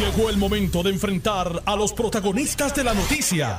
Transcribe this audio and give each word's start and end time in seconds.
Llegó 0.00 0.30
el 0.30 0.38
momento 0.38 0.82
de 0.82 0.88
enfrentar 0.88 1.60
a 1.66 1.76
los 1.76 1.92
protagonistas 1.92 2.74
de 2.74 2.84
la 2.84 2.94
noticia. 2.94 3.54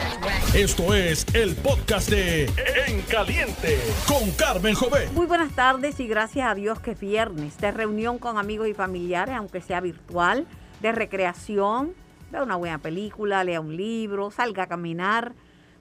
Esto 0.56 0.96
es 0.96 1.24
el 1.36 1.56
podcast 1.56 2.10
de 2.10 2.46
En 2.88 3.04
Caliente 3.04 3.78
con 4.08 4.32
Carmen 4.32 4.74
Jovet. 4.74 5.12
Muy 5.12 5.28
buenas 5.28 5.54
tardes 5.54 6.00
y 6.00 6.08
gracias 6.08 6.50
a 6.50 6.56
Dios 6.56 6.80
que 6.80 6.92
es 6.92 7.00
viernes 7.00 7.60
de 7.60 7.70
reunión 7.70 8.18
con 8.18 8.40
amigos 8.40 8.68
y 8.68 8.74
familiares, 8.74 9.36
aunque 9.36 9.62
sea 9.62 9.82
virtual, 9.82 10.48
de 10.82 10.92
recreación, 10.92 11.94
vea 12.32 12.42
una 12.42 12.56
buena 12.56 12.80
película, 12.80 13.44
lea 13.44 13.62
un 13.62 13.78
libro, 13.78 14.32
salga 14.32 14.64
a 14.64 14.68
caminar, 14.68 15.34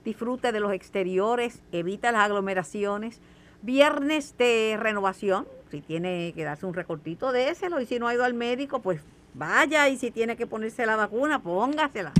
disfrute 0.05 0.51
de 0.51 0.59
los 0.59 0.73
exteriores, 0.73 1.63
evita 1.71 2.11
las 2.11 2.25
aglomeraciones. 2.25 3.19
Viernes 3.63 4.37
de 4.37 4.77
renovación, 4.79 5.47
si 5.71 5.81
tiene 5.81 6.33
que 6.35 6.43
darse 6.43 6.67
un 6.67 6.75
recortito, 6.75 7.31
déselo 7.31 7.81
y 7.81 7.87
si 7.87 7.97
no 7.97 8.07
ha 8.07 8.13
ido 8.13 8.23
al 8.23 8.35
médico, 8.35 8.79
pues 8.79 9.01
vaya 9.33 9.89
y 9.89 9.97
si 9.97 10.11
tiene 10.11 10.35
que 10.35 10.47
ponerse 10.47 10.85
la 10.85 10.95
vacuna, 10.95 11.41
póngasela. 11.41 12.13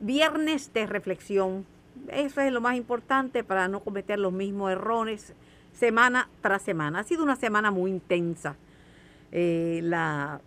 Viernes 0.00 0.72
de 0.72 0.86
reflexión, 0.86 1.66
eso 2.08 2.40
es 2.40 2.52
lo 2.52 2.60
más 2.60 2.76
importante 2.76 3.42
para 3.42 3.68
no 3.68 3.80
cometer 3.80 4.18
los 4.18 4.32
mismos 4.32 4.70
errores 4.70 5.34
semana 5.72 6.28
tras 6.40 6.62
semana. 6.62 7.00
Ha 7.00 7.04
sido 7.04 7.22
una 7.22 7.36
semana 7.36 7.70
muy 7.70 7.90
intensa. 7.90 8.56
Eh, 9.32 9.80
la, 9.82 10.40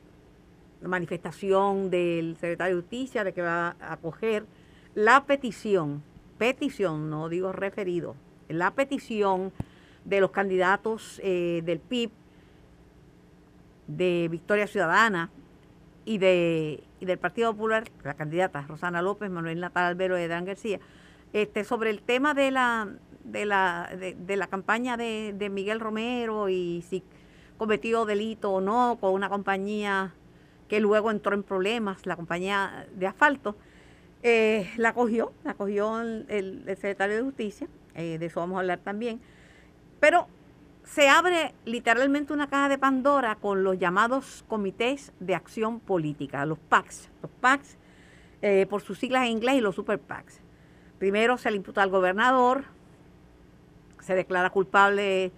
manifestación 0.84 1.92
del 1.92 2.36
secretario 2.40 2.76
de 2.76 2.82
Justicia 2.82 3.24
de 3.24 3.34
que 3.34 3.44
va 3.44 3.76
a 3.80 3.94
acoger 3.94 4.48
la 4.96 5.26
petición, 5.26 6.02
petición, 6.40 7.08
no 7.08 7.30
digo 7.30 7.52
referido, 7.52 8.16
la 8.50 8.72
petición 8.72 9.52
de 10.06 10.20
los 10.22 10.32
candidatos 10.32 11.22
eh, 11.24 11.62
del 11.64 11.80
PIB, 11.80 12.10
de 13.86 14.28
Victoria 14.32 14.66
Ciudadana 14.66 15.30
y, 16.06 16.18
de, 16.18 16.84
y 17.00 17.06
del 17.06 17.18
Partido 17.18 17.54
Popular, 17.54 17.84
la 18.04 18.14
candidata 18.16 18.66
Rosana 18.68 19.02
López, 19.02 19.30
Manuel 19.30 19.60
Natal 19.60 19.86
Albero 19.86 20.20
y 20.20 20.24
Edán 20.24 20.46
García, 20.46 20.80
este, 21.34 21.64
sobre 21.64 21.90
el 21.90 22.02
tema 22.02 22.34
de 22.34 22.52
la, 22.52 22.90
de 23.24 23.46
la, 23.46 23.90
de, 23.96 24.36
la 24.36 24.48
campaña 24.48 24.98
de, 24.98 25.34
de 25.38 25.50
Miguel 25.50 25.80
Romero 25.80 26.50
y 26.50 26.84
si 26.90 27.04
cometió 27.58 28.06
delito 28.06 28.52
o 28.52 28.62
no 28.62 28.98
con 29.00 29.14
una 29.14 29.30
compañía 29.30 30.14
que 30.68 30.80
luego 30.80 31.12
entró 31.12 31.36
en 31.36 31.44
problemas, 31.44 32.06
la 32.06 32.16
compañía 32.16 32.88
de 32.96 33.08
asfalto, 33.08 33.56
eh, 34.24 34.70
la 34.78 34.94
cogió, 34.94 35.34
la 35.44 35.54
cogió 35.54 36.02
el 36.02 36.64
secretario 36.68 37.18
de 37.18 37.22
Justicia, 37.24 37.68
eh, 37.96 38.18
de 38.18 38.26
eso 38.26 38.40
vamos 38.40 38.58
a 38.58 38.60
hablar 38.60 38.80
también, 38.80 39.20
pero 40.00 40.28
se 40.84 41.08
abre 41.08 41.54
literalmente 41.66 42.34
una 42.34 42.50
caja 42.50 42.70
de 42.70 42.78
Pandora 42.78 43.36
con 43.36 43.64
los 43.64 43.80
llamados 43.80 44.44
comités 44.48 45.14
de 45.20 45.36
acción 45.36 45.80
política, 45.80 46.46
los 46.46 46.60
PACs, 46.60 47.10
los 47.22 47.32
PACs 47.40 47.78
eh, 48.42 48.66
por 48.70 48.82
sus 48.82 48.98
siglas 49.00 49.24
en 49.24 49.34
inglés 49.34 49.56
y 49.56 49.62
los 49.62 49.76
super 49.76 50.00
PACs. 50.00 50.42
Primero 51.00 51.38
se 51.38 51.50
le 51.50 51.58
imputa 51.58 51.82
al 51.82 51.90
gobernador, 51.90 52.66
se 54.00 54.16
declara 54.16 54.50
culpable 54.50 55.32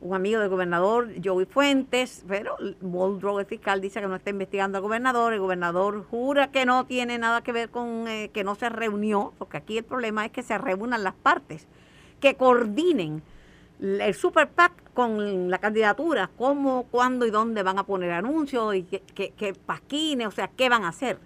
un 0.00 0.14
amigo 0.14 0.40
del 0.40 0.48
gobernador, 0.48 1.10
Joey 1.22 1.44
Fuentes, 1.44 2.24
pero 2.26 2.56
Muldrow, 2.80 3.38
el 3.38 3.46
fiscal, 3.46 3.80
dice 3.80 4.00
que 4.00 4.08
no 4.08 4.16
está 4.16 4.30
investigando 4.30 4.78
al 4.78 4.82
gobernador, 4.82 5.32
el 5.32 5.40
gobernador 5.40 6.04
jura 6.04 6.50
que 6.50 6.64
no 6.64 6.86
tiene 6.86 7.18
nada 7.18 7.42
que 7.42 7.52
ver 7.52 7.70
con 7.70 8.08
eh, 8.08 8.30
que 8.32 8.44
no 8.44 8.54
se 8.54 8.70
reunió, 8.70 9.34
porque 9.38 9.58
aquí 9.58 9.78
el 9.78 9.84
problema 9.84 10.24
es 10.24 10.32
que 10.32 10.42
se 10.42 10.56
reúnan 10.56 11.04
las 11.04 11.14
partes, 11.14 11.66
que 12.18 12.36
coordinen 12.36 13.22
el 13.80 14.14
Super 14.14 14.48
PAC 14.48 14.92
con 14.92 15.50
la 15.50 15.58
candidatura, 15.58 16.30
cómo, 16.36 16.84
cuándo 16.90 17.26
y 17.26 17.30
dónde 17.30 17.62
van 17.62 17.78
a 17.78 17.84
poner 17.84 18.10
anuncios 18.12 18.74
y 18.74 18.82
qué, 18.82 19.56
pasquines, 19.66 20.26
o 20.26 20.30
sea, 20.30 20.48
qué 20.48 20.68
van 20.68 20.84
a 20.84 20.88
hacer. 20.88 21.18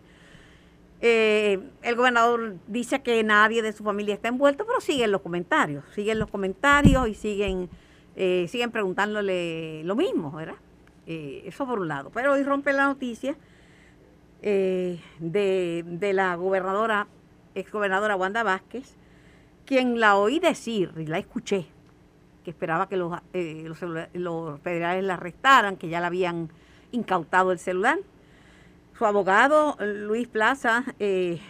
Eh, 1.00 1.58
el 1.82 1.96
gobernador 1.96 2.56
dice 2.66 3.02
que 3.02 3.22
nadie 3.24 3.60
de 3.62 3.72
su 3.72 3.82
familia 3.82 4.14
está 4.14 4.28
envuelto, 4.28 4.64
pero 4.64 4.80
siguen 4.80 5.10
los 5.10 5.20
comentarios, 5.20 5.84
siguen 5.94 6.18
los 6.18 6.30
comentarios 6.30 7.08
y 7.08 7.14
siguen, 7.14 7.68
eh, 8.16 8.46
siguen 8.48 8.70
preguntándole 8.70 9.82
lo 9.84 9.96
mismo, 9.96 10.30
¿verdad? 10.30 10.54
Eh, 11.06 11.42
eso 11.46 11.66
por 11.66 11.80
un 11.80 11.88
lado. 11.88 12.10
Pero 12.14 12.32
hoy 12.32 12.44
rompe 12.44 12.72
la 12.72 12.86
noticia 12.86 13.36
de, 14.40 15.00
de 15.20 16.12
la 16.12 16.34
gobernadora, 16.36 17.08
exgobernadora 17.54 18.14
Wanda 18.14 18.42
Vázquez, 18.42 18.94
quien 19.64 19.98
la 19.98 20.16
oí 20.16 20.38
decir 20.38 20.92
y 20.98 21.06
la 21.06 21.18
escuché, 21.18 21.66
que 22.44 22.50
esperaba 22.50 22.88
que 22.88 22.96
los, 22.96 23.18
eh, 23.32 23.64
los, 24.12 24.60
federales 24.60 25.02
la 25.02 25.14
arrestaran, 25.14 25.76
que 25.76 25.88
ya 25.88 26.00
la 26.00 26.08
habían 26.08 26.50
incautado 26.92 27.50
el 27.50 27.58
celular. 27.58 27.98
Su 28.96 29.06
abogado, 29.06 29.76
Luis 29.80 30.28
Plaza, 30.28 30.84
eh, 31.00 31.40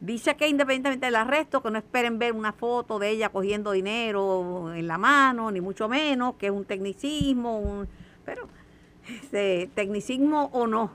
dice 0.00 0.36
que 0.36 0.46
independientemente 0.46 1.06
del 1.06 1.16
arresto, 1.16 1.62
que 1.62 1.70
no 1.70 1.78
esperen 1.78 2.18
ver 2.18 2.34
una 2.34 2.52
foto 2.52 2.98
de 2.98 3.08
ella 3.08 3.30
cogiendo 3.30 3.72
dinero 3.72 4.72
en 4.74 4.86
la 4.86 4.98
mano, 4.98 5.50
ni 5.50 5.60
mucho 5.60 5.88
menos, 5.88 6.34
que 6.36 6.46
es 6.46 6.52
un 6.52 6.66
tecnicismo, 6.66 7.58
un, 7.58 7.88
pero 8.24 8.46
este, 9.08 9.70
tecnicismo 9.74 10.50
o 10.52 10.66
no, 10.66 10.92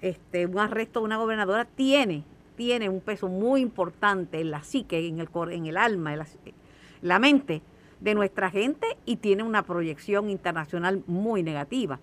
este, 0.00 0.46
un 0.46 0.58
arresto 0.58 1.00
de 1.00 1.04
una 1.04 1.18
gobernadora 1.18 1.66
tiene, 1.66 2.24
tiene 2.56 2.88
un 2.88 3.00
peso 3.00 3.28
muy 3.28 3.60
importante 3.60 4.40
en 4.40 4.50
la 4.50 4.64
psique, 4.64 5.06
en 5.06 5.20
el, 5.20 5.28
en 5.50 5.66
el 5.66 5.76
alma, 5.76 6.14
en 6.14 6.24
la 7.02 7.18
mente 7.18 7.62
de 8.02 8.14
nuestra 8.14 8.50
gente 8.50 8.86
y 9.06 9.16
tiene 9.16 9.44
una 9.44 9.62
proyección 9.62 10.28
internacional 10.28 11.04
muy 11.06 11.42
negativa. 11.42 12.00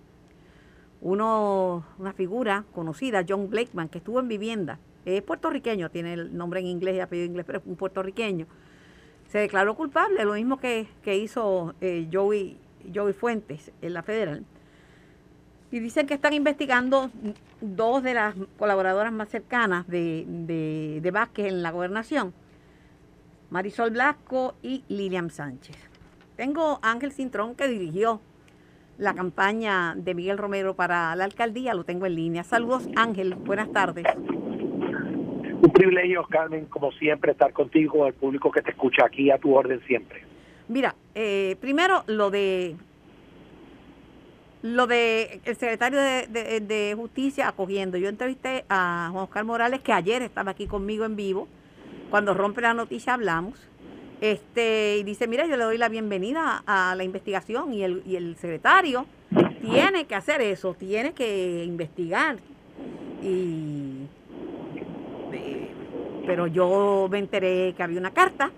Una 1.02 2.12
figura 2.14 2.64
conocida, 2.74 3.24
John 3.26 3.50
Blakeman, 3.50 3.88
que 3.88 3.98
estuvo 3.98 4.18
en 4.20 4.28
vivienda, 4.28 4.78
es 5.04 5.22
puertorriqueño, 5.22 5.90
tiene 5.90 6.14
el 6.14 6.36
nombre 6.36 6.60
en 6.60 6.66
inglés 6.66 6.96
y 6.96 7.00
apellido 7.00 7.24
en 7.26 7.30
inglés, 7.32 7.46
pero 7.46 7.58
es 7.58 7.66
un 7.66 7.76
puertorriqueño, 7.76 8.46
se 9.28 9.38
declaró 9.38 9.74
culpable, 9.76 10.24
lo 10.24 10.34
mismo 10.34 10.58
que, 10.58 10.88
que 11.02 11.16
hizo 11.16 11.74
eh, 11.80 12.08
Joey, 12.12 12.58
Joey 12.94 13.12
Fuentes 13.12 13.70
en 13.80 13.94
la 13.94 14.02
federal. 14.02 14.44
Y 15.70 15.78
dicen 15.78 16.06
que 16.06 16.14
están 16.14 16.32
investigando 16.32 17.10
dos 17.60 18.02
de 18.02 18.14
las 18.14 18.34
colaboradoras 18.58 19.12
más 19.12 19.28
cercanas 19.28 19.86
de, 19.86 20.24
de, 20.26 21.00
de 21.00 21.10
Vázquez 21.10 21.46
en 21.46 21.62
la 21.62 21.70
gobernación, 21.70 22.34
Marisol 23.50 23.90
Blasco 23.90 24.54
y 24.62 24.84
Lilian 24.88 25.30
Sánchez. 25.30 25.89
Tengo 26.40 26.80
a 26.80 26.92
Ángel 26.92 27.12
Cintrón 27.12 27.54
que 27.54 27.68
dirigió 27.68 28.18
la 28.96 29.12
campaña 29.12 29.94
de 29.94 30.14
Miguel 30.14 30.38
Romero 30.38 30.74
para 30.74 31.14
la 31.14 31.24
alcaldía, 31.24 31.74
lo 31.74 31.84
tengo 31.84 32.06
en 32.06 32.14
línea. 32.14 32.44
Saludos 32.44 32.88
Ángel, 32.96 33.34
buenas 33.34 33.70
tardes. 33.72 34.06
Un 34.16 35.70
privilegio, 35.70 36.24
Carmen, 36.30 36.64
como 36.64 36.92
siempre, 36.92 37.32
estar 37.32 37.52
contigo, 37.52 38.06
el 38.06 38.14
público 38.14 38.50
que 38.50 38.62
te 38.62 38.70
escucha 38.70 39.04
aquí 39.04 39.30
a 39.30 39.36
tu 39.36 39.54
orden 39.54 39.82
siempre. 39.86 40.24
Mira, 40.68 40.94
eh, 41.14 41.56
primero 41.60 42.04
lo 42.06 42.30
de 42.30 42.74
lo 44.62 44.86
de 44.86 45.42
el 45.44 45.56
secretario 45.56 46.00
de, 46.00 46.26
de, 46.26 46.60
de, 46.60 46.94
Justicia 46.96 47.48
acogiendo. 47.48 47.98
Yo 47.98 48.08
entrevisté 48.08 48.64
a 48.70 49.10
Juan 49.12 49.24
Oscar 49.24 49.44
Morales, 49.44 49.80
que 49.80 49.92
ayer 49.92 50.22
estaba 50.22 50.52
aquí 50.52 50.66
conmigo 50.66 51.04
en 51.04 51.16
vivo. 51.16 51.48
Cuando 52.08 52.32
rompe 52.32 52.62
la 52.62 52.72
noticia 52.72 53.12
hablamos. 53.12 53.69
Este, 54.20 54.98
y 54.98 55.02
dice, 55.02 55.26
mira, 55.26 55.46
yo 55.46 55.56
le 55.56 55.64
doy 55.64 55.78
la 55.78 55.88
bienvenida 55.88 56.62
a 56.66 56.94
la 56.94 57.04
investigación 57.04 57.72
y 57.72 57.82
el, 57.82 58.02
y 58.04 58.16
el 58.16 58.36
secretario 58.36 59.06
tiene 59.62 60.04
que 60.04 60.14
hacer 60.14 60.42
eso, 60.42 60.74
tiene 60.74 61.12
que 61.12 61.64
investigar. 61.64 62.36
Y, 63.22 64.06
eh, 65.32 65.70
pero 66.26 66.46
yo 66.46 67.08
me 67.10 67.18
enteré 67.18 67.72
que 67.74 67.82
había 67.82 67.98
una 67.98 68.10
carta, 68.10 68.50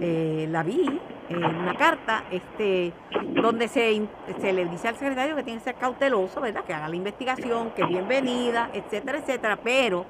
eh, 0.00 0.48
la 0.50 0.64
vi, 0.64 0.84
eh, 1.28 1.36
una 1.36 1.76
carta 1.76 2.24
este, 2.32 2.92
donde 3.40 3.68
se, 3.68 4.02
se 4.40 4.52
le 4.52 4.64
dice 4.66 4.88
al 4.88 4.96
secretario 4.96 5.36
que 5.36 5.44
tiene 5.44 5.60
que 5.60 5.64
ser 5.64 5.76
cauteloso, 5.76 6.40
¿verdad? 6.40 6.64
Que 6.64 6.74
haga 6.74 6.88
la 6.88 6.96
investigación, 6.96 7.70
que 7.70 7.84
bienvenida, 7.84 8.70
etcétera, 8.72 9.18
etcétera, 9.18 9.56
pero 9.62 10.06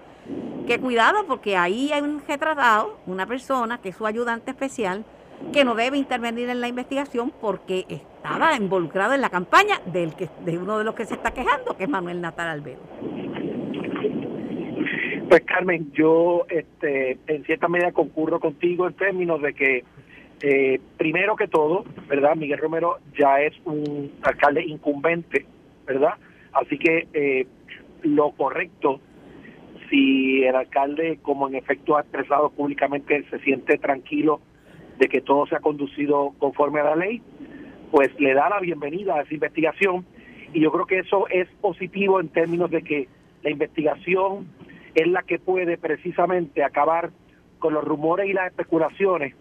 que 0.66 0.80
cuidado 0.80 1.26
porque 1.26 1.56
ahí 1.56 1.92
hay 1.92 2.02
un 2.02 2.22
retratado, 2.26 2.98
una 3.06 3.26
persona 3.26 3.78
que 3.80 3.90
es 3.90 3.96
su 3.96 4.06
ayudante 4.06 4.50
especial, 4.50 5.04
que 5.52 5.64
no 5.64 5.74
debe 5.74 5.96
intervenir 5.98 6.48
en 6.48 6.60
la 6.60 6.68
investigación 6.68 7.32
porque 7.40 7.84
estaba 7.88 8.56
involucrado 8.56 9.14
en 9.14 9.20
la 9.20 9.30
campaña 9.30 9.80
del 9.86 10.14
que, 10.14 10.28
de 10.44 10.58
uno 10.58 10.78
de 10.78 10.84
los 10.84 10.94
que 10.94 11.04
se 11.04 11.14
está 11.14 11.32
quejando, 11.32 11.76
que 11.76 11.84
es 11.84 11.90
Manuel 11.90 12.20
Natal 12.20 12.48
Albedo. 12.48 12.80
Pues 15.28 15.42
Carmen, 15.42 15.90
yo 15.92 16.46
este, 16.48 17.18
en 17.26 17.44
cierta 17.44 17.68
medida 17.68 17.92
concurro 17.92 18.38
contigo 18.38 18.86
en 18.86 18.94
términos 18.94 19.42
de 19.42 19.54
que 19.54 19.84
eh, 20.42 20.80
primero 20.96 21.34
que 21.34 21.48
todo, 21.48 21.84
¿verdad? 22.08 22.36
Miguel 22.36 22.58
Romero 22.58 22.98
ya 23.18 23.40
es 23.40 23.54
un 23.64 24.12
alcalde 24.22 24.64
incumbente, 24.64 25.46
¿verdad? 25.86 26.14
Así 26.52 26.78
que 26.78 27.08
eh, 27.12 27.46
lo 28.02 28.32
correcto, 28.32 29.00
si 29.96 30.44
el 30.44 30.54
alcalde, 30.54 31.18
como 31.22 31.48
en 31.48 31.54
efecto 31.54 31.96
ha 31.96 32.02
expresado 32.02 32.50
públicamente, 32.50 33.24
se 33.30 33.38
siente 33.38 33.78
tranquilo 33.78 34.40
de 34.98 35.08
que 35.08 35.22
todo 35.22 35.46
se 35.46 35.56
ha 35.56 35.60
conducido 35.60 36.34
conforme 36.38 36.80
a 36.80 36.84
la 36.84 36.96
ley, 36.96 37.22
pues 37.90 38.08
le 38.20 38.34
da 38.34 38.50
la 38.50 38.60
bienvenida 38.60 39.14
a 39.14 39.22
esa 39.22 39.32
investigación. 39.32 40.04
Y 40.52 40.60
yo 40.60 40.70
creo 40.70 40.86
que 40.86 40.98
eso 40.98 41.26
es 41.28 41.48
positivo 41.62 42.20
en 42.20 42.28
términos 42.28 42.70
de 42.70 42.82
que 42.82 43.08
la 43.42 43.50
investigación 43.50 44.48
es 44.94 45.06
la 45.08 45.22
que 45.22 45.38
puede 45.38 45.78
precisamente 45.78 46.62
acabar 46.62 47.10
con 47.58 47.72
los 47.72 47.84
rumores 47.84 48.28
y 48.28 48.34
las 48.34 48.48
especulaciones 48.48 49.34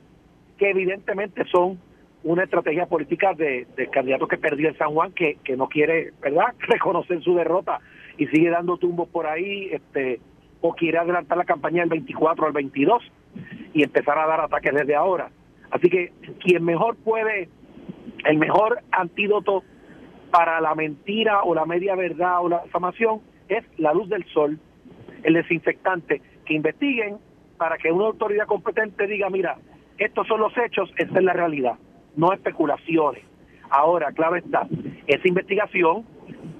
que 0.57 0.69
evidentemente 0.69 1.43
son 1.51 1.79
una 2.23 2.43
estrategia 2.43 2.85
política 2.85 3.33
de, 3.33 3.67
del 3.75 3.89
candidato 3.89 4.27
que 4.27 4.37
perdió 4.37 4.69
en 4.69 4.77
San 4.77 4.93
Juan 4.93 5.11
que, 5.11 5.37
que 5.43 5.57
no 5.57 5.67
quiere 5.67 6.13
verdad 6.21 6.53
reconocer 6.59 7.21
su 7.21 7.35
derrota 7.35 7.81
y 8.17 8.27
sigue 8.27 8.49
dando 8.49 8.77
tumbos 8.77 9.09
por 9.09 9.27
ahí 9.27 9.67
este 9.71 10.21
o 10.67 10.73
quiere 10.73 10.97
adelantar 10.97 11.37
la 11.37 11.45
campaña 11.45 11.81
del 11.81 11.89
24 11.89 12.47
al 12.47 12.53
22 12.53 13.03
y 13.73 13.83
empezar 13.83 14.17
a 14.17 14.27
dar 14.27 14.41
ataques 14.41 14.73
desde 14.73 14.95
ahora 14.95 15.29
así 15.71 15.89
que 15.89 16.11
quien 16.39 16.63
mejor 16.63 16.95
puede 16.97 17.49
el 18.25 18.37
mejor 18.37 18.79
antídoto 18.91 19.63
para 20.31 20.59
la 20.61 20.75
mentira 20.75 21.43
o 21.43 21.53
la 21.53 21.65
media 21.65 21.95
verdad 21.95 22.39
o 22.41 22.49
la 22.49 22.63
difamación 22.63 23.21
es 23.47 23.63
la 23.77 23.93
luz 23.93 24.09
del 24.09 24.25
sol 24.25 24.59
el 25.23 25.33
desinfectante 25.33 26.21
que 26.45 26.53
investiguen 26.53 27.17
para 27.57 27.77
que 27.77 27.91
una 27.91 28.05
autoridad 28.05 28.47
competente 28.47 29.07
diga 29.07 29.29
mira 29.29 29.57
estos 29.97 30.27
son 30.27 30.39
los 30.41 30.53
hechos 30.57 30.91
esta 30.97 31.19
es 31.19 31.23
la 31.23 31.33
realidad 31.33 31.75
no 32.15 32.33
especulaciones. 32.33 33.23
Ahora, 33.69 34.11
clave 34.11 34.39
está, 34.39 34.67
esa 35.07 35.27
investigación 35.27 36.05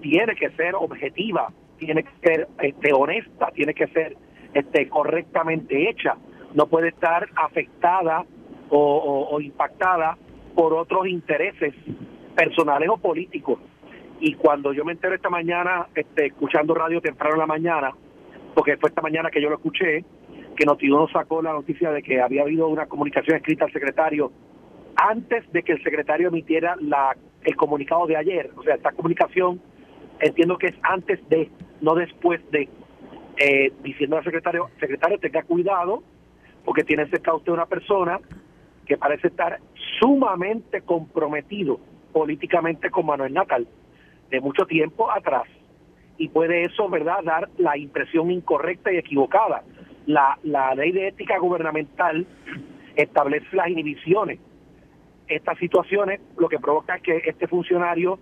tiene 0.02 0.36
que 0.36 0.50
ser 0.52 0.76
objetiva, 0.76 1.52
tiene 1.78 2.04
que 2.04 2.12
ser 2.24 2.48
este, 2.62 2.94
honesta, 2.94 3.52
tiene 3.54 3.74
que 3.74 3.88
ser 3.88 4.16
este, 4.54 4.88
correctamente 4.90 5.90
hecha, 5.90 6.16
no 6.54 6.68
puede 6.68 6.90
estar 6.90 7.28
afectada 7.36 8.26
o, 8.70 9.40
impactada 9.40 10.18
por 10.56 10.74
otros 10.74 11.08
intereses 11.08 11.74
personales 12.36 12.90
o 12.90 12.98
políticos. 12.98 13.60
Y 14.20 14.34
cuando 14.36 14.74
yo 14.74 14.86
me 14.86 14.94
entero 14.94 15.14
esta 15.14 15.30
mañana, 15.30 15.88
este, 15.94 16.28
escuchando 16.28 16.74
radio 16.74 17.02
temprano 17.02 17.36
en 17.36 17.40
la 17.40 17.46
mañana, 17.46 17.92
porque 18.54 18.78
fue 18.78 18.90
esta 18.90 19.02
mañana 19.02 19.30
que 19.30 19.42
yo 19.42 19.50
lo 19.50 19.56
escuché, 19.56 20.04
que 20.56 20.66
Notiuno 20.66 21.08
sacó 21.10 21.42
la 21.42 21.52
noticia 21.52 21.92
de 21.92 22.02
que 22.02 22.22
había 22.22 22.44
habido 22.44 22.68
una 22.68 22.86
comunicación 22.86 23.38
escrita 23.38 23.66
al 23.66 23.74
secretario 23.74 24.32
antes 24.96 25.52
de 25.52 25.64
que 25.64 25.74
el 25.74 25.84
secretario 25.84 26.30
emitiera 26.30 26.76
la, 26.80 27.16
el 27.44 27.56
comunicado 27.56 28.08
de 28.08 28.16
ayer. 28.16 28.52
O 28.56 28.64
sea, 28.64 28.76
esta 28.76 28.92
comunicación 28.92 29.62
entiendo 30.20 30.58
que 30.58 30.68
es 30.68 30.76
antes 30.84 31.20
de, 31.30 31.50
no 31.86 31.94
después 31.94 32.42
de, 32.50 32.68
eh, 33.38 33.72
diciendo 33.84 34.18
al 34.18 34.24
secretario, 34.24 34.72
secretario, 34.80 35.20
tenga 35.20 35.44
cuidado, 35.44 36.02
porque 36.64 36.84
tiene 36.84 37.08
cerca 37.10 37.36
usted 37.36 37.52
una 37.52 37.68
persona 37.68 38.20
que 38.88 38.98
parece 38.98 39.28
estar 39.28 39.60
sumamente 40.00 40.82
comprometido 40.82 41.80
políticamente 42.12 42.90
con 42.90 43.06
Manuel 43.06 43.34
Natal 43.34 43.68
de 44.32 44.42
mucho 44.42 44.66
tiempo 44.66 45.12
atrás. 45.12 45.44
Y 46.18 46.30
puede 46.30 46.64
eso, 46.64 46.90
¿verdad?, 46.90 47.24
dar 47.24 47.50
la 47.60 47.78
impresión 47.78 48.32
incorrecta 48.32 48.92
y 48.92 48.98
equivocada. 48.98 49.62
La, 50.08 50.40
la 50.42 50.74
ley 50.74 50.92
de 50.92 51.10
ética 51.10 51.38
gubernamental 51.38 52.26
establece 52.96 53.56
las 53.56 53.70
inhibiciones 53.70 54.40
estas 55.28 55.58
situaciones 55.58 56.22
lo 56.38 56.48
que 56.50 56.60
provoca 56.60 56.96
es 56.96 57.02
que 57.02 57.18
este 57.26 57.48
funcionario 57.48 58.20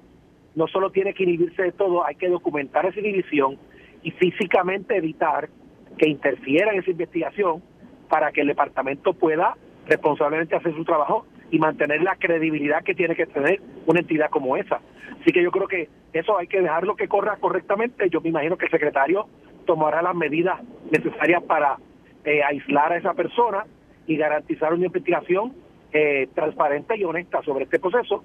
no 0.56 0.68
solo 0.68 0.92
tiene 0.92 1.14
que 1.14 1.24
inhibirse 1.24 1.64
de 1.64 1.72
todo, 1.72 2.06
hay 2.06 2.16
que 2.16 2.30
documentar 2.30 2.86
esa 2.86 3.00
inhibición 3.00 3.58
y 4.04 4.12
físicamente 4.12 4.96
evitar 4.96 5.50
que 5.98 6.10
interfiera 6.10 6.72
en 6.72 6.80
esa 6.80 6.92
investigación 6.92 7.64
para 8.10 8.32
que 8.32 8.42
el 8.42 8.48
departamento 8.48 9.14
pueda 9.14 9.56
responsablemente 9.88 10.56
hacer 10.56 10.74
su 10.76 10.84
trabajo 10.86 11.26
y 11.52 11.60
mantener 11.60 12.02
la 12.02 12.16
credibilidad 12.16 12.84
que 12.84 12.96
tiene 12.96 13.16
que 13.16 13.26
tener 13.26 13.62
una 13.86 14.00
entidad 14.00 14.30
como 14.30 14.58
esa. 14.58 14.80
Así 15.22 15.32
que 15.32 15.44
yo 15.44 15.52
creo 15.52 15.68
que 15.68 15.90
eso 16.12 16.38
hay 16.38 16.48
que 16.48 16.62
dejarlo 16.62 16.96
que 16.96 17.08
corra 17.08 17.38
correctamente. 17.38 18.10
Yo 18.10 18.22
me 18.22 18.30
imagino 18.30 18.58
que 18.58 18.66
el 18.66 18.72
secretario 18.72 19.28
tomará 19.66 20.02
las 20.02 20.16
medidas 20.16 20.60
necesarias 20.92 21.44
para 21.44 21.78
eh, 22.26 22.44
aislar 22.44 22.94
a 22.94 22.98
esa 22.98 23.14
persona 23.14 23.66
y 24.08 24.18
garantizar 24.18 24.74
una 24.74 24.88
investigación 24.88 25.54
eh, 25.92 26.28
transparente 26.34 26.98
y 26.98 27.04
honesta 27.04 27.42
sobre 27.44 27.66
este 27.66 27.80
proceso 27.80 28.24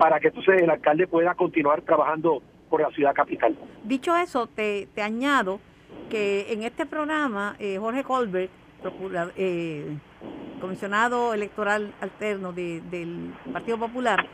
para 0.00 0.18
que 0.18 0.28
entonces 0.28 0.62
el 0.62 0.70
alcalde 0.70 1.06
pueda 1.06 1.34
continuar 1.34 1.82
trabajando 1.82 2.42
por 2.70 2.80
la 2.80 2.88
ciudad 2.88 3.12
capital. 3.12 3.54
Dicho 3.84 4.16
eso, 4.16 4.46
te, 4.46 4.88
añado 4.96 5.60
que 6.08 6.50
en 6.54 6.62
este 6.62 6.86
programa 6.86 7.54
eh, 7.58 7.76
Jorge 7.78 8.02
Colbert, 8.02 8.50
eh, 9.36 9.98
comisionado 10.58 11.34
electoral 11.34 11.92
alterno 12.00 12.54
del 12.54 13.34
Partido 13.52 13.76
Popular, 13.76 14.26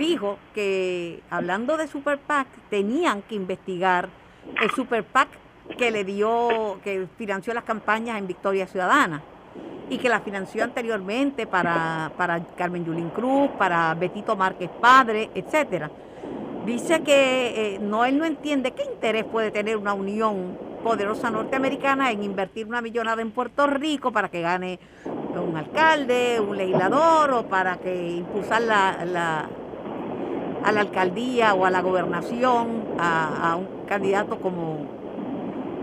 dijo 0.00 0.36
que 0.52 1.22
hablando 1.30 1.76
de 1.76 1.86
Super 1.86 2.18
PAC 2.18 2.48
tenían 2.68 3.22
que 3.22 3.36
investigar 3.36 4.08
el 4.60 4.70
Super 4.72 5.04
PAC 5.04 5.28
que 5.78 5.92
le 5.92 6.02
dio, 6.02 6.80
que 6.82 7.06
financió 7.16 7.54
las 7.54 7.62
campañas 7.62 8.18
en 8.18 8.26
Victoria 8.26 8.66
Ciudadana 8.66 9.22
y 9.90 9.98
que 9.98 10.08
la 10.08 10.20
financió 10.20 10.64
anteriormente 10.64 11.46
para, 11.46 12.10
para 12.16 12.40
Carmen 12.56 12.84
Yulín 12.84 13.10
Cruz, 13.10 13.50
para 13.58 13.94
Betito 13.94 14.36
Márquez 14.36 14.70
Padre, 14.80 15.30
etcétera. 15.34 15.90
Dice 16.64 17.02
que 17.02 17.74
eh, 17.74 17.78
no 17.78 18.04
él 18.04 18.16
no 18.16 18.24
entiende 18.24 18.72
qué 18.72 18.84
interés 18.84 19.24
puede 19.24 19.50
tener 19.50 19.76
una 19.76 19.92
unión 19.92 20.58
poderosa 20.82 21.30
norteamericana 21.30 22.10
en 22.10 22.22
invertir 22.22 22.66
una 22.66 22.80
millonada 22.80 23.20
en 23.20 23.30
Puerto 23.30 23.66
Rico 23.66 24.12
para 24.12 24.28
que 24.28 24.40
gane 24.40 24.78
un 25.04 25.56
alcalde, 25.56 26.40
un 26.40 26.56
legislador 26.56 27.32
o 27.32 27.46
para 27.46 27.76
que 27.76 28.16
impulsar 28.16 28.62
la, 28.62 29.48
a 30.64 30.72
la 30.72 30.80
alcaldía 30.80 31.54
o 31.54 31.66
a 31.66 31.70
la 31.70 31.82
gobernación 31.82 32.84
a, 32.98 33.56
un 33.56 33.86
candidato 33.86 34.38
como, 34.40 34.86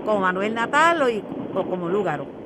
como 0.05 0.19
Manuel 0.19 0.55
Natal 0.55 1.01
o, 1.03 1.59
o 1.59 1.63
como 1.65 1.89
Lúgaro 1.89 2.40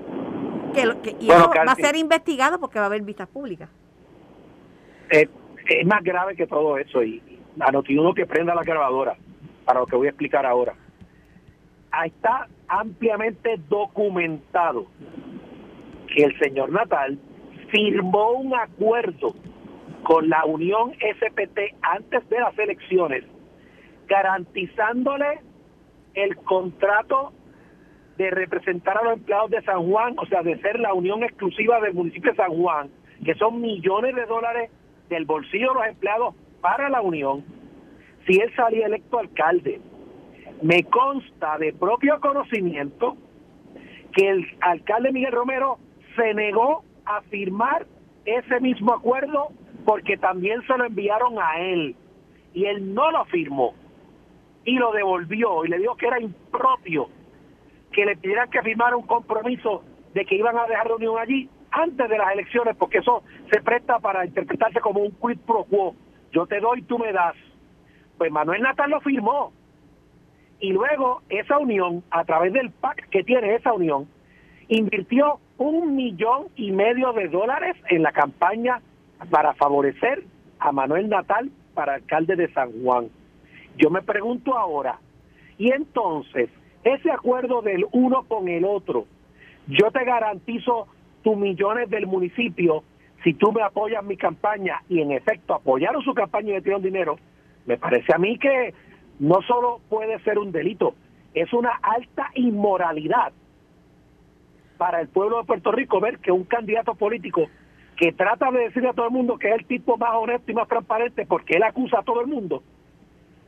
y 1.19 1.29
eso 1.29 1.49
va 1.49 1.71
a 1.71 1.75
ser 1.75 1.95
investigado 1.95 2.59
porque 2.59 2.79
va 2.79 2.85
a 2.85 2.87
haber 2.87 3.01
vistas 3.01 3.27
públicas. 3.27 3.69
Eh, 5.11 5.27
es 5.67 5.85
más 5.85 6.03
grave 6.03 6.35
que 6.35 6.47
todo 6.47 6.77
eso 6.77 7.03
y 7.03 7.21
anoté 7.59 7.97
uno 7.97 8.13
que 8.13 8.25
prenda 8.25 8.53
la 8.53 8.63
grabadora 8.63 9.15
para 9.65 9.79
lo 9.79 9.85
que 9.85 9.95
voy 9.95 10.07
a 10.07 10.09
explicar 10.11 10.45
ahora. 10.45 10.73
Está 12.05 12.47
ampliamente 12.67 13.59
documentado 13.69 14.87
que 16.13 16.23
el 16.23 16.37
señor 16.39 16.71
Natal 16.71 17.17
firmó 17.71 18.31
un 18.31 18.53
acuerdo 18.53 19.35
con 20.03 20.29
la 20.29 20.45
Unión 20.45 20.91
SPT 20.93 21.59
antes 21.81 22.29
de 22.29 22.39
las 22.39 22.57
elecciones, 22.59 23.23
garantizándole 24.07 25.39
el 26.13 26.35
contrato 26.37 27.33
de 28.17 28.31
representar 28.31 28.97
a 28.97 29.03
los 29.03 29.13
empleados 29.13 29.51
de 29.51 29.61
San 29.63 29.89
Juan, 29.89 30.15
o 30.17 30.25
sea, 30.25 30.41
de 30.41 30.57
ser 30.59 30.79
la 30.79 30.93
unión 30.93 31.23
exclusiva 31.23 31.79
del 31.81 31.93
municipio 31.93 32.31
de 32.31 32.37
San 32.37 32.51
Juan, 32.51 32.89
que 33.23 33.35
son 33.35 33.61
millones 33.61 34.15
de 34.15 34.25
dólares 34.25 34.71
del 35.09 35.25
bolsillo 35.25 35.69
de 35.69 35.73
los 35.75 35.87
empleados 35.87 36.35
para 36.61 36.89
la 36.89 37.01
unión, 37.01 37.43
si 38.25 38.39
él 38.39 38.51
salía 38.55 38.87
electo 38.87 39.19
alcalde. 39.19 39.81
Me 40.61 40.83
consta 40.83 41.57
de 41.57 41.73
propio 41.73 42.19
conocimiento 42.21 43.17
que 44.13 44.29
el 44.29 44.47
alcalde 44.61 45.11
Miguel 45.11 45.33
Romero 45.33 45.77
se 46.15 46.33
negó 46.33 46.83
a 47.05 47.21
firmar 47.23 47.85
ese 48.25 48.59
mismo 48.61 48.93
acuerdo 48.93 49.49
porque 49.85 50.17
también 50.17 50.65
se 50.65 50.77
lo 50.77 50.85
enviaron 50.85 51.37
a 51.37 51.59
él 51.59 51.95
y 52.53 52.65
él 52.65 52.93
no 52.93 53.11
lo 53.11 53.25
firmó 53.25 53.73
y 54.63 54.77
lo 54.77 54.91
devolvió 54.93 55.65
y 55.65 55.69
le 55.69 55.77
dijo 55.77 55.95
que 55.95 56.07
era 56.07 56.19
impropio 56.19 57.09
que 57.95 58.05
le 58.05 58.17
pidieran 58.17 58.49
que 58.49 58.61
firmara 58.61 58.97
un 58.97 59.07
compromiso 59.07 59.81
de 60.13 60.25
que 60.25 60.35
iban 60.35 60.57
a 60.57 60.67
dejar 60.67 60.87
reunión 60.87 61.17
allí 61.17 61.49
antes 61.71 62.09
de 62.09 62.17
las 62.17 62.33
elecciones, 62.33 62.75
porque 62.75 62.97
eso 62.97 63.23
se 63.51 63.61
presta 63.61 63.99
para 63.99 64.25
interpretarse 64.25 64.81
como 64.81 64.99
un 64.99 65.11
quid 65.11 65.39
pro 65.45 65.63
quo. 65.63 65.95
Yo 66.31 66.45
te 66.45 66.59
doy, 66.59 66.81
tú 66.83 66.99
me 66.99 67.13
das. 67.13 67.35
Pues 68.17 68.31
Manuel 68.31 68.61
Natal 68.61 68.89
lo 68.89 68.99
firmó. 68.99 69.53
Y 70.59 70.73
luego 70.73 71.21
esa 71.29 71.57
unión, 71.57 72.03
a 72.11 72.25
través 72.25 72.51
del 72.53 72.69
PAC 72.71 73.09
que 73.09 73.23
tiene 73.23 73.55
esa 73.55 73.73
unión, 73.73 74.07
invirtió 74.67 75.39
un 75.57 75.95
millón 75.95 76.47
y 76.55 76.71
medio 76.71 77.13
de 77.13 77.29
dólares 77.29 77.77
en 77.89 78.03
la 78.03 78.11
campaña 78.11 78.81
para 79.29 79.53
favorecer 79.53 80.23
a 80.59 80.71
Manuel 80.71 81.07
Natal 81.07 81.49
para 81.73 81.95
alcalde 81.95 82.35
de 82.35 82.51
San 82.53 82.71
Juan. 82.83 83.07
Yo 83.77 83.89
me 83.89 84.01
pregunto 84.01 84.57
ahora, 84.57 84.99
y 85.57 85.71
entonces, 85.71 86.49
ese 86.85 87.11
acuerdo 87.11 87.61
del 87.61 87.85
uno 87.91 88.23
con 88.23 88.47
el 88.47 88.63
otro, 88.63 89.05
yo 89.67 89.91
te 89.91 90.05
garantizo 90.05 90.87
tus 91.23 91.35
millones 91.35 91.89
del 91.89 92.05
municipio 92.05 92.83
si 93.23 93.33
tú 93.33 93.51
me 93.51 93.63
apoyas 93.63 94.03
mi 94.03 94.17
campaña 94.17 94.83
y 94.87 95.01
en 95.01 95.11
efecto 95.11 95.55
apoyaron 95.55 96.03
su 96.03 96.13
campaña 96.13 96.49
y 96.49 96.51
me 96.51 96.57
metieron 96.57 96.83
dinero, 96.83 97.17
me 97.65 97.75
parece 97.75 98.13
a 98.13 98.19
mí 98.19 98.37
que 98.37 98.75
no 99.17 99.41
solo 99.41 99.81
puede 99.89 100.19
ser 100.19 100.37
un 100.37 100.51
delito, 100.51 100.93
es 101.33 101.51
una 101.51 101.71
alta 101.81 102.29
inmoralidad 102.35 103.33
para 104.77 105.01
el 105.01 105.07
pueblo 105.07 105.39
de 105.39 105.45
Puerto 105.45 105.71
Rico 105.71 105.99
ver 105.99 106.19
que 106.19 106.31
un 106.31 106.43
candidato 106.43 106.93
político 106.93 107.47
que 107.97 108.11
trata 108.11 108.51
de 108.51 108.59
decirle 108.59 108.89
a 108.89 108.93
todo 108.93 109.07
el 109.07 109.13
mundo 109.13 109.39
que 109.39 109.47
es 109.47 109.55
el 109.55 109.65
tipo 109.65 109.97
más 109.97 110.11
honesto 110.13 110.51
y 110.51 110.53
más 110.53 110.67
transparente 110.67 111.25
porque 111.25 111.55
él 111.55 111.63
acusa 111.63 112.01
a 112.01 112.03
todo 112.03 112.21
el 112.21 112.27
mundo, 112.27 112.61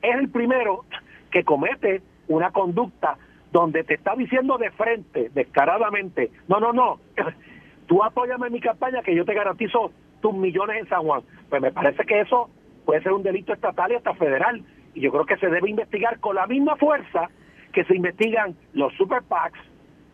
es 0.01 0.15
el 0.15 0.29
primero 0.29 0.85
que 1.29 1.43
comete 1.43 2.01
una 2.27 2.49
conducta 2.49 3.17
donde 3.51 3.83
te 3.83 3.95
está 3.95 4.15
diciendo 4.15 4.57
de 4.57 4.71
frente, 4.71 5.31
descaradamente, 5.33 6.31
no, 6.47 6.59
no, 6.59 6.73
no, 6.73 6.99
tú 7.87 8.03
apóyame 8.03 8.47
en 8.47 8.53
mi 8.53 8.59
campaña 8.59 9.01
que 9.01 9.15
yo 9.15 9.25
te 9.25 9.33
garantizo 9.33 9.91
tus 10.21 10.33
millones 10.33 10.77
en 10.81 10.89
San 10.89 11.03
Juan. 11.03 11.21
Pues 11.49 11.61
me 11.61 11.71
parece 11.71 12.03
que 12.03 12.21
eso 12.21 12.49
puede 12.85 13.01
ser 13.01 13.13
un 13.13 13.23
delito 13.23 13.53
estatal 13.53 13.91
y 13.91 13.95
hasta 13.95 14.13
federal. 14.15 14.63
Y 14.93 15.01
yo 15.01 15.11
creo 15.11 15.25
que 15.25 15.37
se 15.37 15.47
debe 15.47 15.69
investigar 15.69 16.19
con 16.19 16.35
la 16.35 16.47
misma 16.47 16.75
fuerza 16.75 17.29
que 17.71 17.83
se 17.85 17.95
investigan 17.95 18.55
los 18.73 18.93
super 18.93 19.21
PACs 19.23 19.59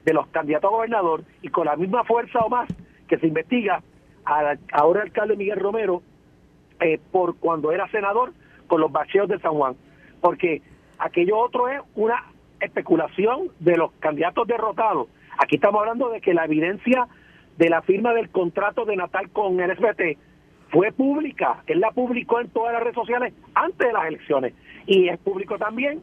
de 0.04 0.14
los 0.14 0.28
candidatos 0.28 0.70
a 0.70 0.76
gobernador 0.76 1.24
y 1.42 1.50
con 1.50 1.66
la 1.66 1.76
misma 1.76 2.04
fuerza 2.04 2.40
o 2.40 2.50
más 2.50 2.68
que 3.08 3.18
se 3.18 3.28
investiga 3.28 3.82
al 4.26 4.60
ahora 4.72 5.02
alcalde 5.02 5.36
Miguel 5.36 5.60
Romero 5.60 6.02
eh, 6.80 7.00
por 7.12 7.38
cuando 7.38 7.72
era 7.72 7.88
senador 7.90 8.34
con 8.68 8.82
los 8.82 8.92
bacheos 8.92 9.30
de 9.30 9.40
San 9.40 9.54
Juan. 9.54 9.76
Porque 10.20 10.62
aquello 10.98 11.38
otro 11.38 11.70
es 11.70 11.82
una 11.96 12.24
especulación 12.60 13.50
de 13.60 13.78
los 13.78 13.92
candidatos 14.00 14.48
derrotados. 14.48 15.08
Aquí 15.38 15.56
estamos 15.56 15.82
hablando 15.82 16.10
de 16.10 16.22
que 16.22 16.34
la 16.34 16.46
evidencia 16.46 17.08
de 17.58 17.70
la 17.70 17.82
firma 17.82 18.14
del 18.14 18.30
contrato 18.30 18.86
de 18.86 18.96
Natal 18.96 19.30
con 19.30 19.60
el 19.60 19.76
SBT 19.76 20.18
fue 20.70 20.92
pública. 20.92 21.64
Él 21.68 21.80
la 21.80 21.92
publicó 21.92 22.40
en 22.40 22.50
todas 22.50 22.74
las 22.74 22.82
redes 22.82 22.96
sociales 22.96 23.34
antes 23.54 23.88
de 23.88 23.94
las 23.94 24.06
elecciones. 24.06 24.54
Y 24.86 25.08
es 25.08 25.20
público 25.20 25.58
también 25.58 26.02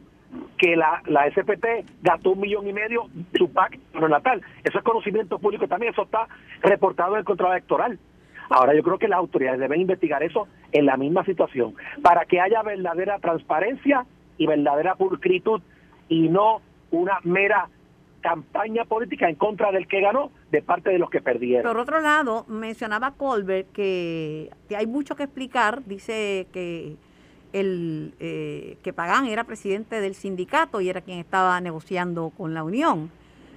que 0.57 0.75
la, 0.77 1.01
la 1.07 1.29
SPT 1.29 1.65
gastó 2.01 2.31
un 2.31 2.39
millón 2.39 2.67
y 2.67 2.73
medio 2.73 3.07
su 3.37 3.51
PAC 3.51 3.79
por 3.91 4.09
Natal. 4.09 4.41
Eso 4.63 4.77
es 4.77 4.83
conocimiento 4.83 5.39
público 5.39 5.67
también. 5.67 5.91
Eso 5.91 6.03
está 6.03 6.27
reportado 6.61 7.13
en 7.13 7.19
el 7.19 7.25
contrato 7.25 7.51
electoral. 7.51 7.99
Ahora 8.49 8.75
yo 8.75 8.83
creo 8.83 8.97
que 8.97 9.07
las 9.07 9.19
autoridades 9.19 9.59
deben 9.59 9.81
investigar 9.81 10.23
eso 10.23 10.47
en 10.71 10.85
la 10.85 10.97
misma 10.97 11.23
situación 11.23 11.73
para 12.01 12.25
que 12.25 12.41
haya 12.41 12.61
verdadera 12.63 13.17
transparencia 13.19 14.05
y 14.37 14.45
verdadera 14.45 14.95
pulcritud 14.95 15.61
y 16.11 16.27
no 16.27 16.61
una 16.91 17.19
mera 17.23 17.69
campaña 18.19 18.83
política 18.83 19.29
en 19.29 19.35
contra 19.35 19.71
del 19.71 19.87
que 19.87 20.01
ganó 20.01 20.29
de 20.51 20.61
parte 20.61 20.89
de 20.89 20.99
los 20.99 21.09
que 21.09 21.21
perdieron. 21.21 21.71
Por 21.71 21.81
otro 21.81 22.01
lado, 22.01 22.45
mencionaba 22.49 23.11
Colbert 23.11 23.71
que, 23.71 24.51
hay 24.75 24.87
mucho 24.87 25.15
que 25.15 25.23
explicar, 25.23 25.83
dice 25.85 26.47
que 26.51 26.97
el 27.53 28.13
eh, 28.19 28.77
que 28.83 28.93
Pagán 28.93 29.25
era 29.25 29.45
presidente 29.45 30.01
del 30.01 30.13
sindicato 30.13 30.81
y 30.81 30.89
era 30.89 31.01
quien 31.01 31.19
estaba 31.19 31.59
negociando 31.61 32.31
con 32.37 32.53
la 32.53 32.63
Unión, 32.65 33.09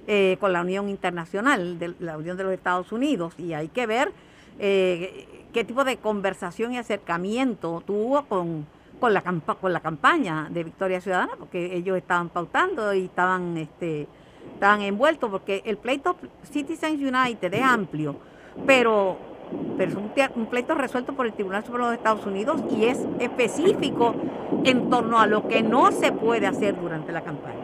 eh, 0.07 0.37
con 0.39 0.53
la 0.53 0.61
Unión 0.61 0.87
Internacional, 0.87 1.77
la 1.99 2.17
Unión 2.17 2.37
de 2.37 2.43
los 2.45 2.53
Estados 2.53 2.91
Unidos, 2.93 3.33
y 3.37 3.51
hay 3.51 3.67
que 3.67 3.85
ver 3.85 4.13
eh, 4.59 5.27
qué 5.51 5.65
tipo 5.65 5.83
de 5.83 5.97
conversación 5.97 6.71
y 6.71 6.77
acercamiento 6.77 7.83
tuvo 7.85 8.23
con 8.25 8.65
con 8.99 9.13
la, 9.13 9.21
con 9.21 9.73
la 9.73 9.79
campaña 9.79 10.47
de 10.49 10.63
Victoria 10.63 11.01
Ciudadana, 11.01 11.33
porque 11.37 11.75
ellos 11.75 11.97
estaban 11.97 12.29
pautando 12.29 12.93
y 12.93 13.05
estaban, 13.05 13.57
este, 13.57 14.07
estaban 14.53 14.81
envueltos, 14.81 15.29
porque 15.29 15.61
el 15.65 15.77
pleito 15.77 16.15
Citizens 16.43 17.01
United 17.01 17.53
es 17.53 17.61
amplio, 17.61 18.15
pero, 18.65 19.17
pero 19.77 19.91
es 19.91 20.31
un, 20.35 20.45
pleito 20.47 20.75
resuelto 20.75 21.13
por 21.13 21.25
el 21.25 21.33
Tribunal 21.33 21.63
Supremo 21.65 21.89
de 21.89 21.95
Estados 21.95 22.25
Unidos 22.25 22.63
y 22.71 22.85
es 22.85 23.05
específico 23.19 24.15
en 24.63 24.89
torno 24.89 25.19
a 25.19 25.27
lo 25.27 25.47
que 25.47 25.61
no 25.61 25.91
se 25.91 26.11
puede 26.11 26.47
hacer 26.47 26.79
durante 26.79 27.11
la 27.11 27.21
campaña. 27.21 27.55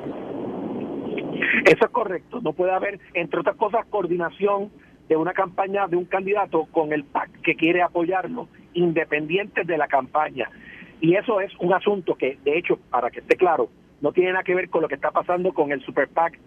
Eso 1.65 1.85
es 1.85 1.91
correcto, 1.91 2.41
no 2.41 2.53
puede 2.53 2.71
haber, 2.71 2.99
entre 3.13 3.39
otras 3.39 3.55
cosas, 3.55 3.85
coordinación 3.89 4.71
de 5.07 5.15
una 5.15 5.33
campaña 5.33 5.87
de 5.87 5.97
un 5.97 6.05
candidato 6.05 6.65
con 6.71 6.93
el 6.93 7.03
PAC 7.03 7.41
que 7.41 7.55
quiere 7.55 7.81
apoyarlo, 7.81 8.47
independiente 8.73 9.63
de 9.63 9.77
la 9.77 9.87
campaña. 9.87 10.49
Y 11.01 11.15
eso 11.15 11.41
es 11.41 11.51
un 11.59 11.73
asunto 11.73 12.15
que, 12.15 12.37
de 12.43 12.57
hecho, 12.57 12.77
para 12.89 13.09
que 13.09 13.19
esté 13.19 13.35
claro, 13.35 13.69
no 14.01 14.13
tiene 14.13 14.31
nada 14.31 14.43
que 14.43 14.55
ver 14.55 14.69
con 14.69 14.83
lo 14.83 14.87
que 14.87 14.95
está 14.95 15.11
pasando 15.11 15.51
con 15.51 15.71
el 15.71 15.83
Super 15.83 16.07
PAC 16.07 16.39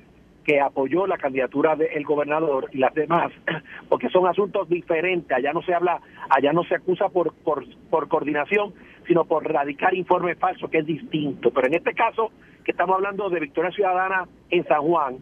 que 0.44 0.60
apoyó 0.60 1.06
la 1.06 1.16
candidatura 1.16 1.74
del 1.74 2.04
gobernador 2.04 2.68
y 2.72 2.78
las 2.78 2.94
demás, 2.94 3.32
porque 3.88 4.10
son 4.10 4.26
asuntos 4.26 4.68
diferentes. 4.68 5.36
Allá 5.36 5.52
no 5.52 5.62
se 5.62 5.74
habla, 5.74 6.00
allá 6.28 6.52
no 6.52 6.62
se 6.64 6.76
acusa 6.76 7.08
por, 7.08 7.34
por, 7.34 7.64
por 7.90 8.08
coordinación, 8.08 8.74
sino 9.06 9.24
por 9.24 9.50
radicar 9.50 9.94
informes 9.94 10.38
falsos, 10.38 10.70
que 10.70 10.78
es 10.78 10.86
distinto. 10.86 11.50
Pero 11.50 11.66
en 11.66 11.74
este 11.74 11.94
caso, 11.94 12.30
que 12.62 12.70
estamos 12.70 12.94
hablando 12.96 13.28
de 13.30 13.40
Victoria 13.40 13.70
Ciudadana 13.72 14.28
en 14.50 14.64
San 14.66 14.82
Juan, 14.82 15.16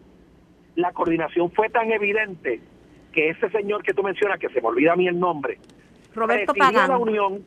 la 0.75 0.91
coordinación 0.91 1.51
fue 1.51 1.69
tan 1.69 1.91
evidente 1.91 2.59
que 3.13 3.29
ese 3.29 3.49
señor 3.49 3.83
que 3.83 3.93
tú 3.93 4.03
mencionas, 4.03 4.39
que 4.39 4.49
se 4.49 4.61
me 4.61 4.67
olvida 4.67 4.93
a 4.93 4.95
mí 4.95 5.07
el 5.07 5.19
nombre, 5.19 5.57
Roberto 6.13 6.53
Pagán. 6.53 6.89
la 6.89 6.97
unión 6.97 7.43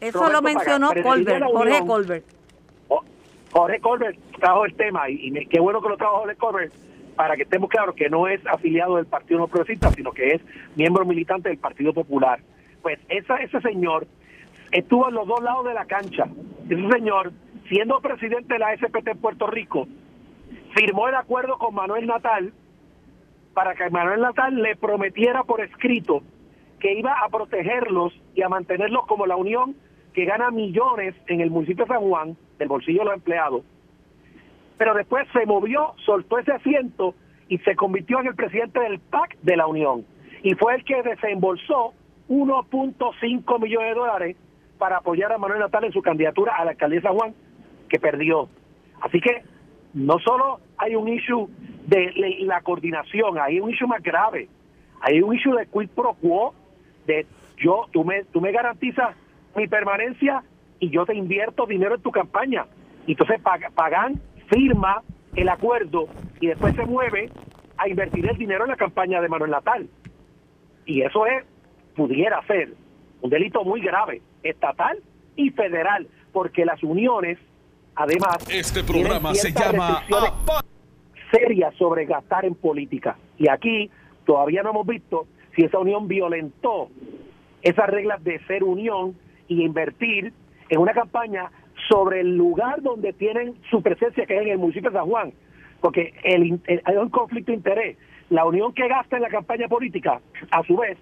eso 0.00 0.30
lo 0.30 0.42
mencionó 0.42 0.92
Colbert, 1.02 1.44
Jorge 1.44 1.86
Colbert. 1.86 2.24
Jorge 3.52 3.80
Colbert 3.80 4.18
trajo 4.38 4.66
el 4.66 4.74
tema 4.74 5.08
y, 5.08 5.46
qué 5.46 5.60
bueno 5.60 5.80
que 5.80 5.88
lo 5.88 5.96
trajo 5.96 6.18
Jorge 6.18 6.36
Colbert 6.36 6.74
para 7.16 7.36
que 7.36 7.44
estemos 7.44 7.70
claros 7.70 7.94
que 7.94 8.10
no 8.10 8.28
es 8.28 8.46
afiliado 8.46 8.96
del 8.96 9.06
Partido 9.06 9.40
No 9.40 9.48
Progresista, 9.48 9.90
sino 9.90 10.12
que 10.12 10.34
es 10.34 10.42
miembro 10.74 11.06
militante 11.06 11.48
del 11.48 11.58
Partido 11.58 11.94
Popular. 11.94 12.40
Pues 12.82 12.98
esa, 13.08 13.36
ese 13.36 13.60
señor 13.62 14.06
estuvo 14.70 15.08
en 15.08 15.14
los 15.14 15.26
dos 15.26 15.42
lados 15.42 15.64
de 15.64 15.72
la 15.72 15.86
cancha. 15.86 16.26
Ese 16.68 16.88
señor, 16.90 17.32
siendo 17.68 18.00
presidente 18.00 18.54
de 18.54 18.58
la 18.58 18.76
SPT 18.76 19.08
en 19.08 19.18
Puerto 19.18 19.46
Rico, 19.46 19.88
firmó 20.74 21.08
el 21.08 21.14
acuerdo 21.14 21.56
con 21.56 21.74
Manuel 21.74 22.06
Natal 22.06 22.52
para 23.54 23.74
que 23.74 23.88
Manuel 23.88 24.20
Natal 24.20 24.54
le 24.54 24.76
prometiera 24.76 25.42
por 25.44 25.62
escrito 25.62 26.22
que 26.80 26.94
iba 26.94 27.12
a 27.12 27.28
protegerlos 27.28 28.12
y 28.34 28.42
a 28.42 28.48
mantenerlos 28.48 29.06
como 29.06 29.26
la 29.26 29.36
Unión 29.36 29.76
que 30.14 30.24
gana 30.24 30.50
millones 30.50 31.14
en 31.26 31.40
el 31.40 31.50
municipio 31.50 31.84
de 31.84 31.92
San 31.92 32.02
Juan, 32.02 32.36
del 32.58 32.68
bolsillo 32.68 33.00
de 33.00 33.04
los 33.04 33.14
empleados, 33.14 33.62
pero 34.78 34.94
después 34.94 35.26
se 35.32 35.46
movió, 35.46 35.94
soltó 36.04 36.38
ese 36.38 36.52
asiento 36.52 37.14
y 37.48 37.58
se 37.58 37.76
convirtió 37.76 38.20
en 38.20 38.28
el 38.28 38.34
presidente 38.34 38.80
del 38.80 38.98
PAC 38.98 39.38
de 39.42 39.56
la 39.56 39.66
Unión. 39.66 40.04
Y 40.42 40.54
fue 40.54 40.74
el 40.74 40.84
que 40.84 41.02
desembolsó 41.02 41.92
1.5 42.28 43.60
millones 43.60 43.88
de 43.88 43.94
dólares 43.94 44.36
para 44.78 44.98
apoyar 44.98 45.32
a 45.32 45.38
Manuel 45.38 45.60
Natal 45.60 45.84
en 45.84 45.92
su 45.92 46.02
candidatura 46.02 46.54
a 46.56 46.64
la 46.64 46.72
alcaldía 46.72 47.00
de 47.00 47.06
San 47.06 47.16
Juan, 47.16 47.34
que 47.88 47.98
perdió. 47.98 48.48
Así 49.00 49.20
que 49.20 49.42
no 49.94 50.18
solo 50.18 50.60
hay 50.76 50.94
un 50.94 51.08
issue 51.08 51.48
de 51.86 52.12
la 52.40 52.60
coordinación, 52.60 53.38
hay 53.38 53.60
un 53.60 53.70
issue 53.70 53.86
más 53.86 54.02
grave. 54.02 54.48
Hay 55.00 55.20
un 55.20 55.34
issue 55.34 55.54
de 55.54 55.66
quid 55.66 55.88
pro 55.90 56.14
quo 56.14 56.54
de 57.06 57.26
yo, 57.58 57.86
tú 57.92 58.04
me, 58.04 58.24
tú 58.24 58.40
me 58.40 58.52
garantizas 58.52 59.16
mi 59.54 59.66
permanencia 59.66 60.42
y 60.78 60.90
yo 60.90 61.06
te 61.06 61.14
invierto 61.14 61.66
dinero 61.66 61.94
en 61.94 62.02
tu 62.02 62.10
campaña. 62.10 62.66
Y 63.06 63.12
entonces 63.12 63.40
Pagan 63.40 64.20
firma 64.50 65.02
el 65.34 65.48
acuerdo 65.48 66.08
y 66.40 66.48
después 66.48 66.74
se 66.74 66.84
mueve 66.84 67.30
a 67.78 67.88
invertir 67.88 68.28
el 68.28 68.36
dinero 68.36 68.64
en 68.64 68.70
la 68.70 68.76
campaña 68.76 69.20
de 69.20 69.28
Manuel 69.28 69.50
Natal. 69.50 69.88
Y 70.84 71.02
eso 71.02 71.26
es, 71.26 71.44
pudiera 71.94 72.44
ser, 72.46 72.74
un 73.20 73.30
delito 73.30 73.64
muy 73.64 73.80
grave, 73.80 74.22
estatal 74.42 74.98
y 75.34 75.50
federal, 75.50 76.06
porque 76.32 76.64
las 76.64 76.82
uniones, 76.82 77.38
además, 77.94 78.38
este 78.50 78.84
programa 78.84 79.34
se 79.34 79.52
llama 79.52 80.02
serias 81.30 81.74
sobre 81.76 82.06
gastar 82.06 82.44
en 82.44 82.54
política. 82.54 83.16
Y 83.38 83.48
aquí 83.48 83.90
todavía 84.24 84.62
no 84.62 84.70
hemos 84.70 84.86
visto 84.86 85.26
si 85.56 85.64
esa 85.64 85.78
unión 85.78 86.06
violentó 86.06 86.90
esas 87.62 87.88
reglas 87.88 88.22
de 88.22 88.38
ser 88.46 88.62
unión 88.62 89.16
y 89.48 89.64
invertir 89.64 90.32
en 90.68 90.78
una 90.78 90.92
campaña 90.92 91.50
sobre 91.88 92.20
el 92.20 92.36
lugar 92.36 92.82
donde 92.82 93.12
tienen 93.12 93.54
su 93.70 93.82
presencia, 93.82 94.26
que 94.26 94.36
es 94.36 94.42
en 94.42 94.48
el 94.48 94.58
municipio 94.58 94.90
de 94.90 94.98
San 94.98 95.06
Juan, 95.06 95.32
porque 95.80 96.14
el, 96.22 96.60
hay 96.84 96.96
un 96.96 97.10
conflicto 97.10 97.50
de 97.50 97.56
interés. 97.56 97.96
La 98.28 98.44
unión 98.44 98.72
que 98.72 98.86
gasta 98.88 99.16
en 99.16 99.22
la 99.22 99.28
campaña 99.28 99.68
política, 99.68 100.20
a 100.50 100.62
su 100.64 100.76
vez, 100.76 100.98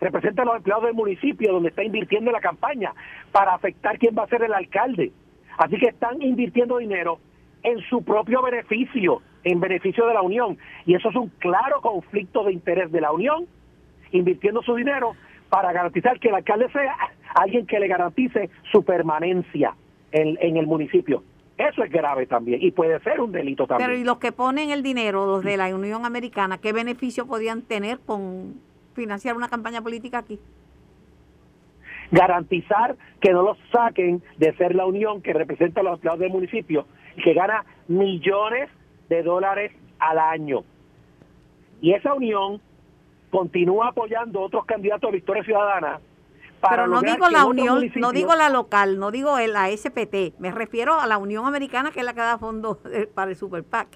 representa 0.00 0.42
a 0.42 0.44
los 0.44 0.56
empleados 0.56 0.84
del 0.84 0.94
municipio 0.94 1.52
donde 1.52 1.70
está 1.70 1.82
invirtiendo 1.82 2.30
la 2.30 2.40
campaña 2.40 2.92
para 3.32 3.54
afectar 3.54 3.98
quién 3.98 4.14
va 4.18 4.24
a 4.24 4.28
ser 4.28 4.42
el 4.42 4.52
alcalde. 4.52 5.12
Así 5.58 5.78
que 5.78 5.86
están 5.86 6.20
invirtiendo 6.20 6.78
dinero 6.78 7.18
en 7.62 7.80
su 7.88 8.04
propio 8.04 8.42
beneficio, 8.42 9.22
en 9.44 9.60
beneficio 9.60 10.06
de 10.06 10.14
la 10.14 10.22
Unión. 10.22 10.58
Y 10.84 10.94
eso 10.94 11.08
es 11.08 11.16
un 11.16 11.28
claro 11.38 11.80
conflicto 11.80 12.44
de 12.44 12.52
interés 12.52 12.92
de 12.92 13.00
la 13.00 13.12
Unión 13.12 13.46
invirtiendo 14.12 14.62
su 14.62 14.74
dinero 14.74 15.14
para 15.48 15.72
garantizar 15.72 16.18
que 16.18 16.28
el 16.28 16.34
alcalde 16.34 16.68
sea 16.72 16.94
alguien 17.34 17.66
que 17.66 17.78
le 17.78 17.88
garantice 17.88 18.50
su 18.72 18.84
permanencia 18.84 19.74
en, 20.12 20.56
el 20.56 20.66
municipio. 20.66 21.22
Eso 21.58 21.82
es 21.82 21.90
grave 21.90 22.26
también 22.26 22.62
y 22.62 22.70
puede 22.70 22.98
ser 23.00 23.20
un 23.20 23.32
delito 23.32 23.66
también. 23.66 23.88
Pero 23.88 24.00
¿y 24.00 24.04
los 24.04 24.18
que 24.18 24.32
ponen 24.32 24.70
el 24.70 24.82
dinero, 24.82 25.26
los 25.26 25.44
de 25.44 25.56
la 25.56 25.74
Unión 25.74 26.04
Americana, 26.04 26.58
qué 26.58 26.72
beneficio 26.72 27.26
podrían 27.26 27.62
tener 27.62 27.98
con 28.00 28.54
financiar 28.94 29.36
una 29.36 29.48
campaña 29.48 29.82
política 29.82 30.18
aquí? 30.18 30.38
Garantizar 32.10 32.96
que 33.20 33.32
no 33.32 33.42
los 33.42 33.58
saquen 33.72 34.22
de 34.38 34.54
ser 34.56 34.74
la 34.74 34.86
Unión 34.86 35.22
que 35.22 35.32
representa 35.32 35.80
a 35.80 35.84
los 35.84 35.94
empleados 35.94 36.20
del 36.20 36.30
municipio 36.30 36.86
y 37.16 37.22
que 37.22 37.34
gana 37.34 37.64
millones 37.88 38.68
de 39.08 39.22
dólares 39.22 39.72
al 39.98 40.18
año. 40.18 40.62
Y 41.80 41.92
esa 41.92 42.14
unión 42.14 42.60
continúa 43.30 43.88
apoyando 43.88 44.40
otros 44.40 44.64
candidatos 44.64 45.08
a 45.08 45.12
Victoria 45.12 45.44
Ciudadana. 45.44 46.00
Pero 46.68 46.86
no 46.86 47.00
digo 47.02 47.28
la 47.28 47.44
unión, 47.44 47.90
no 47.96 48.12
digo 48.12 48.34
la 48.34 48.48
local, 48.48 48.98
no 48.98 49.10
digo 49.10 49.38
la 49.38 49.68
SPT, 49.68 50.38
me 50.38 50.50
refiero 50.50 50.98
a 50.98 51.06
la 51.06 51.18
Unión 51.18 51.44
Americana 51.44 51.90
que 51.90 52.00
es 52.00 52.06
la 52.06 52.14
que 52.14 52.20
da 52.20 52.38
fondos 52.38 52.78
para 53.14 53.30
el 53.30 53.36
Super 53.36 53.62
PAC. 53.62 53.88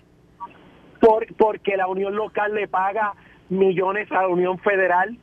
Por, 1.00 1.26
porque 1.36 1.76
la 1.76 1.86
Unión 1.86 2.14
Local 2.14 2.54
le 2.54 2.68
paga 2.68 3.14
millones 3.48 4.10
a 4.12 4.22
la 4.22 4.28
Unión 4.28 4.58
Federal 4.58 5.18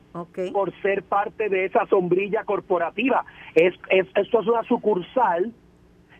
por 0.51 0.73
ser 0.81 1.03
parte 1.03 1.49
de 1.49 1.65
esa 1.65 1.85
sombrilla 1.85 2.43
corporativa. 2.43 3.23
Es, 3.53 3.75
es, 3.89 4.07
esto 4.15 4.41
es 4.41 4.47
una 4.47 4.63
sucursal 4.63 5.53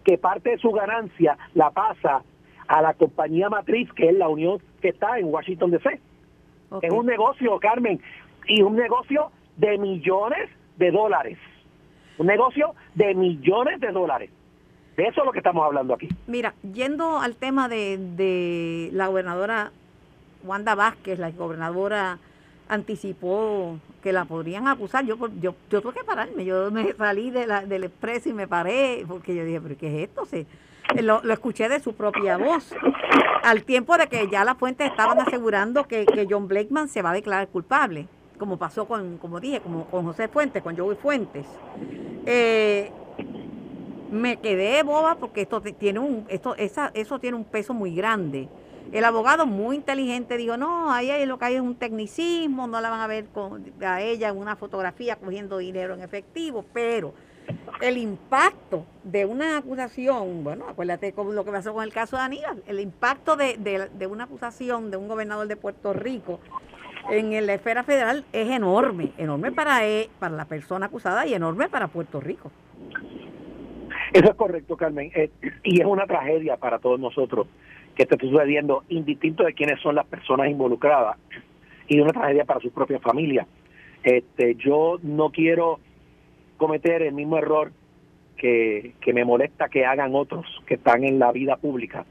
que 0.04 0.18
parte 0.18 0.52
de 0.52 0.58
su 0.58 0.72
ganancia 0.72 1.38
la 1.54 1.72
pasa 1.72 2.24
a 2.68 2.82
la 2.82 2.94
compañía 2.94 3.50
matriz, 3.50 3.92
que 3.94 4.10
es 4.10 4.16
la 4.16 4.30
Unión 4.30 4.60
que 4.82 4.90
está 4.90 5.18
en 5.20 5.26
Washington 5.26 5.72
DC. 5.72 6.00
Es 6.82 6.92
un 6.92 7.06
negocio, 7.06 7.60
Carmen, 7.60 8.02
y 8.48 8.62
un 8.62 8.76
negocio 8.76 9.32
de 9.56 9.78
millones 9.78 10.50
de 10.78 10.92
dólares. 10.92 11.38
Un 12.18 12.28
negocio 12.28 12.74
de 12.96 13.14
millones 13.16 13.80
de 13.80 13.92
dólares. 13.92 14.30
De 14.96 15.04
eso 15.04 15.22
es 15.22 15.26
lo 15.26 15.32
que 15.32 15.40
estamos 15.40 15.64
hablando 15.64 15.94
aquí. 15.94 16.10
Mira, 16.26 16.54
yendo 16.74 17.20
al 17.20 17.36
tema 17.36 17.70
de, 17.70 17.98
de 18.16 18.90
la 18.94 19.08
gobernadora 19.08 19.72
Wanda 20.44 20.76
Vázquez, 20.76 21.20
la 21.20 21.30
gobernadora 21.32 22.18
anticipó 22.70 23.78
que 24.02 24.12
la 24.12 24.26
podrían 24.26 24.68
acusar. 24.68 25.06
Yo, 25.06 25.18
yo, 25.40 25.56
yo 25.70 25.82
tuve 25.82 25.94
que 25.94 26.04
pararme. 26.04 26.46
Yo 26.46 26.72
me 26.72 26.94
salí 26.94 27.30
de 27.32 27.48
la, 27.48 27.66
del 27.66 27.86
expreso 27.86 28.30
y 28.30 28.34
me 28.34 28.48
paré 28.48 29.06
porque 29.08 29.36
yo 29.36 29.46
dije, 29.46 29.62
¿pero 29.62 29.78
qué 29.78 29.88
es 29.88 30.10
esto? 30.10 30.26
Se, 30.26 30.46
lo, 31.02 31.22
escuché 31.32 31.70
de 31.70 31.80
su 31.80 31.94
propia 31.94 32.38
voz. 32.38 32.74
Al 33.44 33.64
tiempo 33.64 33.98
de 33.98 34.08
que 34.08 34.28
ya 34.30 34.44
las 34.44 34.58
fuentes 34.58 34.90
estaban 34.90 35.20
asegurando 35.20 35.88
que, 35.88 36.06
que 36.06 36.28
John 36.30 36.48
Blakeman 36.48 36.88
se 36.88 37.02
va 37.02 37.12
a 37.12 37.14
declarar 37.14 37.48
culpable, 37.48 38.08
como 38.38 38.58
pasó 38.58 38.88
con, 38.88 39.18
como 39.18 39.40
dije, 39.40 39.62
como 39.62 39.86
con 39.86 40.06
José 40.06 40.28
Fuentes, 40.28 40.64
con 40.64 40.78
Joey 40.78 40.98
Fuentes. 40.98 41.46
Eh, 42.26 42.92
me 44.12 44.38
quedé 44.38 44.84
boba 44.84 45.16
porque 45.16 45.42
esto 45.42 45.62
tiene 45.62 46.00
un, 46.00 46.26
esto, 46.30 46.56
esa, 46.56 46.92
eso 46.94 47.20
tiene 47.20 47.38
un 47.38 47.46
peso 47.46 47.74
muy 47.74 47.96
grande. 47.96 48.48
El 48.92 49.04
abogado 49.04 49.46
muy 49.46 49.76
inteligente 49.76 50.38
dijo, 50.38 50.56
no, 50.56 50.92
ahí 50.92 51.26
lo 51.26 51.38
que 51.38 51.46
hay 51.46 51.56
es 51.56 51.62
un 51.62 51.76
tecnicismo, 51.76 52.68
no 52.68 52.80
la 52.80 52.90
van 52.90 53.02
a 53.02 53.08
ver 53.08 53.26
con, 53.26 53.66
a 53.82 54.02
ella 54.02 54.30
en 54.30 54.38
una 54.38 54.56
fotografía 54.56 55.18
cogiendo 55.18 55.58
dinero 55.58 55.94
en 55.94 56.02
efectivo, 56.02 56.64
pero 56.74 57.14
el 57.82 57.98
impacto 57.98 58.86
de 59.04 59.26
una 59.26 59.58
acusación, 59.58 60.44
bueno, 60.44 60.66
acuérdate 60.68 61.14
con 61.14 61.36
lo 61.36 61.46
que 61.46 61.52
pasó 61.52 61.74
con 61.74 61.84
el 61.84 61.94
caso 61.94 62.18
de 62.18 62.24
Aníbal, 62.24 62.64
el 62.68 62.80
impacto 62.80 63.36
de, 63.36 63.58
de, 63.58 64.08
una 64.08 64.26
acusación 64.26 64.92
de 64.92 64.98
un 64.98 65.08
gobernador 65.08 65.48
de 65.48 65.56
Puerto 65.56 65.94
Rico 65.94 66.40
en 67.10 67.46
la 67.46 67.54
esfera 67.54 67.84
federal 67.84 68.26
es 68.34 68.50
enorme, 68.50 69.12
enorme 69.18 69.52
para, 69.52 69.86
él, 69.86 70.10
para 70.20 70.36
la 70.36 70.46
persona 70.46 70.88
acusada 70.88 71.26
y 71.26 71.34
enorme 71.34 71.70
para 71.70 71.88
Puerto 71.88 72.20
Rico. 72.20 72.52
Eso 74.14 74.30
es 74.30 74.36
correcto, 74.36 74.76
Carmen, 74.76 75.12
eh, 75.16 75.30
y 75.64 75.82
es 75.82 75.86
una 75.86 76.06
tragedia 76.06 76.58
para 76.58 76.80
todos 76.80 77.00
nosotros 77.00 77.48
que 77.96 78.04
está 78.04 78.16
sucediendo, 78.18 78.84
indistinto 78.90 79.44
de 79.44 79.54
quiénes 79.54 79.80
son 79.82 79.96
las 79.96 80.06
personas 80.06 80.50
involucradas, 80.50 81.18
y 81.88 82.00
una 82.00 82.12
tragedia 82.12 82.46
para 82.46 82.60
su 82.60 82.72
propia 82.72 83.00
familia. 83.00 83.48
Este, 84.04 84.56
yo 84.56 85.00
no 85.02 85.32
quiero 85.32 85.80
cometer 86.58 87.02
el 87.02 87.14
mismo 87.14 87.38
error 87.38 87.72
que, 88.36 88.94
que 89.02 89.14
me 89.14 89.26
molesta 89.26 89.70
que 89.70 89.86
hagan 89.86 90.14
otros 90.14 90.46
que 90.66 90.76
están 90.76 91.04
en 91.04 91.20
la 91.20 91.32
vida 91.32 91.56
pública, 91.58 92.06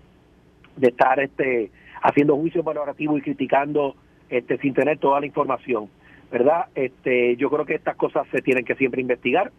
de 0.76 0.88
estar 0.88 1.20
este, 1.20 1.70
haciendo 2.02 2.36
juicios 2.36 2.64
valorativos 2.64 3.18
y 3.18 3.22
criticando 3.22 3.94
este, 4.28 4.58
sin 4.58 4.74
tener 4.74 4.98
toda 4.98 5.20
la 5.20 5.26
información. 5.26 5.88
¿Verdad? 6.30 6.66
Este, 6.74 7.36
yo 7.36 7.48
creo 7.50 7.64
que 7.64 7.76
estas 7.76 7.94
cosas 7.94 8.26
se 8.32 8.42
tienen 8.42 8.64
que 8.64 8.74
siempre 8.74 9.00
investigar 9.00 9.52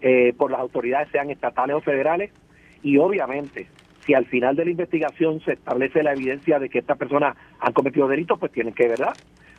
eh, 0.00 0.34
por 0.36 0.50
las 0.50 0.60
autoridades, 0.60 1.08
sean 1.12 1.30
estatales 1.30 1.76
o 1.76 1.80
federales, 1.80 2.32
y 2.82 2.98
obviamente 2.98 3.68
si 4.04 4.14
al 4.14 4.26
final 4.26 4.56
de 4.56 4.64
la 4.64 4.72
investigación 4.72 5.40
se 5.42 5.52
establece 5.52 6.02
la 6.02 6.12
evidencia 6.12 6.58
de 6.58 6.68
que 6.68 6.80
estas 6.80 6.98
personas 6.98 7.36
han 7.60 7.72
cometido 7.72 8.08
delitos, 8.08 8.38
pues 8.38 8.50
tienen 8.50 8.74
que, 8.74 8.88
¿verdad?, 8.88 9.14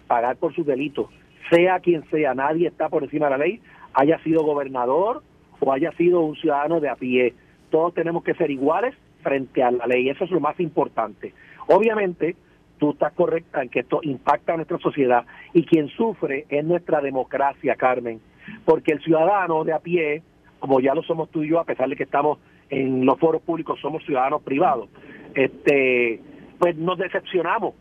pagar 0.07 0.35
por 0.35 0.53
sus 0.53 0.65
delitos. 0.65 1.07
Sea 1.49 1.79
quien 1.79 2.03
sea, 2.09 2.33
nadie 2.33 2.67
está 2.67 2.89
por 2.89 3.03
encima 3.03 3.27
de 3.27 3.31
la 3.31 3.37
ley, 3.37 3.61
haya 3.93 4.19
sido 4.19 4.43
gobernador 4.43 5.23
o 5.59 5.71
haya 5.71 5.91
sido 5.93 6.21
un 6.21 6.35
ciudadano 6.35 6.79
de 6.79 6.89
a 6.89 6.95
pie. 6.95 7.33
Todos 7.69 7.93
tenemos 7.93 8.23
que 8.23 8.33
ser 8.33 8.51
iguales 8.51 8.95
frente 9.21 9.63
a 9.63 9.71
la 9.71 9.87
ley, 9.87 10.09
eso 10.09 10.25
es 10.25 10.31
lo 10.31 10.39
más 10.39 10.59
importante. 10.59 11.33
Obviamente, 11.67 12.35
tú 12.77 12.91
estás 12.91 13.13
correcta 13.13 13.61
en 13.61 13.69
que 13.69 13.79
esto 13.79 14.01
impacta 14.03 14.53
a 14.53 14.57
nuestra 14.57 14.77
sociedad 14.79 15.25
y 15.53 15.65
quien 15.65 15.87
sufre 15.89 16.45
es 16.49 16.65
nuestra 16.65 16.99
democracia, 17.01 17.75
Carmen, 17.75 18.19
porque 18.65 18.91
el 18.91 19.01
ciudadano 19.01 19.63
de 19.63 19.73
a 19.73 19.79
pie, 19.79 20.21
como 20.59 20.81
ya 20.81 20.93
lo 20.93 21.03
somos 21.03 21.29
tú 21.29 21.43
y 21.43 21.49
yo, 21.49 21.59
a 21.59 21.63
pesar 21.63 21.87
de 21.87 21.95
que 21.95 22.03
estamos 22.03 22.39
en 22.69 23.05
los 23.05 23.17
foros 23.19 23.41
públicos 23.41 23.79
somos 23.79 24.03
ciudadanos 24.03 24.41
privados, 24.41 24.89
este, 25.33 26.19
pues 26.59 26.75
nos 26.75 26.97
decepcionamos. 26.97 27.73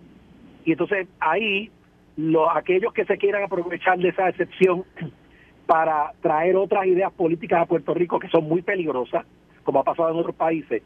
Y 0.64 0.72
entonces 0.72 1.08
ahí 1.18 1.70
los, 2.16 2.48
aquellos 2.54 2.92
que 2.92 3.04
se 3.04 3.18
quieran 3.18 3.42
aprovechar 3.42 3.98
de 3.98 4.10
esa 4.10 4.26
decepción 4.26 4.84
para 5.72 6.12
traer 6.20 6.54
otras 6.56 6.84
ideas 6.84 7.10
políticas 7.14 7.62
a 7.62 7.64
Puerto 7.64 7.94
Rico 7.94 8.18
que 8.18 8.28
son 8.28 8.44
muy 8.44 8.60
peligrosas, 8.60 9.24
como 9.64 9.80
ha 9.80 9.84
pasado 9.84 10.10
en 10.10 10.18
otros 10.18 10.34
países, 10.34 10.82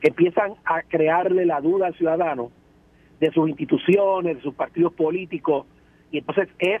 empiezan 0.00 0.54
a 0.64 0.80
crearle 0.80 1.44
la 1.44 1.60
duda 1.60 1.88
al 1.88 1.94
ciudadano 1.94 2.50
de 3.20 3.30
sus 3.32 3.50
instituciones, 3.50 4.36
de 4.36 4.42
sus 4.42 4.54
partidos 4.54 4.94
políticos, 4.94 5.66
y 6.10 6.16
entonces 6.16 6.48
es 6.58 6.80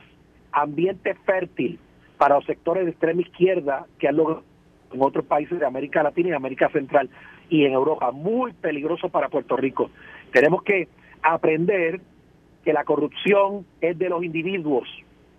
ambiente 0.52 1.14
fértil 1.26 1.78
para 2.16 2.36
los 2.36 2.46
sectores 2.46 2.86
de 2.86 2.92
extrema 2.92 3.20
izquierda 3.20 3.84
que 3.98 4.08
han 4.08 4.16
logrado 4.16 4.42
en 4.90 5.02
otros 5.02 5.26
países 5.26 5.60
de 5.60 5.66
América 5.66 6.02
Latina 6.02 6.30
y 6.30 6.32
América 6.32 6.70
Central 6.70 7.10
y 7.50 7.66
en 7.66 7.74
Europa. 7.74 8.10
Muy 8.10 8.54
peligroso 8.54 9.10
para 9.10 9.28
Puerto 9.28 9.54
Rico. 9.54 9.90
Tenemos 10.32 10.62
que 10.62 10.88
aprender 11.22 12.00
que 12.64 12.72
la 12.72 12.84
corrupción 12.84 13.66
es 13.82 13.98
de 13.98 14.08
los 14.08 14.24
individuos, 14.24 14.88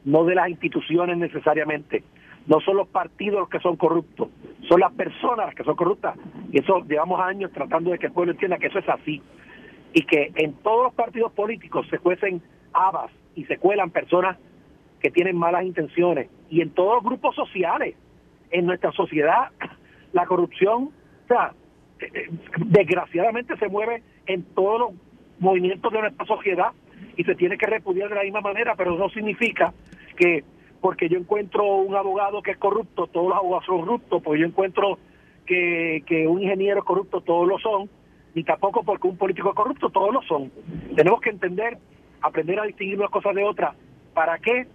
no 0.05 0.23
de 0.23 0.35
las 0.35 0.49
instituciones 0.49 1.17
necesariamente. 1.17 2.03
No 2.47 2.59
son 2.61 2.77
los 2.77 2.87
partidos 2.87 3.39
los 3.39 3.49
que 3.49 3.59
son 3.59 3.75
corruptos, 3.75 4.29
son 4.69 4.79
las 4.79 4.93
personas 4.93 5.47
las 5.47 5.55
que 5.55 5.63
son 5.63 5.75
corruptas. 5.75 6.15
Y 6.51 6.59
eso 6.59 6.85
llevamos 6.87 7.19
años 7.19 7.51
tratando 7.51 7.91
de 7.91 7.97
que 7.97 8.07
el 8.07 8.13
pueblo 8.13 8.31
entienda 8.31 8.57
que 8.57 8.67
eso 8.67 8.79
es 8.79 8.87
así. 8.87 9.21
Y 9.93 10.03
que 10.03 10.31
en 10.35 10.53
todos 10.53 10.83
los 10.83 10.93
partidos 10.93 11.31
políticos 11.31 11.87
se 11.89 11.97
cuecen 11.97 12.41
habas 12.73 13.11
y 13.35 13.45
se 13.45 13.57
cuelan 13.57 13.89
personas 13.89 14.37
que 14.99 15.09
tienen 15.09 15.37
malas 15.37 15.65
intenciones. 15.65 16.29
Y 16.49 16.61
en 16.61 16.69
todos 16.71 16.95
los 16.95 17.03
grupos 17.03 17.35
sociales 17.35 17.95
en 18.51 18.65
nuestra 18.65 18.91
sociedad 18.91 19.49
la 20.13 20.25
corrupción, 20.25 20.91
o 21.23 21.27
sea, 21.27 21.53
eh, 21.99 22.11
eh, 22.13 22.29
desgraciadamente 22.57 23.57
se 23.57 23.67
mueve 23.67 24.03
en 24.27 24.43
todos 24.43 24.79
los 24.79 24.89
movimientos 25.39 25.91
de 25.91 26.01
nuestra 26.01 26.25
sociedad 26.25 26.71
y 27.17 27.23
se 27.23 27.35
tiene 27.35 27.57
que 27.57 27.65
repudiar 27.65 28.09
de 28.09 28.15
la 28.15 28.23
misma 28.23 28.41
manera, 28.41 28.75
pero 28.75 28.97
no 28.97 29.09
significa 29.09 29.73
que 30.15 30.43
porque 30.81 31.09
yo 31.09 31.17
encuentro 31.17 31.77
un 31.77 31.95
abogado 31.95 32.41
que 32.41 32.51
es 32.51 32.57
corrupto, 32.57 33.07
todos 33.07 33.29
los 33.29 33.37
abogados 33.37 33.65
son 33.65 33.79
corruptos, 33.79 34.21
porque 34.21 34.41
yo 34.41 34.45
encuentro 34.45 34.99
que, 35.45 36.03
que 36.05 36.27
un 36.27 36.41
ingeniero 36.41 36.79
es 36.79 36.85
corrupto, 36.85 37.21
todos 37.21 37.47
lo 37.47 37.57
son, 37.57 37.89
ni 38.35 38.43
tampoco 38.43 38.83
porque 38.83 39.07
un 39.07 39.17
político 39.17 39.49
es 39.49 39.55
corrupto, 39.55 39.89
todos 39.89 40.13
lo 40.13 40.21
son. 40.23 40.51
Tenemos 40.95 41.21
que 41.21 41.31
entender, 41.31 41.77
aprender 42.21 42.59
a 42.59 42.65
distinguir 42.65 42.99
unas 42.99 43.09
cosas 43.09 43.33
de 43.33 43.43
otras. 43.43 43.75
¿Para 44.13 44.37
qué? 44.37 44.67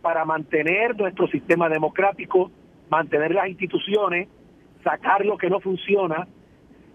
Para 0.00 0.24
mantener 0.24 0.96
nuestro 0.96 1.28
sistema 1.28 1.68
democrático, 1.68 2.50
mantener 2.88 3.34
las 3.34 3.48
instituciones, 3.48 4.28
sacar 4.82 5.24
lo 5.26 5.36
que 5.36 5.50
no 5.50 5.60
funciona, 5.60 6.26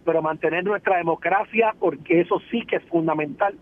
pero 0.03 0.21
mantener 0.21 0.63
nuestra 0.63 0.97
democracia 0.97 1.75
porque 1.79 2.21
eso 2.21 2.41
sí 2.49 2.65
que 2.65 2.77
es 2.77 2.83
fundamental 2.85 3.55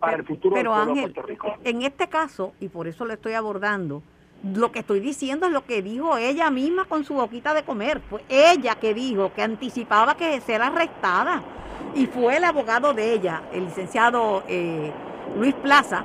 para 0.00 0.16
el 0.16 0.24
futuro 0.24 0.54
pero 0.54 0.72
del 0.72 0.88
Ángel, 0.88 1.12
Puerto 1.12 1.22
Rico. 1.22 1.54
En 1.62 1.82
este 1.82 2.08
caso, 2.08 2.52
y 2.58 2.68
por 2.68 2.88
eso 2.88 3.04
lo 3.04 3.12
estoy 3.12 3.34
abordando, 3.34 4.02
lo 4.42 4.72
que 4.72 4.78
estoy 4.80 5.00
diciendo 5.00 5.46
es 5.46 5.52
lo 5.52 5.64
que 5.66 5.82
dijo 5.82 6.16
ella 6.16 6.50
misma 6.50 6.86
con 6.86 7.04
su 7.04 7.14
boquita 7.14 7.52
de 7.52 7.62
comer. 7.62 8.00
Fue 8.00 8.22
ella 8.28 8.76
que 8.76 8.94
dijo 8.94 9.32
que 9.34 9.42
anticipaba 9.42 10.16
que 10.16 10.40
ser 10.40 10.62
arrestada. 10.62 11.42
Y 11.94 12.06
fue 12.06 12.36
el 12.36 12.44
abogado 12.44 12.94
de 12.94 13.12
ella, 13.12 13.42
el 13.52 13.64
licenciado 13.64 14.42
eh, 14.48 14.92
Luis 15.36 15.54
Plaza, 15.54 16.04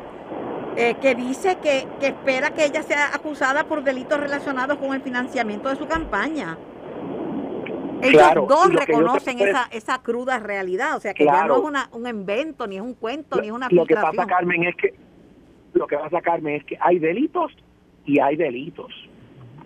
eh, 0.76 0.96
que 0.96 1.16
dice 1.16 1.58
que, 1.62 1.88
espera 2.02 2.54
que 2.54 2.66
ella 2.66 2.84
sea 2.84 3.14
acusada 3.14 3.66
por 3.66 3.84
delitos 3.84 4.20
relacionados 4.20 4.78
con 4.78 4.94
el 4.94 5.02
financiamiento 5.02 5.70
de 5.70 5.76
su 5.76 5.88
campaña. 5.88 6.58
Ellos 8.02 8.48
dos 8.48 8.74
reconocen 8.74 9.40
esa, 9.40 9.68
esa 9.72 10.02
cruda 10.02 10.40
realidad, 10.40 10.96
o 10.96 11.00
sea 11.00 11.14
que 11.14 11.26
ya 11.26 11.46
no 11.46 11.58
es 11.58 11.64
una, 11.64 11.90
un 11.92 12.08
invento, 12.08 12.68
ni 12.68 12.78
es 12.78 12.82
un 12.82 12.94
cuento, 12.94 13.40
ni 13.42 13.48
es 13.48 13.54
una 13.54 13.68
Lo 13.72 13.86
que 13.86 13.96
pasa, 13.96 14.26
Carmen, 14.26 14.64
es 14.66 14.76
que 14.76 14.94
lo 15.74 15.88
que 15.88 15.98
pasa, 15.98 16.22
Carmen, 16.22 16.56
es 16.56 16.64
que 16.64 16.78
hay 16.80 17.00
delitos 17.00 17.52
y 18.06 18.20
hay 18.20 18.36
delitos, 18.36 18.92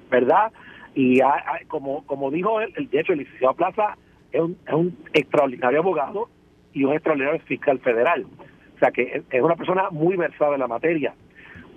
¿verdad? 0.09 0.51
Y 0.95 1.19
como 1.67 2.05
como 2.05 2.31
dijo 2.31 2.61
él, 2.61 2.73
el, 2.77 2.89
de 2.89 2.99
hecho 2.99 3.13
el 3.13 3.19
licenciado 3.19 3.53
Plaza 3.53 3.97
es 4.31 4.41
un, 4.41 4.57
es 4.65 4.73
un 4.73 4.97
extraordinario 5.13 5.79
abogado 5.79 6.29
y 6.73 6.83
un 6.83 6.93
extraordinario 6.93 7.39
fiscal 7.41 7.79
federal. 7.79 8.25
O 8.75 8.79
sea 8.79 8.91
que 8.91 9.23
es 9.29 9.41
una 9.41 9.55
persona 9.55 9.89
muy 9.91 10.15
versada 10.15 10.53
en 10.53 10.61
la 10.61 10.67
materia. 10.67 11.13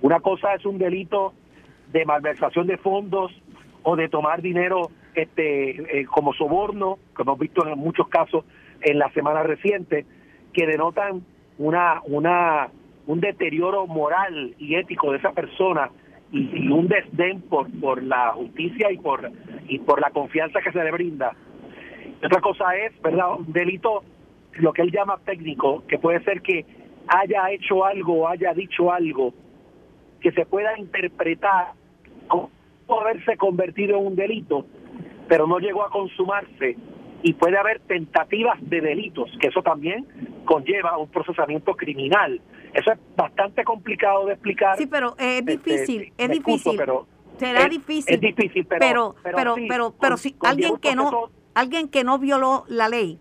Una 0.02 0.20
cosa 0.20 0.54
es 0.54 0.64
un 0.64 0.78
delito 0.78 1.34
de 1.92 2.04
malversación 2.04 2.66
de 2.66 2.76
fondos 2.78 3.32
o 3.82 3.96
de 3.96 4.08
tomar 4.08 4.40
dinero 4.40 4.90
este 5.14 6.00
eh, 6.00 6.06
como 6.06 6.32
soborno, 6.34 6.98
que 7.16 7.22
hemos 7.22 7.38
visto 7.38 7.66
en 7.66 7.78
muchos 7.78 8.08
casos 8.08 8.44
en 8.80 8.98
la 8.98 9.10
semana 9.12 9.42
reciente, 9.42 10.06
que 10.52 10.66
denotan 10.66 11.22
una, 11.58 12.00
una, 12.06 12.68
un 13.06 13.20
deterioro 13.20 13.86
moral 13.86 14.54
y 14.58 14.74
ético 14.74 15.12
de 15.12 15.18
esa 15.18 15.32
persona 15.32 15.90
y, 16.30 16.68
un 16.68 16.88
desdén 16.88 17.42
por, 17.42 17.70
por 17.80 18.02
la 18.02 18.30
justicia 18.30 18.90
y 18.90 18.98
por, 18.98 19.30
y 19.68 19.78
por 19.80 20.00
la 20.00 20.10
confianza 20.10 20.60
que 20.60 20.72
se 20.72 20.82
le 20.82 20.90
brinda. 20.90 21.34
Otra 22.24 22.40
cosa 22.40 22.76
es, 22.76 23.00
¿verdad? 23.02 23.36
Un 23.38 23.52
delito, 23.52 24.02
lo 24.54 24.72
que 24.72 24.82
él 24.82 24.92
llama 24.92 25.18
técnico, 25.24 25.84
que 25.86 25.98
puede 25.98 26.22
ser 26.24 26.40
que 26.40 26.64
haya 27.08 27.50
hecho 27.50 27.84
algo 27.84 28.22
o 28.22 28.28
haya 28.28 28.54
dicho 28.54 28.92
algo 28.92 29.34
que 30.20 30.32
se 30.32 30.46
pueda 30.46 30.78
interpretar 30.78 31.72
como 32.28 32.50
haberse 33.00 33.36
convertido 33.36 33.98
en 33.98 34.06
un 34.06 34.16
delito, 34.16 34.66
pero 35.32 35.46
no 35.46 35.58
llegó 35.58 35.82
a 35.82 35.88
consumarse 35.88 36.76
y 37.22 37.32
puede 37.32 37.56
haber 37.56 37.80
tentativas 37.80 38.58
de 38.60 38.82
delitos, 38.82 39.30
que 39.40 39.46
eso 39.48 39.62
también 39.62 40.06
conlleva 40.44 40.98
un 40.98 41.08
procesamiento 41.08 41.74
criminal. 41.74 42.38
Eso 42.74 42.92
es 42.92 42.98
bastante 43.16 43.64
complicado 43.64 44.26
de 44.26 44.34
explicar. 44.34 44.76
Sí, 44.76 44.86
pero 44.86 45.14
es 45.18 45.40
este, 45.40 45.52
difícil, 45.52 46.12
es 46.18 46.28
difícil. 46.28 46.76
pero 46.76 47.06
será 47.38 47.66
difícil. 47.66 48.14
Es 48.14 48.20
difícil, 48.20 48.66
pero 48.66 49.14
pero 49.22 49.54
pero 49.66 49.94
pero, 49.98 50.16
si 50.18 50.36
alguien 50.42 50.76
que 50.76 50.94
no 50.94 51.30
alguien 51.54 51.88
que 51.88 52.04
no 52.04 52.18
violó 52.18 52.64
la 52.68 52.90
ley 52.90 53.18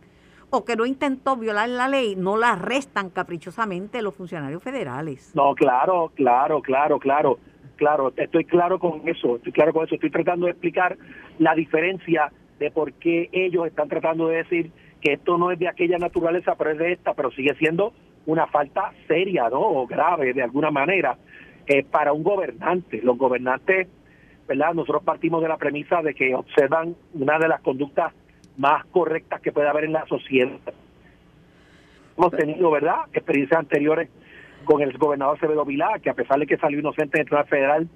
o 0.50 0.66
que 0.66 0.76
no 0.76 0.86
intentó 0.86 1.38
violar 1.38 1.70
la 1.70 1.88
ley, 1.88 2.18
no 2.18 2.36
la 2.36 2.52
arrestan 2.52 3.10
caprichosamente 3.10 4.02
los 4.02 4.14
funcionarios 4.14 4.62
federales. 4.62 5.32
No, 5.34 5.56
claro, 5.56 6.12
claro, 6.14 6.62
claro, 6.62 7.00
claro, 7.00 7.40
claro, 7.82 8.14
estoy 8.16 8.46
claro 8.46 8.78
con 8.78 9.02
eso, 9.10 9.38
estoy 9.38 9.52
claro 9.52 9.74
con 9.74 9.86
eso, 9.86 9.96
estoy 9.96 10.12
tratando 10.12 10.46
de 10.46 10.52
explicar 10.52 11.00
la 11.40 11.56
diferencia 11.56 12.32
de 12.60 12.70
por 12.70 12.94
qué 12.94 13.28
ellos 13.32 13.66
están 13.66 13.90
tratando 13.90 14.28
de 14.28 14.38
decir 14.38 14.72
que 15.02 15.14
esto 15.14 15.36
no 15.40 15.50
es 15.50 15.58
de 15.58 15.68
aquella 15.68 15.98
naturaleza, 15.98 16.54
pero 16.56 16.70
es 16.70 16.78
de 16.78 16.92
esta, 16.92 17.16
pero 17.16 17.32
sigue 17.32 17.56
siendo 17.56 17.92
una 18.28 18.46
falta 18.46 18.94
seria, 19.08 19.50
¿no? 19.50 19.62
O 19.62 19.88
grave 19.88 20.32
de 20.32 20.44
alguna 20.44 20.70
manera 20.70 21.18
eh, 21.66 21.84
para 21.84 22.14
un 22.14 22.22
gobernante. 22.22 23.02
Los 23.02 23.18
gobernantes, 23.18 23.88
¿verdad? 24.48 24.76
Nosotros 24.76 25.02
partimos 25.04 25.42
de 25.42 25.48
la 25.48 25.58
premisa 25.58 26.04
de 26.04 26.14
que 26.14 26.36
observan 26.36 26.96
una 27.16 27.40
de 27.40 27.48
las 27.48 27.62
conductas 27.62 28.14
más 28.58 28.86
correctas 28.92 29.42
que 29.42 29.52
puede 29.52 29.70
haber 29.70 29.86
en 29.86 29.94
la 29.94 30.06
sociedad. 30.06 30.60
Hemos 32.16 32.32
tenido, 32.34 32.70
¿verdad?, 32.70 33.06
experiencias 33.12 33.60
anteriores 33.60 34.08
con 34.66 34.82
el 34.82 34.98
gobernador 34.98 35.38
Acevedo 35.38 35.66
Vilá, 35.66 36.00
que 36.02 36.10
a 36.10 36.14
pesar 36.14 36.40
de 36.40 36.48
que 36.48 36.58
salió 36.58 36.80
inocente 36.80 37.18
en 37.18 37.22
el 37.22 37.26
Tribunal 37.28 37.48
Federal, 37.48 37.90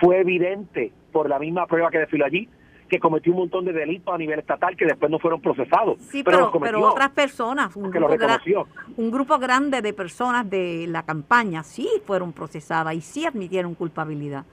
fue 0.00 0.20
evidente 0.20 0.92
por 1.12 1.28
la 1.28 1.38
misma 1.38 1.66
prueba 1.66 1.90
que 1.90 1.98
desfiló 1.98 2.24
allí 2.24 2.48
que 2.88 2.98
cometió 2.98 3.32
un 3.32 3.38
montón 3.38 3.64
de 3.64 3.72
delitos 3.72 4.14
a 4.14 4.18
nivel 4.18 4.38
estatal 4.38 4.76
que 4.76 4.84
después 4.84 5.10
no 5.10 5.18
fueron 5.18 5.40
procesados. 5.40 5.98
Sí, 6.10 6.22
pero, 6.22 6.52
otras 6.90 7.08
personas, 7.08 7.74
un 7.74 7.90
grupo, 7.90 8.14
un 8.98 9.10
grupo 9.10 9.38
grande 9.38 9.80
de 9.80 9.94
personas 9.94 10.50
de 10.50 10.84
la 10.88 11.02
campaña 11.02 11.62
sí 11.62 11.88
fueron 12.04 12.34
procesadas 12.34 12.94
y 12.94 13.00
sí 13.00 13.24
admitieron 13.24 13.74
culpabilidad. 13.74 14.44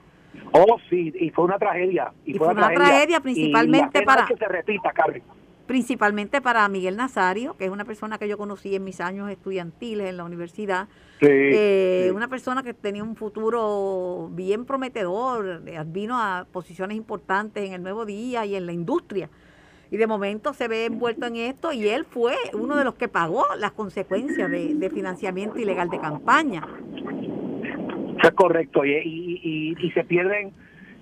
Oh, 0.52 0.78
sí, 0.88 1.12
y 1.20 1.28
fue 1.28 1.44
una 1.44 1.58
tragedia. 1.58 2.14
Y, 2.24 2.32
fue, 2.32 2.48
una 2.48 2.70
tragedia, 2.70 3.20
principalmente 3.20 4.00
para... 4.04 4.24
Que 4.24 4.36
se 4.36 4.48
repita, 4.48 4.90
Carmen 4.90 5.22
principalmente 5.70 6.40
para 6.40 6.68
Miguel 6.68 6.96
Nazario, 6.96 7.56
que 7.56 7.64
es 7.64 7.70
una 7.70 7.84
persona 7.84 8.18
que 8.18 8.26
yo 8.26 8.36
conocí 8.36 8.74
en 8.74 8.82
mis 8.82 9.00
años 9.00 9.30
estudiantiles 9.30 10.08
en 10.08 10.16
la 10.16 10.24
universidad. 10.24 10.88
Eh, 11.20 12.10
una 12.12 12.26
persona 12.26 12.64
que 12.64 12.74
tenía 12.74 13.04
un 13.04 13.14
futuro 13.14 14.28
bien 14.32 14.64
prometedor, 14.64 15.62
eh, 15.64 15.80
vino 15.86 16.18
a 16.18 16.44
posiciones 16.50 16.96
importantes 16.96 17.68
en 17.68 17.74
el 17.74 17.84
Nuevo 17.84 18.04
Día 18.04 18.44
y 18.46 18.56
en 18.56 18.66
la 18.66 18.72
industria. 18.72 19.30
Y 19.92 19.96
de 19.96 20.08
momento 20.08 20.54
se 20.54 20.66
ve 20.66 20.86
envuelto 20.86 21.26
en 21.26 21.36
esto 21.36 21.72
y 21.72 21.86
él 21.86 22.04
fue 22.04 22.34
uno 22.52 22.74
de 22.74 22.82
los 22.82 22.96
que 22.96 23.06
pagó 23.06 23.44
las 23.56 23.70
consecuencias 23.70 24.50
de, 24.50 24.90
financiamiento 24.92 25.60
ilegal 25.60 25.88
de 25.88 26.00
campaña. 26.00 26.66
Eso 28.18 28.26
es 28.26 28.34
correcto, 28.34 28.84
y, 28.84 29.76
y 29.80 29.90
se 29.92 30.02
pierden 30.02 30.52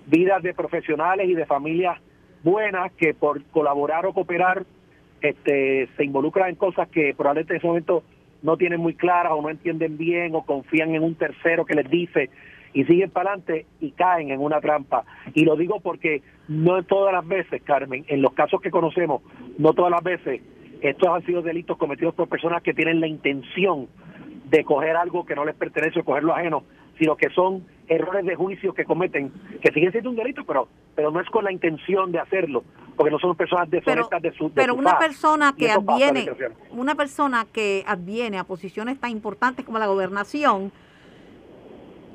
vidas 0.05 0.43
de 0.43 0.53
profesionales 0.53 1.27
y 1.27 1.33
de 1.33 1.47
familias 1.47 1.99
buenas 2.43 2.91
que 2.93 3.13
por 3.13 3.43
colaborar 3.45 4.05
o 4.05 4.13
cooperar 4.13 4.65
este, 5.21 5.89
se 5.95 6.03
involucran 6.03 6.49
en 6.49 6.55
cosas 6.55 6.87
que 6.89 7.13
probablemente 7.15 7.53
en 7.53 7.57
ese 7.57 7.67
momento 7.67 8.03
no 8.41 8.57
tienen 8.57 8.79
muy 8.79 8.93
claras 8.93 9.33
o 9.33 9.41
no 9.41 9.49
entienden 9.49 9.97
bien 9.97 10.33
o 10.35 10.43
confían 10.43 10.95
en 10.95 11.03
un 11.03 11.15
tercero 11.15 11.65
que 11.65 11.75
les 11.75 11.89
dice 11.89 12.29
y 12.73 12.85
siguen 12.85 13.09
para 13.09 13.31
adelante 13.31 13.65
y 13.81 13.91
caen 13.91 14.31
en 14.31 14.39
una 14.39 14.61
trampa. 14.61 15.03
Y 15.33 15.43
lo 15.43 15.55
digo 15.55 15.79
porque 15.79 16.21
no 16.47 16.83
todas 16.83 17.13
las 17.13 17.27
veces, 17.27 17.61
Carmen, 17.63 18.05
en 18.07 18.21
los 18.21 18.33
casos 18.33 18.61
que 18.61 18.71
conocemos, 18.71 19.21
no 19.57 19.73
todas 19.73 19.91
las 19.91 20.03
veces, 20.03 20.41
estos 20.81 21.09
han 21.09 21.25
sido 21.25 21.41
delitos 21.41 21.77
cometidos 21.77 22.13
por 22.13 22.29
personas 22.29 22.61
que 22.61 22.73
tienen 22.73 23.01
la 23.01 23.07
intención 23.07 23.87
de 24.45 24.63
coger 24.63 24.95
algo 24.95 25.25
que 25.25 25.35
no 25.35 25.45
les 25.45 25.55
pertenece 25.55 25.99
o 25.99 26.05
cogerlo 26.05 26.33
ajeno, 26.33 26.63
sino 26.99 27.15
que 27.15 27.29
son 27.29 27.65
errores 27.87 28.25
de 28.25 28.35
juicio 28.35 28.73
que 28.73 28.85
cometen, 28.85 29.31
que 29.61 29.71
siguen 29.71 29.91
siendo 29.91 30.11
un 30.11 30.17
delito, 30.17 30.43
pero 30.45 30.67
pero 30.95 31.11
no 31.11 31.21
es 31.21 31.29
con 31.29 31.45
la 31.45 31.51
intención 31.51 32.11
de 32.11 32.19
hacerlo, 32.19 32.63
porque 32.97 33.09
no 33.09 33.19
son 33.19 33.35
personas 33.35 33.69
deshonestas 33.69 34.21
de 34.21 34.33
su 34.33 34.51
Pero 34.51 34.75
una 34.75 34.99
persona 34.99 35.55
que 35.57 35.71
adviene, 35.71 36.29
una 36.71 36.93
persona 36.93 37.47
que 37.51 37.85
adviene 37.87 38.37
a 38.37 38.43
posiciones 38.43 38.99
tan 38.99 39.09
importantes 39.11 39.65
como 39.65 39.79
la 39.79 39.87
gobernación, 39.87 40.73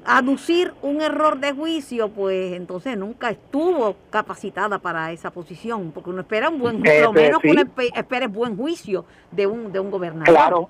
aducir 0.05 0.75
un 0.83 1.01
error 1.01 1.39
de 1.41 1.53
juicio, 1.53 2.11
pues 2.11 2.53
entonces 2.53 2.99
nunca 2.99 3.31
estuvo 3.31 3.97
capacitada 4.11 4.79
para 4.79 5.13
esa 5.13 5.31
posición, 5.31 5.93
porque 5.93 6.11
uno 6.11 6.21
espera 6.21 6.51
un 6.51 6.59
buen, 6.59 6.81
juicio, 6.81 7.05
lo 7.05 7.13
menos 7.15 7.41
que 7.41 7.51
uno 7.51 7.63
espere 7.95 8.27
buen 8.27 8.55
juicio 8.55 9.07
de 9.31 9.47
un 9.47 9.73
de 9.73 9.81
un 9.81 9.91
gobernador. 9.91 10.35
Claro, 10.35 10.69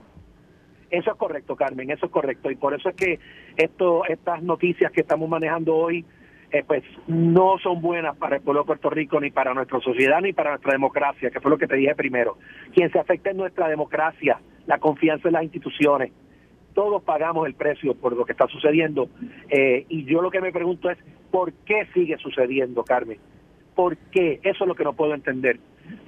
eso 0.90 1.11
es 1.11 1.16
correcto, 1.16 1.57
Carmen, 1.57 1.90
eso 1.90 2.07
es 2.07 2.12
correcto. 2.12 2.51
Y 2.51 2.57
por 2.57 2.75
eso 2.75 2.88
es 2.88 2.94
que 2.94 3.18
esto, 3.57 4.05
estas 4.07 4.42
noticias 4.42 4.92
que 4.92 5.01
estamos 5.01 5.29
manejando 5.29 5.75
hoy, 5.75 6.05
eh, 6.51 6.62
pues 6.66 6.85
no 7.09 7.59
son 7.59 7.81
buenas 7.81 8.16
para 8.16 8.37
el 8.37 8.42
pueblo 8.42 8.61
de 8.62 8.66
Puerto 8.66 8.90
Rico, 8.90 9.20
ni 9.20 9.31
para 9.31 9.55
nuestra 9.55 9.81
sociedad, 9.81 10.20
ni 10.20 10.33
para 10.33 10.51
nuestra 10.51 10.73
democracia, 10.73 11.31
que 11.31 11.40
fue 11.40 11.51
lo 11.51 11.59
que 11.59 11.66
te 11.66 11.77
dije 11.77 11.94
primero. 11.94 12.38
Quien 12.73 12.92
se 12.92 12.99
afecta 12.99 13.31
es 13.31 13.37
nuestra 13.37 13.68
democracia, 13.68 14.38
la 14.66 14.79
confianza 14.79 15.29
en 15.29 15.35
las 15.35 15.42
instituciones. 15.42 16.12
Todos 16.73 17.03
pagamos 17.03 17.47
el 17.47 17.55
precio 17.55 17.94
por 17.94 18.16
lo 18.16 18.25
que 18.25 18.33
está 18.33 18.47
sucediendo. 18.47 19.09
Eh, 19.49 19.85
y 19.88 20.05
yo 20.05 20.23
lo 20.23 20.31
que 20.31 20.40
me 20.40 20.53
pregunto 20.53 20.90
es, 20.90 20.99
¿por 21.31 21.53
qué 21.53 21.87
sigue 21.92 22.16
sucediendo, 22.18 22.85
Carmen? 22.85 23.18
¿Por 23.75 23.97
qué? 23.97 24.40
Eso 24.42 24.64
es 24.64 24.68
lo 24.68 24.75
que 24.75 24.85
no 24.85 24.92
puedo 24.92 25.14
entender 25.14 25.59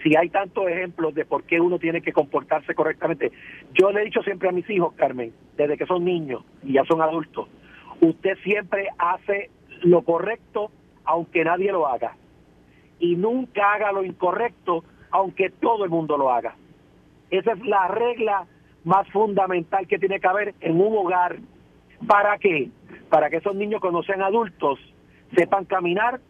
si 0.03 0.17
hay 0.17 0.29
tantos 0.31 0.69
ejemplos 0.69 1.15
de 1.15 1.25
por 1.25 1.45
qué 1.45 1.61
uno 1.61 1.79
tiene 1.79 2.01
que 2.01 2.13
comportarse 2.13 2.75
correctamente. 2.75 3.33
Yo 3.75 3.91
le 3.91 4.03
he 4.03 4.05
dicho 4.05 4.23
siempre 4.23 4.49
a 4.49 4.53
mis 4.53 4.69
hijos, 4.71 4.95
Carmen, 4.95 5.33
desde 5.57 5.77
que 5.77 5.87
son 5.87 6.05
niños 6.05 6.45
y 6.63 6.75
ya 6.75 6.85
son 6.85 7.03
adultos, 7.03 7.49
usted 8.01 8.37
siempre 8.45 8.89
hace 8.99 9.51
lo 9.83 10.03
correcto 10.03 10.71
aunque 11.05 11.45
nadie 11.45 11.73
lo 11.73 11.87
haga. 11.87 12.17
Y 12.99 13.17
nunca 13.17 13.75
haga 13.75 13.93
lo 13.93 14.05
incorrecto 14.05 14.85
aunque 15.11 15.51
todo 15.51 15.85
el 15.85 15.91
mundo 15.91 16.17
lo 16.17 16.31
haga. 16.31 16.57
Esa 17.31 17.53
es 17.53 17.61
la 17.67 17.89
regla 17.89 18.47
más 18.85 19.09
fundamental 19.09 19.87
que 19.87 19.99
tiene 19.99 20.21
que 20.21 20.27
haber 20.29 20.55
en 20.61 20.81
un 20.81 20.97
hogar. 20.97 21.39
¿Para 22.07 22.39
qué? 22.39 22.71
Para 23.09 23.31
que 23.31 23.37
esos 23.37 23.55
niños 23.55 23.81
cuando 23.81 24.03
sean 24.03 24.23
adultos 24.23 24.79
sepan 25.35 25.65
caminar 25.65 26.21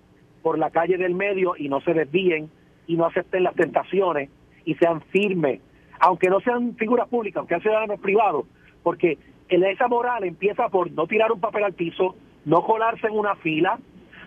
por 0.43 0.59
la 0.59 0.71
calle 0.71 0.97
del 0.97 1.15
medio 1.15 1.55
y 1.57 1.69
no 1.69 1.81
se 1.81 1.93
desvíen 1.93 2.51
y 2.87 2.97
no 2.97 3.07
acepten 3.07 3.43
las 3.43 3.55
tentaciones 3.55 4.31
y 4.65 4.75
sean 4.75 5.01
firmes, 5.03 5.61
aunque 6.01 6.29
no 6.29 6.41
sean 6.41 6.75
figuras 6.77 7.09
públicas, 7.09 7.39
aunque 7.39 7.55
sean 7.55 7.63
ciudadanos 7.63 8.01
privados, 8.01 8.47
porque 8.83 9.19
esa 9.49 9.89
moral 9.89 10.25
empieza 10.25 10.69
por 10.69 10.91
no 10.91 11.07
tirar 11.07 11.33
un 11.33 11.41
papel 11.41 11.65
al 11.65 11.73
piso, 11.73 12.17
no 12.45 12.63
colarse 12.63 13.07
en 13.07 13.19
una 13.19 13.37
fila, 13.37 13.79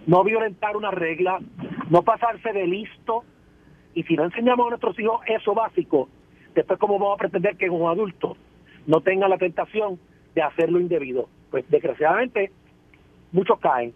no 0.05 0.23
violentar 0.23 0.75
una 0.77 0.91
regla, 0.91 1.39
no 1.89 2.03
pasarse 2.03 2.51
de 2.53 2.67
listo, 2.67 3.23
y 3.93 4.03
si 4.03 4.15
no 4.15 4.23
enseñamos 4.25 4.67
a 4.67 4.69
nuestros 4.69 4.97
hijos 4.99 5.21
eso 5.27 5.53
básico, 5.53 6.09
después 6.55 6.79
cómo 6.79 6.99
vamos 6.99 7.15
a 7.15 7.19
pretender 7.19 7.57
que 7.57 7.69
un 7.69 7.89
adulto 7.89 8.37
no 8.87 9.01
tenga 9.01 9.27
la 9.27 9.37
tentación 9.37 9.99
de 10.35 10.41
hacerlo 10.41 10.79
indebido. 10.79 11.27
Pues 11.51 11.69
desgraciadamente 11.69 12.51
muchos 13.31 13.59
caen. 13.59 13.93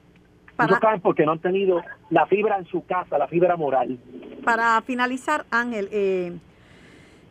Muchos 0.58 0.80
caen 0.80 1.02
porque 1.02 1.26
no 1.26 1.34
han 1.34 1.40
tenido 1.40 1.82
la 2.10 2.26
fibra 2.28 2.58
en 2.58 2.66
su 2.66 2.86
casa, 2.86 3.18
la 3.18 3.28
fibra 3.28 3.58
moral 3.58 3.98
para 4.44 4.82
finalizar, 4.82 5.46
Ángel, 5.50 5.90
eh, 5.92 6.38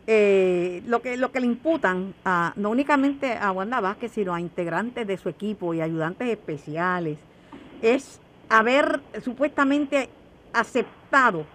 eh, 0.06 0.82
lo 0.87 1.00
que 1.00 1.16
lo 1.16 1.30
que 1.30 1.40
le 1.40 1.46
imputan 1.46 2.14
a, 2.24 2.52
no 2.56 2.70
únicamente 2.70 3.37
a 3.37 3.52
Wanda 3.52 3.80
Vázquez, 3.80 4.12
sino 4.12 4.35
a 4.35 4.40
integrantes 4.40 5.06
de 5.06 5.16
su 5.16 5.28
equipo 5.28 5.74
y 5.74 5.80
ayudantes 5.80 6.28
especiales, 6.28 7.18
es 7.82 8.20
haber 8.48 9.00
supuestamente 9.22 10.08
aceptado 10.52 11.46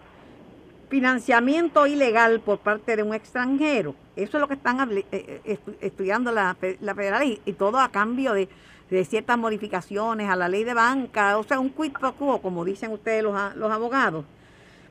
financiamiento 0.90 1.86
ilegal 1.86 2.40
por 2.40 2.60
parte 2.60 2.96
de 2.96 3.04
un 3.04 3.14
extranjero. 3.14 3.94
Eso 4.16 4.38
es 4.38 4.42
lo 4.42 4.48
que 4.48 4.54
están 4.54 4.90
eh, 5.12 5.60
estudiando 5.82 6.32
la, 6.32 6.56
la 6.80 6.96
federal 6.96 7.24
y, 7.24 7.54
todo 7.54 7.80
a 7.80 7.90
cambio 7.90 8.34
de, 8.34 8.48
de, 8.90 9.06
ciertas 9.06 9.38
modificaciones 9.38 10.30
a 10.30 10.36
la 10.36 10.50
ley 10.50 10.64
de 10.64 10.74
banca, 10.74 11.38
o 11.38 11.44
sea, 11.44 11.60
un 11.60 11.70
quid 11.70 11.94
pro 11.94 12.14
quo, 12.14 12.42
como 12.42 12.66
dicen 12.66 12.92
ustedes 12.92 13.24
los, 13.24 13.56
los 13.56 13.72
abogados. 13.72 14.26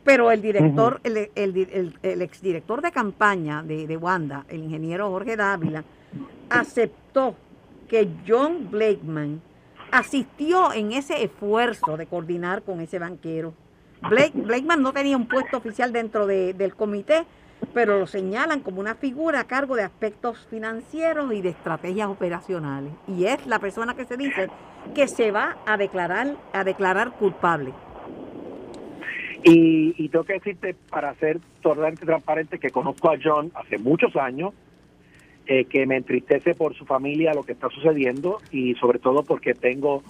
Pero 0.04 0.30
el 0.30 0.40
director, 0.40 1.00
el, 1.02 1.30
el, 1.34 1.98
el, 2.02 2.22
exdirector 2.22 2.80
de 2.80 2.92
campaña 2.92 3.62
de, 3.64 3.88
de 3.88 3.96
Wanda, 3.96 4.44
el 4.48 4.62
ingeniero 4.62 5.10
Jorge 5.10 5.36
Dávila, 5.36 5.82
aceptó 6.48 7.34
que 7.88 8.08
John 8.26 8.70
Blakeman 8.70 9.40
asistió 9.90 10.72
en 10.72 10.92
ese 10.92 11.24
esfuerzo 11.24 11.96
de 11.96 12.06
coordinar 12.06 12.62
con 12.62 12.80
ese 12.80 12.98
banquero. 12.98 13.54
Blake, 14.08 14.32
Blakeman 14.34 14.82
no 14.82 14.92
tenía 14.92 15.16
un 15.16 15.26
puesto 15.26 15.56
oficial 15.56 15.92
dentro 15.92 16.26
del 16.26 16.74
comité, 16.74 17.24
pero 17.72 17.98
lo 17.98 18.06
señalan 18.06 18.60
como 18.60 18.80
una 18.80 18.94
figura 18.94 19.40
a 19.40 19.44
cargo 19.44 19.76
de 19.76 19.82
aspectos 19.82 20.46
financieros 20.50 21.32
y 21.32 21.42
de 21.42 21.50
estrategias 21.50 22.08
operacionales. 22.08 22.92
Y 23.08 23.26
es 23.26 23.46
la 23.46 23.58
persona 23.58 23.94
que 23.94 24.04
se 24.04 24.16
dice 24.16 24.48
que 24.94 25.08
se 25.08 25.30
va 25.30 25.56
a 25.66 25.76
declarar, 25.76 26.36
a 26.52 26.64
declarar 26.64 27.12
culpable. 27.12 27.72
Y, 29.44 29.94
y 29.96 30.08
tengo 30.08 30.24
que 30.24 30.34
decirte, 30.34 30.74
para 30.90 31.14
ser 31.14 31.38
totalmente 31.62 32.04
transparente, 32.04 32.58
que 32.58 32.70
conozco 32.70 33.10
a 33.10 33.16
John 33.22 33.52
hace 33.54 33.78
muchos 33.78 34.16
años, 34.16 34.52
eh, 35.48 35.66
que 35.66 35.86
me 35.86 35.96
entristece 35.96 36.54
por 36.54 36.74
su 36.74 36.84
familia 36.84 37.32
lo 37.32 37.44
que 37.44 37.52
está 37.52 37.68
sucediendo 37.68 38.38
y 38.50 38.74
sobre 38.74 38.98
todo 38.98 39.22
porque 39.22 39.54
tengo 39.54 40.02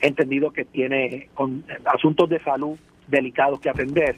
entendido 0.00 0.52
que 0.52 0.64
tiene 0.64 1.28
con, 1.34 1.64
asuntos 1.86 2.28
de 2.28 2.38
salud 2.38 2.78
delicados 3.08 3.58
que 3.58 3.68
atender 3.68 4.14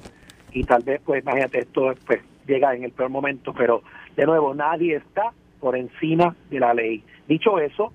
y 0.53 0.65
tal 0.65 0.83
vez 0.83 1.01
pues 1.03 1.23
imagínate 1.23 1.61
esto 1.61 1.95
pues 2.07 2.21
llega 2.49 2.75
en 2.75 2.85
el 2.85 2.93
peor 2.93 3.11
momento 3.11 3.53
pero 3.57 3.83
de 4.17 4.27
nuevo 4.27 4.55
nadie 4.55 4.97
está 4.97 5.33
por 5.61 5.77
encima 5.77 6.35
de 6.51 6.59
la 6.59 6.75
ley 6.75 7.05
dicho 7.29 7.59
eso 7.59 7.93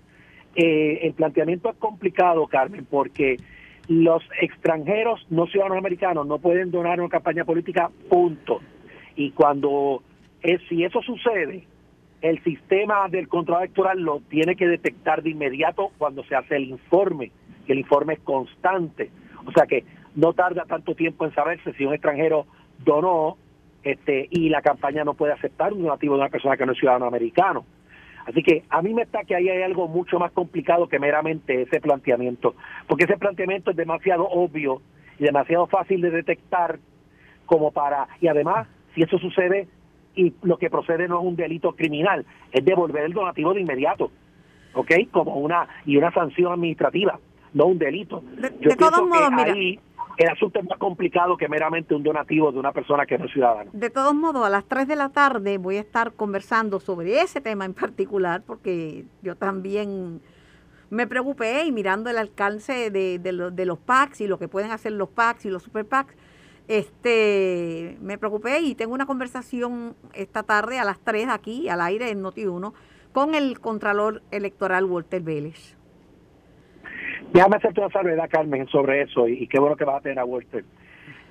eh, 0.56 1.00
el 1.02 1.14
planteamiento 1.14 1.70
es 1.70 1.76
complicado 1.78 2.48
Carmen 2.48 2.86
porque 2.90 3.38
los 3.88 4.24
extranjeros 4.40 5.26
no 5.30 5.48
ciudadanos 5.48 5.80
americanos 5.80 6.26
no 6.26 6.38
pueden 6.38 6.72
donar 6.72 7.02
una 7.02 7.10
campaña 7.10 7.44
política 7.44 7.90
punto 8.10 8.62
y 9.16 9.32
cuando 9.32 10.02
es, 10.42 10.62
si 10.70 10.84
eso 10.84 11.02
sucede 11.02 11.66
el 12.24 12.42
sistema 12.44 13.10
del 13.10 13.28
control 13.28 13.64
electoral 13.64 14.00
lo 14.00 14.22
tiene 14.22 14.56
que 14.56 14.66
detectar 14.66 15.24
de 15.24 15.32
inmediato 15.32 15.92
cuando 15.98 16.24
se 16.24 16.36
hace 16.36 16.56
el 16.56 16.70
informe, 16.70 17.32
que 17.68 17.74
el 17.74 17.80
informe 17.80 18.14
es 18.14 18.22
constante. 18.22 19.12
O 19.46 19.52
sea 19.52 19.66
que 19.66 19.84
no 20.16 20.32
tarda 20.32 20.64
tanto 20.64 20.96
tiempo 20.96 21.26
en 21.26 21.36
saberse 21.36 21.74
si 21.74 21.86
un 21.86 21.94
extranjero 21.94 22.46
donó 22.86 23.38
este, 23.84 24.28
y 24.32 24.50
la 24.50 24.62
campaña 24.62 25.04
no 25.04 25.14
puede 25.14 25.34
aceptar 25.34 25.74
un 25.74 25.84
donativo 25.84 26.16
de 26.16 26.22
una 26.22 26.30
persona 26.30 26.58
que 26.58 26.66
no 26.66 26.72
es 26.72 26.80
ciudadano 26.80 27.06
americano. 27.06 27.66
Así 28.26 28.42
que 28.42 28.64
a 28.70 28.82
mí 28.82 28.94
me 28.94 29.02
está 29.02 29.24
que 29.24 29.36
ahí 29.36 29.50
hay 29.50 29.62
algo 29.64 29.88
mucho 29.88 30.18
más 30.18 30.32
complicado 30.32 30.88
que 30.88 31.00
meramente 31.00 31.64
ese 31.64 31.82
planteamiento, 31.82 32.56
porque 32.88 33.04
ese 33.04 33.18
planteamiento 33.18 33.72
es 33.72 33.78
demasiado 33.78 34.28
obvio 34.30 34.82
y 35.20 35.24
demasiado 35.26 35.68
fácil 35.68 36.02
de 36.02 36.10
detectar 36.10 36.80
como 37.46 37.72
para, 37.72 38.08
y 38.22 38.28
además, 38.28 38.68
si 38.96 39.02
eso 39.02 39.18
sucede, 39.20 39.68
y 40.16 40.34
lo 40.44 40.58
que 40.58 40.70
procede 40.70 41.08
no 41.08 41.20
es 41.20 41.26
un 41.26 41.36
delito 41.36 41.74
criminal, 41.74 42.26
es 42.52 42.64
devolver 42.64 43.04
el 43.04 43.14
donativo 43.14 43.54
de 43.54 43.62
inmediato, 43.62 44.12
¿ok? 44.74 44.92
Como 45.12 45.36
una 45.36 45.68
y 45.86 45.98
una 45.98 46.12
sanción 46.12 46.54
administrativa, 46.54 47.20
no 47.54 47.66
un 47.66 47.78
delito. 47.78 48.24
De, 48.38 48.76
todos 48.76 49.06
modos, 49.06 49.32
mira, 49.32 49.54
el 50.18 50.30
asunto 50.30 50.60
es 50.60 50.66
más 50.66 50.78
complicado 50.78 51.38
que 51.38 51.48
meramente 51.48 51.96
un 51.96 52.04
donativo 52.04 52.52
de 52.52 52.60
una 52.60 52.72
persona 52.72 53.06
que 53.06 53.18
no 53.18 53.26
es 53.26 53.32
ciudadana. 53.32 53.70
De 53.74 53.90
todos 53.90 54.14
modos, 54.14 54.46
a 54.46 54.50
las 54.50 54.66
3 54.66 54.88
de 54.88 54.96
la 54.96 55.10
tarde 55.10 55.58
voy 55.58 55.78
a 55.78 55.82
estar 55.82 56.14
conversando 56.14 56.80
sobre 56.80 57.22
ese 57.22 57.42
tema 57.42 57.66
en 57.66 57.74
particular, 57.74 58.44
porque 58.46 59.06
yo 59.22 59.36
también 59.36 60.22
me 60.90 61.08
preocupé 61.08 61.64
y 61.66 61.72
mirando 61.72 62.10
el 62.10 62.18
alcance 62.18 62.92
de, 62.92 63.18
de, 63.18 63.52
de 63.52 63.66
los 63.66 63.80
PACs 63.80 64.22
y 64.22 64.28
lo 64.28 64.38
que 64.38 64.48
pueden 64.48 64.72
hacer 64.72 64.92
los 64.92 65.10
PACs 65.10 65.46
y 65.46 65.50
los 65.50 65.64
super 65.64 65.86
PACs, 65.86 66.16
este, 66.68 67.98
me 68.02 68.18
preocupé 68.18 68.60
y 68.62 68.76
tengo 68.76 68.94
una 68.94 69.06
conversación 69.06 69.96
esta 70.14 70.44
tarde 70.44 70.80
a 70.80 70.86
las 70.86 71.00
3 71.00 71.28
aquí, 71.30 71.68
al 71.68 71.82
aire 71.82 72.10
en 72.10 72.24
Noti1, 72.24 72.74
con 73.12 73.36
el 73.36 73.60
Contralor 73.60 74.22
Electoral 74.32 74.86
Walter 74.86 75.22
Vélez. 75.22 75.76
Déjame 77.34 77.58
hacerte 77.58 77.80
una 77.80 77.90
salvedad, 77.90 78.30
Carmen, 78.30 78.68
sobre 78.68 79.02
eso, 79.02 79.28
y, 79.28 79.48
qué 79.48 79.60
bueno 79.60 79.76
que 79.76 79.86
vas 79.86 79.98
a 79.98 80.02
tener 80.02 80.20
a 80.20 80.26
Walter. 80.26 80.64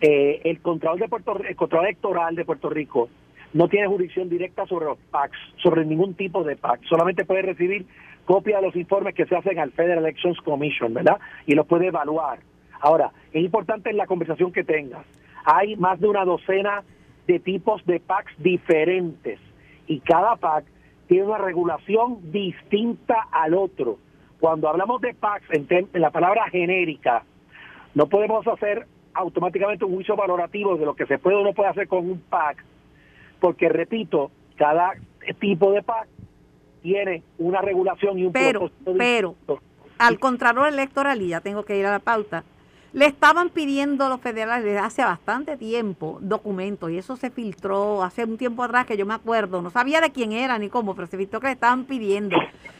Eh, 0.00 0.40
el, 0.44 0.60
Contralor 0.60 0.98
de 0.98 1.08
Puerto, 1.08 1.38
el 1.42 1.56
Contralor 1.56 1.86
Electoral 1.86 2.34
de 2.34 2.44
Puerto 2.44 2.68
Rico 2.68 3.08
no 3.52 3.68
tiene 3.68 3.86
jurisdicción 3.86 4.28
directa 4.28 4.66
sobre 4.66 4.86
los 4.86 4.98
PACs, 5.10 5.38
sobre 5.62 5.84
ningún 5.84 6.14
tipo 6.14 6.42
de 6.42 6.56
PAC, 6.56 6.82
solamente 6.88 7.24
puede 7.24 7.42
recibir 7.42 7.86
copia 8.24 8.56
de 8.56 8.62
los 8.62 8.76
informes 8.76 9.14
que 9.14 9.26
se 9.26 9.36
hacen 9.36 9.58
al 9.58 9.72
Federal 9.72 9.98
Elections 9.98 10.38
Commission, 10.40 10.94
¿verdad? 10.94 11.18
Y 11.46 11.54
los 11.54 11.66
puede 11.66 11.88
evaluar. 11.88 12.38
Ahora, 12.80 13.10
es 13.32 13.44
importante 13.44 13.90
en 13.90 13.96
la 13.96 14.06
conversación 14.06 14.52
que 14.52 14.64
tengas 14.64 15.04
hay 15.44 15.76
más 15.76 16.00
de 16.00 16.08
una 16.08 16.24
docena 16.24 16.82
de 17.26 17.38
tipos 17.38 17.84
de 17.86 18.00
PACs 18.00 18.32
diferentes 18.38 19.38
y 19.86 20.00
cada 20.00 20.36
PAC 20.36 20.64
tiene 21.08 21.24
una 21.24 21.38
regulación 21.38 22.32
distinta 22.32 23.28
al 23.30 23.54
otro. 23.54 23.98
Cuando 24.42 24.68
hablamos 24.68 25.00
de 25.00 25.14
PACs 25.14 25.46
en, 25.52 25.88
la 25.92 26.10
palabra 26.10 26.50
genérica, 26.50 27.22
no 27.94 28.08
podemos 28.08 28.44
hacer 28.48 28.88
automáticamente 29.14 29.84
un 29.84 29.94
juicio 29.94 30.16
valorativo 30.16 30.76
de 30.76 30.84
lo 30.84 30.96
que 30.96 31.06
se 31.06 31.16
puede 31.16 31.36
o 31.36 31.44
no 31.44 31.52
puede 31.52 31.68
hacer 31.68 31.86
con 31.86 32.10
un 32.10 32.18
PAC, 32.18 32.64
porque 33.38 33.68
repito, 33.68 34.32
cada 34.56 34.94
tipo 35.38 35.70
de 35.70 35.84
PAC 35.84 36.08
tiene 36.82 37.22
una 37.38 37.60
regulación 37.60 38.18
y 38.18 38.24
un 38.24 38.32
pero, 38.32 38.68
Pero, 38.98 39.36
al 39.98 40.18
contrario 40.18 40.66
electoral, 40.66 41.22
y 41.22 41.28
ya 41.28 41.40
tengo 41.40 41.64
que 41.64 41.78
ir 41.78 41.86
a 41.86 41.92
la 41.92 42.00
pauta, 42.00 42.42
le 42.92 43.06
estaban 43.06 43.48
pidiendo 43.48 44.04
a 44.04 44.08
los 44.08 44.20
federales 44.20 44.64
desde 44.64 44.78
hace 44.78 45.02
bastante 45.02 45.56
tiempo 45.56 46.18
documentos 46.20 46.90
y 46.90 46.98
eso 46.98 47.16
se 47.16 47.30
filtró 47.30 48.02
hace 48.02 48.24
un 48.24 48.36
tiempo 48.36 48.62
atrás 48.62 48.86
que 48.86 48.96
yo 48.96 49.06
me 49.06 49.14
acuerdo, 49.14 49.62
no 49.62 49.70
sabía 49.70 50.00
de 50.00 50.12
quién 50.12 50.32
era 50.32 50.58
ni 50.58 50.68
cómo, 50.68 50.94
pero 50.94 51.06
se 51.06 51.16
filtró 51.16 51.40
que 51.40 51.46
le 51.46 51.54
estaban 51.54 51.84
pidiendo, 51.84 52.36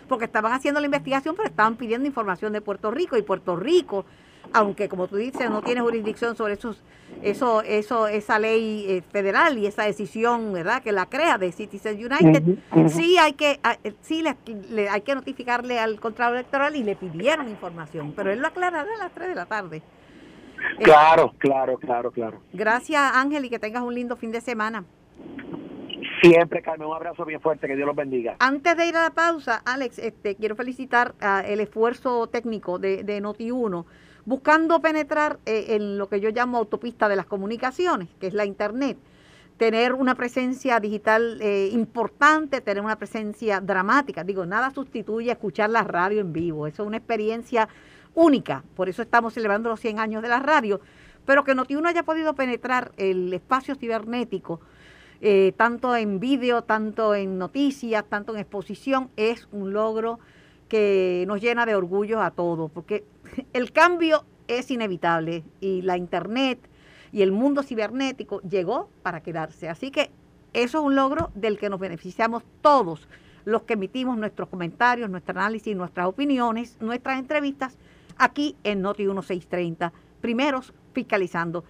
porque 0.09 0.27
estaban 0.27 0.53
haciendo 0.53 0.81
la 0.81 0.87
investigación, 0.87 1.35
pero 1.35 1.49
estaban 1.49 1.77
pidiendo 1.77 2.07
información 2.07 2.53
de 2.53 2.61
Puerto 2.61 2.91
Rico 2.91 3.17
y 3.17 3.23
Puerto 3.23 3.57
Rico, 3.57 4.05
aunque 4.53 4.89
como 4.89 5.09
tú 5.09 5.17
dices 5.17 5.49
no 5.49 5.63
tiene 5.63 5.81
jurisdicción 5.81 6.37
sobre 6.37 6.55
esos, 6.55 6.83
eso, 7.23 7.63
eso, 7.63 8.07
esa 8.07 8.39
ley 8.39 8.85
eh, 8.89 9.03
federal 9.13 9.57
y 9.57 9.67
esa 9.67 9.85
decisión, 9.85 10.53
¿verdad? 10.53 10.83
Que 10.83 10.93
la 10.93 11.07
crea 11.07 11.39
de 11.39 11.53
Citizens 11.53 11.99
United, 11.99 12.43
sí 12.89 13.17
hay 13.17 13.33
que, 13.33 13.61
sí 14.03 14.23
le, 14.23 14.89
hay 14.91 15.01
que 15.01 15.15
notificarle 15.15 15.79
al 15.79 15.99
contrato 16.01 16.35
electoral 16.35 16.77
y 16.77 16.83
le 16.83 16.97
pidieron 16.97 17.49
información, 17.49 18.13
pero 18.15 18.31
él 18.31 18.41
lo 18.41 18.49
aclarará 18.49 18.91
a 18.95 18.99
las 18.99 19.13
3 19.13 19.29
de 19.29 19.35
la 19.35 19.47
tarde. 19.47 19.83
Claro, 20.83 21.33
claro, 21.39 21.79
claro, 21.79 22.11
claro. 22.11 22.41
Gracias 22.53 23.01
Ángel 23.15 23.45
y 23.45 23.51
que 23.51 23.59
tengas 23.59 23.83
un 23.83 23.95
lindo 23.95 24.17
fin 24.17 24.33
de 24.33 24.41
semana. 24.41 24.85
Siempre, 26.23 26.63
Carmen, 26.63 26.87
un 26.87 26.95
abrazo 26.95 27.25
bien 27.25 27.41
fuerte, 27.41 27.67
que 27.67 27.75
Dios 27.75 27.87
los 27.87 27.97
bendiga. 27.97 28.37
Antes 28.39 28.77
de 28.77 28.87
ir 28.87 28.97
a 28.97 29.03
la 29.03 29.11
pausa, 29.11 29.61
Alex, 29.65 29.99
este, 29.99 30.37
quiero 30.37 30.55
felicitar 30.55 31.15
el 31.47 31.59
esfuerzo 31.59 32.29
técnico 32.29 32.79
de, 32.79 33.03
de 33.03 33.21
Noti1, 33.21 33.85
buscando 34.25 34.81
penetrar 34.81 35.41
eh, 35.47 35.67
en 35.71 35.99
lo 35.99 36.09
que 36.09 36.21
yo 36.21 36.31
llamo 36.31 36.59
autopista 36.59 37.09
de 37.09 37.17
las 37.17 37.27
comunicaciones, 37.27 38.09
que 38.21 38.29
es 38.29 38.35
la 38.35 38.45
Internet. 38.45 38.99
Tener 39.57 39.95
una 39.95 40.15
presencia 40.15 40.79
digital 40.81 41.41
eh, 41.41 41.71
importante, 41.73 42.61
tener 42.61 42.83
una 42.83 42.97
presencia 42.97 43.61
dramática. 43.61 44.23
Digo, 44.25 44.47
nada 44.47 44.71
sustituye 44.71 45.33
escuchar 45.33 45.71
la 45.71 45.83
radio 45.83 46.21
en 46.21 46.33
vivo. 46.33 46.67
Eso 46.67 46.83
es 46.83 46.87
una 46.87 46.97
experiencia 46.99 47.69
única, 48.15 48.65
por 48.77 48.89
eso 48.89 49.03
estamos 49.03 49.35
celebrando 49.35 49.69
los 49.69 49.81
100 49.81 49.99
años 49.99 50.23
de 50.23 50.29
la 50.29 50.41
radio, 50.41 50.81
pero 51.25 51.45
que 51.45 51.55
Notiuno 51.55 51.89
haya 51.89 52.03
podido 52.03 52.35
penetrar 52.35 52.93
el 52.97 53.33
espacio 53.33 53.75
cibernético, 53.75 54.61
eh, 55.21 55.53
tanto 55.57 55.95
en 55.95 56.19
vídeo, 56.19 56.63
tanto 56.63 57.15
en 57.15 57.39
noticias, 57.39 58.05
tanto 58.09 58.35
en 58.35 58.41
exposición, 58.41 59.11
es 59.17 59.49
un 59.53 59.73
logro 59.73 60.19
que 60.69 61.25
nos 61.29 61.41
llena 61.41 61.65
de 61.65 61.75
orgullo 61.75 62.21
a 62.21 62.33
todos, 62.33 62.71
porque 62.71 63.05
el 63.53 63.73
cambio 63.73 64.25
es 64.49 64.71
inevitable 64.71 65.45
y 65.61 65.83
la 65.83 65.97
Internet 65.97 66.59
y 67.13 67.23
el 67.23 67.31
mundo 67.31 67.63
cibernético 67.63 68.41
llegó 68.41 68.89
para 69.03 69.23
quedarse. 69.23 69.69
Así 69.69 69.91
que 69.91 70.11
eso 70.53 70.79
es 70.79 70.85
un 70.85 70.97
logro 70.97 71.31
del 71.35 71.59
que 71.59 71.71
nos 71.71 71.79
beneficiamos 71.79 72.43
todos 72.61 73.07
los 73.45 73.63
que 73.63 73.75
emitimos 73.75 74.17
nuestros 74.17 74.49
comentarios, 74.49 75.11
nuestro 75.11 75.39
análisis, 75.39 75.77
nuestras 75.77 76.07
opiniones, 76.07 76.77
nuestras 76.81 77.19
entrevistas 77.19 77.77
aquí 78.19 78.57
en 78.65 78.83
Noti 78.83 79.05
1630, 79.05 79.93
primeros 80.21 80.73
fiscalizando. 80.93 81.65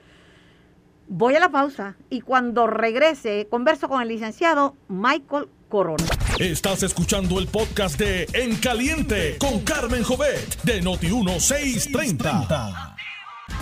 Voy 1.09 1.35
a 1.35 1.41
la 1.41 1.51
pausa 1.51 1.97
y 2.11 2.21
cuando 2.21 2.67
regrese 2.67 3.47
converso 3.51 3.89
con 3.89 4.01
el 4.01 4.09
licenciado 4.09 4.77
Michael 4.89 5.49
Corona. 5.69 6.05
Estás 6.39 6.83
escuchando 6.83 7.39
el 7.39 7.49
podcast 7.49 7.99
de 7.99 8.27
En 8.33 8.57
Caliente 8.57 9.37
con 9.39 9.61
Carmen 9.61 10.03
Jovet 10.03 10.63
de 10.63 10.81
Noti 10.81 11.09
1630. 11.09 12.97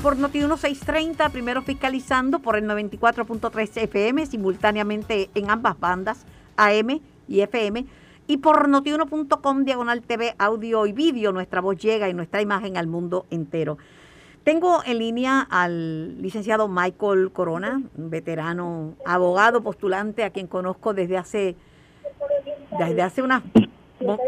Por 0.02 0.16
Noti 0.16 0.38
1630, 0.38 1.28
primero 1.30 1.62
fiscalizando 1.62 2.38
por 2.38 2.56
el 2.56 2.64
94.3 2.64 3.82
FM, 3.82 4.26
simultáneamente 4.26 5.30
en 5.34 5.50
ambas 5.50 5.78
bandas, 5.78 6.24
AM 6.56 7.00
y 7.28 7.40
FM 7.40 7.86
y 8.30 8.36
por 8.36 8.68
notiuno.com 8.68 9.64
diagonal 9.64 10.02
TV, 10.02 10.36
audio 10.38 10.86
y 10.86 10.92
vídeo, 10.92 11.32
nuestra 11.32 11.60
voz 11.60 11.76
llega 11.78 12.08
y 12.08 12.14
nuestra 12.14 12.40
imagen 12.40 12.76
al 12.76 12.86
mundo 12.86 13.26
entero. 13.28 13.76
Tengo 14.44 14.84
en 14.86 15.00
línea 15.00 15.44
al 15.50 16.22
licenciado 16.22 16.68
Michael 16.68 17.32
Corona, 17.32 17.82
un 17.96 18.08
veterano 18.08 18.94
abogado 19.04 19.64
postulante 19.64 20.22
a 20.22 20.30
quien 20.30 20.46
conozco 20.46 20.94
desde 20.94 21.16
hace 21.16 21.56
desde 22.78 23.02
hace 23.02 23.20
unas 23.20 23.42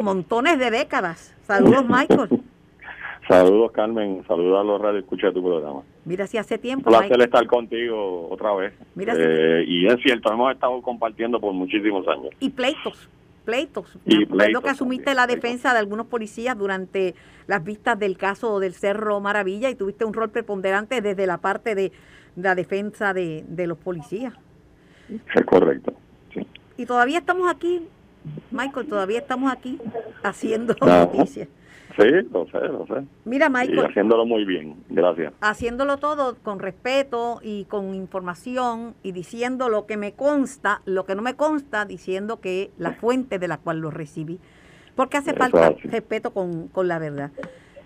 montones 0.01 0.59
de 0.59 0.73
décadas. 0.73 1.37
Saludos, 1.43 1.85
Michael. 1.89 2.43
Saludos, 3.29 3.71
Carmen. 3.71 4.25
Saludos 4.27 4.61
a 4.61 4.65
los 4.65 4.81
radio 4.81 4.99
escucha 4.99 5.33
tu 5.33 5.45
programa. 5.45 5.83
Mira, 6.05 6.27
si 6.27 6.39
hace 6.39 6.59
tiempo. 6.59 6.91
Un 6.91 6.99
placer 6.99 7.21
estar 7.21 7.47
contigo 7.47 8.29
otra 8.31 8.53
vez. 8.55 8.75
Mira, 8.97 9.15
eh, 9.17 9.65
y 9.65 9.87
es 9.87 9.95
cierto, 10.03 10.33
hemos 10.33 10.53
estado 10.53 10.83
compartiendo 10.83 11.39
por 11.39 11.53
muchísimos 11.53 12.07
años. 12.09 12.31
Y 12.41 12.51
pleitos, 12.51 13.09
pleitos. 13.45 13.99
Y 14.05 14.27
que 14.27 14.69
asumiste 14.69 15.15
la 15.15 15.27
defensa 15.27 15.73
de 15.73 15.79
algunos 15.79 16.07
policías 16.07 16.57
durante 16.57 17.15
las 17.47 17.63
vistas 17.65 17.99
del 17.99 18.17
caso 18.17 18.61
del 18.61 18.75
Cerro 18.75 19.21
Maravilla 19.21 19.71
y 19.71 19.75
tuviste 19.75 20.05
un 20.05 20.15
rol 20.15 20.31
preponderante 20.31 21.01
desde 21.01 21.27
la 21.27 21.39
parte 21.39 21.75
de 21.75 21.93
la 22.37 22.55
defensa 22.55 23.13
de, 23.13 23.45
los 23.67 23.79
policías. 23.79 24.35
Es 25.09 25.45
correcto. 25.45 25.93
Sí. 26.33 26.47
Y 26.77 26.87
todavía 26.87 27.19
estamos 27.19 27.51
aquí, 27.51 27.87
Michael, 28.51 28.87
todavía 28.87 29.19
estamos 29.19 29.53
aquí 29.53 29.79
haciendo 30.23 30.75
noticias. 30.81 31.49
Sí, 31.97 32.09
lo 32.33 32.47
sé, 32.47 32.59
lo 32.59 32.87
sé. 32.87 33.05
Mira, 33.25 33.49
Michael. 33.49 33.87
haciéndolo 33.87 34.25
muy 34.25 34.45
bien, 34.45 34.77
gracias. 34.89 35.33
Haciéndolo 35.41 35.99
todo 35.99 36.37
con 36.43 36.59
respeto 36.59 37.41
y 37.43 37.65
con 37.65 37.95
información 37.95 38.95
y 39.03 39.13
diciendo 39.13 39.69
lo 39.69 39.87
que 39.87 39.97
me 39.97 40.13
consta, 40.13 40.81
lo 40.87 41.05
que 41.05 41.15
no 41.15 41.23
me 41.23 41.35
consta, 41.35 41.85
diciendo 41.85 42.41
que 42.41 42.71
la 42.79 42.93
fuente 42.93 43.39
de 43.39 43.49
la 43.49 43.59
cual 43.59 43.81
lo 43.81 43.91
recibí. 43.91 44.39
Porque 44.95 45.17
hace 45.17 45.33
falta 45.35 45.75
respeto 45.85 46.33
con, 46.33 46.71
la 46.75 46.99
verdad. 46.99 47.31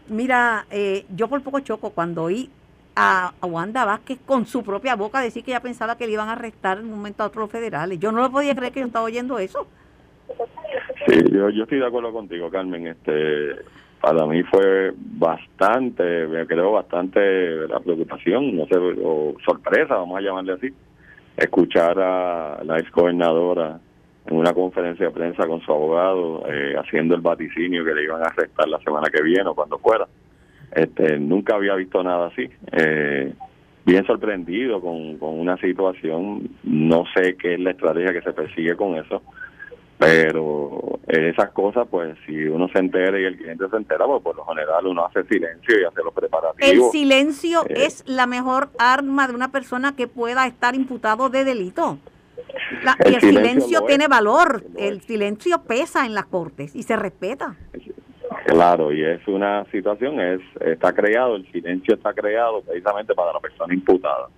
Mira, 0.09 0.67
eh, 0.71 1.05
yo 1.15 1.29
por 1.29 1.43
poco 1.43 1.61
choco 1.61 1.91
cuando 1.91 2.25
oí 2.25 2.51
a, 2.97 3.33
Wanda 3.43 3.85
Vázquez 3.85 4.19
con 4.25 4.47
su 4.47 4.63
propia 4.63 4.97
boca 4.97 5.21
decir 5.21 5.45
que 5.45 5.53
ella 5.53 5.61
pensaba 5.61 5.97
que 5.97 6.07
le 6.07 6.15
iban 6.15 6.29
a 6.29 6.33
arrestar 6.33 6.79
en 6.79 6.87
un 6.87 6.93
momento 6.93 7.23
a 7.23 7.27
otros 7.27 7.51
federales. 7.51 7.99
Yo 7.99 8.11
no 8.11 8.23
lo 8.23 8.31
podía 8.31 8.55
creer 8.55 8.73
que 8.73 8.81
yo 8.81 8.87
estaba 8.87 9.05
oyendo 9.05 9.39
eso. 9.39 9.67
Sí, 11.07 11.23
yo, 11.31 11.51
yo 11.51 11.65
estoy 11.65 11.79
de 11.79 11.87
acuerdo 11.87 12.13
contigo, 12.13 12.51
Carmen. 12.51 12.89
Este, 12.89 13.57
para 14.01 14.27
mí 14.27 14.43
fue 14.45 14.93
bastante, 14.97 16.27
me 16.27 16.47
creo 16.47 16.73
bastante 16.73 17.67
la 17.67 17.81
preocupación, 17.81 18.57
no 18.57 18.67
sé, 18.67 18.77
o 18.77 19.35
sorpresa, 19.45 19.97
vamos 19.97 20.19
a 20.19 20.23
llamarle 20.23 20.53
así, 20.53 20.69
escuchar 21.37 21.99
a 21.99 22.63
la 22.65 22.79
ex 22.79 22.91
gobernadora 22.93 23.81
en 24.27 24.37
una 24.37 24.53
conferencia 24.53 25.07
de 25.07 25.13
prensa 25.13 25.47
con 25.47 25.61
su 25.61 25.73
abogado 25.73 26.45
eh, 26.49 26.75
haciendo 26.79 27.15
el 27.15 27.21
vaticinio 27.21 27.85
que 27.85 27.95
le 27.95 28.05
iban 28.05 28.23
a 28.23 28.27
arrestar 28.27 28.69
la 28.69 28.79
semana 28.81 29.09
que 29.09 29.23
viene 29.23 29.49
o 29.49 29.55
cuando 29.55 29.79
fuera. 29.79 30.07
Este, 30.73 31.19
nunca 31.19 31.55
había 31.55 31.75
visto 31.75 32.03
nada 32.03 32.27
así. 32.27 32.49
Eh, 32.73 33.33
bien 33.85 34.05
sorprendido 34.05 34.81
con, 34.81 35.17
con 35.19 35.39
una 35.39 35.57
situación, 35.59 36.51
no 36.65 37.05
sé 37.15 37.37
qué 37.37 37.55
es 37.55 37.61
la 37.61 37.71
estrategia 37.71 38.13
que 38.13 38.23
se 38.23 38.33
persigue 38.33 38.75
con 38.75 38.97
eso 38.97 39.23
pero 39.99 40.99
esas 41.07 41.51
cosas, 41.51 41.87
pues 41.91 42.17
si 42.27 42.45
uno 42.45 42.69
se 42.69 42.79
entera 42.79 43.19
y 43.19 43.25
el 43.25 43.37
cliente 43.37 43.69
se 43.69 43.77
entera, 43.77 44.07
pues 44.07 44.23
por 44.23 44.37
lo 44.37 44.45
general 44.45 44.87
uno 44.87 45.07
hace 45.07 45.25
silencio 45.25 45.81
y 45.81 45.85
hace 45.85 46.03
los 46.03 46.13
preparativos. 46.13 46.71
El 46.71 46.83
silencio 46.91 47.63
eh, 47.69 47.87
es 47.87 48.05
la 48.07 48.27
mejor 48.27 48.69
arma 48.79 49.27
de 49.27 49.35
una 49.35 49.51
persona 49.51 49.97
que 49.97 50.07
pueda 50.07 50.47
estar 50.47 50.75
imputado 50.75 51.29
de 51.31 51.45
delito. 51.45 51.99
y 53.05 53.15
el 53.15 53.21
silencio, 53.21 53.83
tiene 53.83 54.09
valor, 54.09 54.65
el 54.77 55.01
silencio 55.03 55.63
pesa 55.63 56.05
en 56.05 56.15
las 56.15 56.27
cortes 56.27 56.75
y 56.75 56.83
se 56.83 56.97
respeta. 56.97 57.57
Claro, 58.47 58.93
y 58.93 59.03
es 59.03 59.27
una 59.27 59.65
situación, 59.71 60.21
es 60.21 60.41
está 60.61 60.93
creado, 60.93 61.37
el 61.37 61.51
silencio 61.53 61.95
está 61.95 62.13
creado 62.13 62.63
precisamente 62.63 63.15
para 63.15 63.33
la 63.33 63.41
persona 63.41 63.73
imputada. 63.73 64.29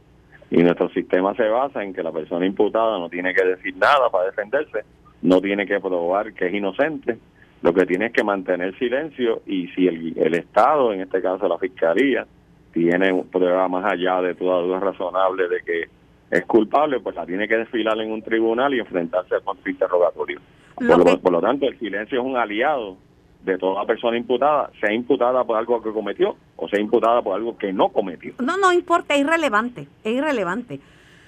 Y 0.50 0.62
nuestro 0.62 0.88
sistema 0.90 1.34
se 1.34 1.46
basa 1.48 1.82
en 1.82 1.92
que 1.92 2.02
la 2.02 2.12
persona 2.12 2.46
imputada 2.46 2.98
no 2.98 3.10
tiene 3.10 3.34
que 3.34 3.44
decir 3.44 3.76
nada 3.76 4.08
para 4.10 4.26
defenderse, 4.26 4.84
no 5.22 5.40
tiene 5.40 5.66
que 5.66 5.80
probar 5.80 6.32
que 6.32 6.46
es 6.46 6.54
inocente, 6.54 7.18
lo 7.62 7.72
que 7.74 7.86
tiene 7.86 8.06
es 8.06 8.12
que 8.12 8.22
mantener 8.22 8.76
silencio 8.78 9.42
y 9.46 9.66
si 9.68 9.88
el, 9.88 10.16
el 10.16 10.34
Estado, 10.34 10.92
en 10.92 11.00
este 11.00 11.20
caso 11.20 11.48
la 11.48 11.58
Fiscalía, 11.58 12.26
tiene 12.72 13.24
prueba 13.24 13.66
más 13.68 13.92
allá 13.92 14.20
de 14.22 14.34
toda 14.34 14.62
duda 14.62 14.80
razonable 14.80 15.48
de 15.48 15.60
que 15.62 15.88
es 16.30 16.44
culpable, 16.44 17.00
pues 17.00 17.16
la 17.16 17.26
tiene 17.26 17.48
que 17.48 17.56
desfilar 17.56 17.98
en 18.00 18.12
un 18.12 18.22
tribunal 18.22 18.74
y 18.74 18.80
enfrentarse 18.80 19.34
al 19.34 19.42
conflicto 19.42 19.84
interrogatorio. 19.84 20.40
Por 20.76 21.32
lo, 21.32 21.40
tanto, 21.40 21.66
el 21.66 21.78
silencio 21.78 22.20
es 22.20 22.24
un 22.24 22.36
aliado 22.36 22.96
de 23.42 23.58
toda 23.58 23.84
persona 23.86 24.16
imputada, 24.16 24.70
sea 24.80 24.92
imputada 24.92 25.42
por 25.44 25.56
algo 25.56 25.82
que 25.82 25.90
cometió 25.90 26.36
o 26.56 26.68
sea 26.68 26.80
imputada 26.80 27.22
por 27.22 27.34
algo 27.34 27.56
que 27.56 27.72
no 27.72 27.88
cometió. 27.88 28.34
No, 28.40 28.58
no 28.58 28.72
importa, 28.72 29.14
es 29.14 29.20
irrelevante, 29.20 29.86
es 30.04 30.12
irrelevante, 30.12 30.80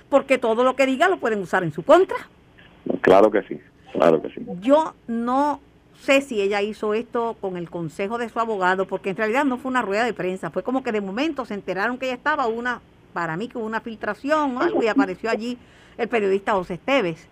porque 0.09 0.39
todo 0.39 0.65
lo 0.65 0.75
que 0.75 0.87
diga 0.87 1.09
lo 1.09 1.19
pueden 1.19 1.41
usar 1.41 1.63
en 1.63 1.73
su 1.73 1.83
contra. 1.83 2.17
Claro 3.01 3.31
que 3.31 3.43
sí. 3.43 3.61
Claro 3.93 4.23
que 4.23 4.31
sí. 4.31 4.41
Yo 4.61 4.95
no 5.07 5.61
sé 6.01 6.23
si 6.23 6.41
ella 6.41 6.63
hizo 6.63 6.95
esto 6.95 7.37
con 7.41 7.57
el 7.57 7.69
consejo 7.69 8.19
de 8.19 8.29
su 8.29 8.39
abogado, 8.41 8.87
porque 8.87 9.11
en 9.11 9.17
realidad 9.17 9.45
no 9.45 9.59
fue 9.59 9.71
una 9.71 9.83
rueda 9.83 10.05
de 10.05 10.15
prensa, 10.15 10.51
fue 10.51 10.63
como 10.63 10.83
que 10.83 10.93
de 10.93 11.01
momento 11.01 11.45
se 11.45 11.55
enteraron 11.55 11.99
que 11.99 12.07
ella 12.07 12.15
estaba 12.15 12.47
una, 12.47 12.81
para 13.13 13.37
mí 13.37 13.49
que 13.49 13.59
hubo 13.59 13.67
una 13.67 13.81
filtración 13.81 14.57
o 14.57 14.61
algo 14.61 14.83
y 14.83 14.89
apareció 14.89 15.31
allí 15.31 15.59
el 15.99 16.09
periodista 16.09 16.53
José 16.53 16.75
Esteves. 16.75 17.29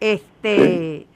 Este, 0.00 1.06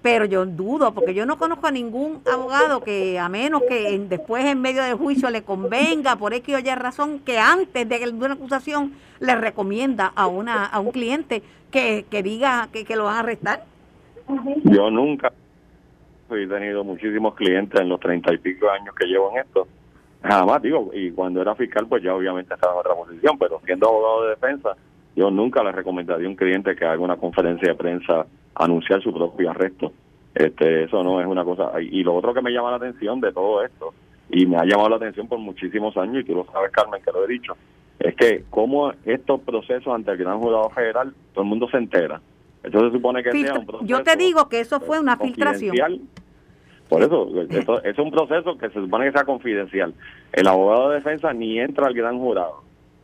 pero 0.00 0.24
yo 0.24 0.46
dudo, 0.46 0.94
porque 0.94 1.12
yo 1.12 1.26
no 1.26 1.38
conozco 1.38 1.66
a 1.66 1.70
ningún 1.70 2.22
abogado 2.30 2.82
que 2.82 3.18
a 3.18 3.28
menos 3.28 3.62
que 3.68 3.98
después 4.08 4.44
en 4.44 4.60
medio 4.60 4.82
del 4.82 4.94
juicio 4.94 5.28
le 5.30 5.42
convenga 5.42 6.16
por 6.16 6.32
X 6.34 6.54
o 6.54 6.58
Y 6.58 6.74
razón 6.74 7.18
que 7.18 7.38
antes 7.38 7.88
de 7.88 8.08
una 8.10 8.34
acusación 8.34 8.92
le 9.20 9.34
recomienda 9.34 10.12
a 10.14 10.26
una 10.26 10.64
a 10.64 10.78
un 10.78 10.92
cliente 10.92 11.42
que, 11.70 12.06
que 12.08 12.22
diga 12.22 12.68
que, 12.72 12.84
que 12.84 12.96
lo 12.96 13.04
van 13.04 13.16
a 13.16 13.20
arrestar. 13.20 13.64
Yo 14.64 14.90
nunca 14.90 15.32
he 16.30 16.46
tenido 16.46 16.84
muchísimos 16.84 17.34
clientes 17.34 17.80
en 17.80 17.88
los 17.88 17.98
treinta 18.00 18.32
y 18.32 18.38
pico 18.38 18.70
años 18.70 18.94
que 18.94 19.06
llevo 19.06 19.30
en 19.32 19.38
esto. 19.38 19.66
Jamás, 20.22 20.60
digo, 20.60 20.90
y 20.92 21.10
cuando 21.12 21.40
era 21.40 21.54
fiscal, 21.54 21.86
pues 21.86 22.02
ya 22.02 22.14
obviamente 22.14 22.52
estaba 22.52 22.74
en 22.74 22.80
otra 22.80 22.94
posición, 22.94 23.38
pero 23.38 23.60
siendo 23.64 23.88
abogado 23.88 24.24
de 24.24 24.30
defensa, 24.30 24.76
yo 25.16 25.30
nunca 25.30 25.62
le 25.62 25.72
recomendaría 25.72 26.26
a 26.26 26.30
un 26.30 26.36
cliente 26.36 26.76
que 26.76 26.84
haga 26.84 27.00
una 27.00 27.16
conferencia 27.16 27.68
de 27.68 27.74
prensa 27.74 28.26
anunciar 28.54 29.02
su 29.02 29.12
propio 29.12 29.50
arresto. 29.50 29.92
Este, 30.34 30.84
eso 30.84 31.02
no 31.02 31.20
es 31.20 31.26
una 31.26 31.44
cosa. 31.44 31.72
Y 31.80 32.02
lo 32.02 32.14
otro 32.14 32.34
que 32.34 32.42
me 32.42 32.50
llama 32.50 32.70
la 32.70 32.76
atención 32.76 33.20
de 33.20 33.32
todo 33.32 33.64
esto, 33.64 33.94
y 34.30 34.44
me 34.44 34.56
ha 34.56 34.64
llamado 34.64 34.90
la 34.90 34.96
atención 34.96 35.26
por 35.28 35.38
muchísimos 35.38 35.96
años, 35.96 36.22
y 36.22 36.24
tú 36.24 36.34
lo 36.34 36.44
sabes, 36.52 36.70
Carmen, 36.72 37.00
que 37.02 37.12
lo 37.12 37.24
he 37.24 37.28
dicho, 37.28 37.56
es 37.98 38.14
que 38.14 38.44
como 38.50 38.92
estos 39.06 39.40
procesos 39.40 39.94
ante 39.94 40.10
el 40.10 40.18
gran 40.18 40.38
jurado 40.38 40.68
federal, 40.70 41.14
todo 41.32 41.44
el 41.44 41.48
mundo 41.48 41.68
se 41.70 41.78
entera 41.78 42.20
eso 42.68 42.80
se 42.86 42.90
supone 42.92 43.22
que 43.22 43.32
sea 43.32 43.58
un 43.58 43.66
proceso. 43.66 43.86
Yo 43.86 44.02
te 44.02 44.16
digo 44.16 44.48
que 44.48 44.60
eso 44.60 44.80
fue 44.80 45.00
una 45.00 45.16
filtración. 45.16 45.74
Por 46.88 47.02
eso, 47.02 47.28
eso 47.50 47.82
es 47.84 47.98
un 47.98 48.10
proceso 48.10 48.56
que 48.56 48.68
se 48.68 48.80
supone 48.80 49.06
que 49.06 49.12
sea 49.12 49.24
confidencial. 49.24 49.94
El 50.32 50.48
abogado 50.48 50.90
de 50.90 50.96
defensa 50.96 51.32
ni 51.32 51.58
entra 51.58 51.86
al 51.86 51.94
gran 51.94 52.18
jurado. 52.18 52.62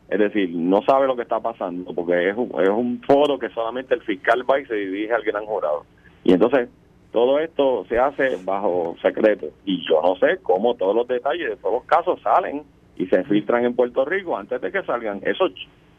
Es 0.09 0.19
decir, 0.19 0.51
no 0.53 0.83
sabe 0.83 1.07
lo 1.07 1.15
que 1.15 1.23
está 1.23 1.39
pasando, 1.39 1.93
porque 1.93 2.29
es 2.29 2.37
un, 2.37 2.51
es 2.61 2.69
un 2.69 3.01
foro 3.07 3.39
que 3.39 3.49
solamente 3.49 3.95
el 3.95 4.01
fiscal 4.01 4.43
va 4.49 4.59
y 4.59 4.65
se 4.65 4.75
dirige 4.75 5.13
al 5.13 5.23
gran 5.23 5.45
jurado. 5.45 5.83
Y 6.23 6.33
entonces, 6.33 6.69
todo 7.11 7.39
esto 7.39 7.85
se 7.89 7.97
hace 7.97 8.37
bajo 8.43 8.95
secreto. 9.01 9.47
Y 9.65 9.83
yo 9.87 10.01
no 10.01 10.15
sé 10.17 10.39
cómo 10.43 10.75
todos 10.75 10.95
los 10.95 11.07
detalles 11.07 11.49
de 11.49 11.55
todos 11.55 11.75
los 11.75 11.83
casos 11.85 12.19
salen 12.21 12.63
y 12.97 13.07
se 13.07 13.23
filtran 13.23 13.65
en 13.65 13.75
Puerto 13.75 14.05
Rico 14.05 14.37
antes 14.37 14.61
de 14.61 14.71
que 14.71 14.83
salgan. 14.83 15.21
Eso 15.23 15.45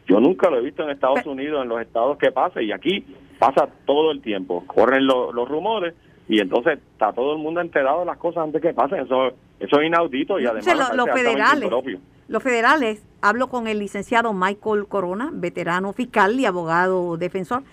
yo 0.07 0.19
nunca 0.19 0.49
lo 0.49 0.59
he 0.59 0.61
visto 0.61 0.83
en 0.83 0.91
Estados 0.91 1.25
Unidos, 1.25 1.63
en 1.63 1.69
los 1.69 1.81
estados 1.81 2.17
que 2.17 2.31
pasa, 2.31 2.61
y 2.61 2.71
aquí 2.71 3.03
pasa 3.39 3.67
todo 3.85 4.11
el 4.11 4.21
tiempo. 4.21 4.63
Corren 4.67 5.05
los 5.07 5.49
rumores 5.49 5.93
y 6.27 6.39
entonces 6.39 6.79
está 6.93 7.13
todo 7.13 7.33
el 7.33 7.39
mundo 7.39 7.61
enterado 7.61 8.01
de 8.01 8.05
las 8.05 8.17
cosas 8.17 8.43
antes 8.43 8.61
que 8.61 8.73
pasen. 8.73 8.99
Eso, 8.99 9.27
eso 9.59 9.79
es 9.79 9.87
inaudito 9.87 10.39
y 10.39 10.45
además 10.45 10.95
los 10.95 11.09
federales, 11.09 11.71
los 12.27 12.43
federales, 12.43 13.05
hablo 13.21 13.47
con 13.47 13.67
el 13.67 13.79
licenciado 13.79 14.33
Michael 14.33 14.87
Corona, 14.87 15.29
veterano 15.33 15.93
fiscal 15.93 16.37
y 16.39 16.45
abogado 16.45 17.15
defensor 17.15 17.63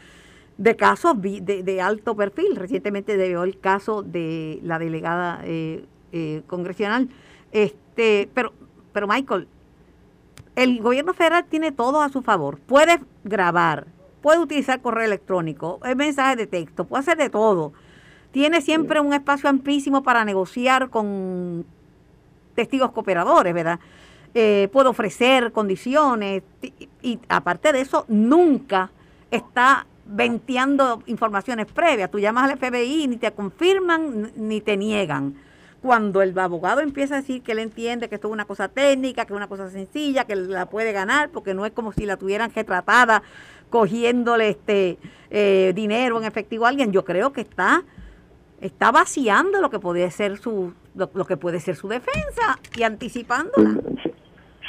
de 0.57 0.77
casos 0.77 1.21
de, 1.21 1.63
de 1.65 1.81
alto 1.81 2.15
perfil. 2.15 2.57
Recientemente 2.57 3.17
vio 3.17 3.43
el 3.43 3.59
caso 3.59 4.03
de 4.03 4.61
la 4.63 4.79
delegada 4.79 5.41
eh, 5.45 5.85
eh, 6.13 6.43
congresional. 6.47 7.09
Este, 7.51 8.29
pero, 8.33 8.53
pero 8.93 9.09
Michael, 9.09 9.49
el 10.55 10.81
gobierno 10.81 11.15
federal 11.15 11.45
tiene 11.47 11.73
todo 11.73 12.01
a 12.01 12.09
su 12.09 12.23
favor. 12.23 12.59
Puede 12.61 13.01
grabar, 13.25 13.87
puede 14.25 14.39
utilizar 14.39 14.81
correo 14.81 15.05
electrónico, 15.05 15.79
mensajes 15.97 16.39
de 16.39 16.47
texto, 16.47 16.87
puede 16.87 17.03
hacer 17.03 17.19
de 17.19 17.29
todo. 17.29 17.75
Tiene 18.31 18.63
siempre 18.63 18.99
un 18.99 19.13
espacio 19.13 19.51
amplísimo 19.51 20.03
para 20.03 20.25
negociar 20.25 20.89
con 20.89 21.67
testigos 22.55 22.91
cooperadores, 22.93 23.53
¿verdad? 23.53 23.79
Eh, 24.33 24.71
puede 24.73 24.89
ofrecer 24.89 25.53
condiciones 25.53 26.43
y, 27.03 27.19
aparte 27.29 27.71
de 27.75 27.83
eso, 27.83 28.07
nunca 28.09 28.91
está 29.31 29.87
venteando 30.07 31.03
informaciones 31.05 31.67
previas. 31.67 32.11
Tú 32.11 32.19
llamas 32.19 32.51
al 32.51 32.59
FBI 32.59 33.07
ni 33.07 33.19
te 33.19 33.31
confirman 33.31 34.33
ni 34.37 34.63
te 34.63 34.79
niegan 34.79 35.35
cuando 35.83 36.23
el 36.23 36.37
abogado 36.39 36.81
empieza 36.81 37.17
a 37.17 37.21
decir 37.21 37.43
que 37.43 37.53
él 37.53 37.59
entiende 37.59 38.09
que 38.09 38.15
esto 38.15 38.29
es 38.29 38.33
una 38.33 38.47
cosa 38.47 38.69
técnica, 38.69 39.27
que 39.27 39.35
es 39.35 39.37
una 39.37 39.49
cosa 39.49 39.69
sencilla, 39.69 40.25
que 40.25 40.35
la 40.35 40.65
puede 40.65 40.93
ganar, 40.93 41.29
porque 41.29 41.53
no 41.53 41.67
es 41.67 41.73
como 41.73 41.93
si 41.93 42.07
la 42.07 42.17
tuvieran 42.17 42.51
que 42.51 42.65
tratada 42.65 43.23
cogiéndole 43.75 44.51
este 44.51 44.99
eh, 45.33 45.73
dinero 45.75 46.17
en 46.17 46.25
efectivo 46.25 46.65
a 46.65 46.69
alguien, 46.69 46.93
yo 46.93 47.05
creo 47.05 47.33
que 47.33 47.41
está 47.41 47.83
está 48.61 48.93
vaciando 48.93 49.61
lo 49.61 49.69
que 49.69 49.81
puede 49.81 50.09
ser 50.13 50.37
su 50.37 50.73
lo, 50.95 51.27
que 51.27 51.37
puede 51.37 51.59
ser 51.59 51.75
su 51.75 51.89
defensa 51.89 52.57
y 52.77 52.85
anticipándola. 52.85 53.81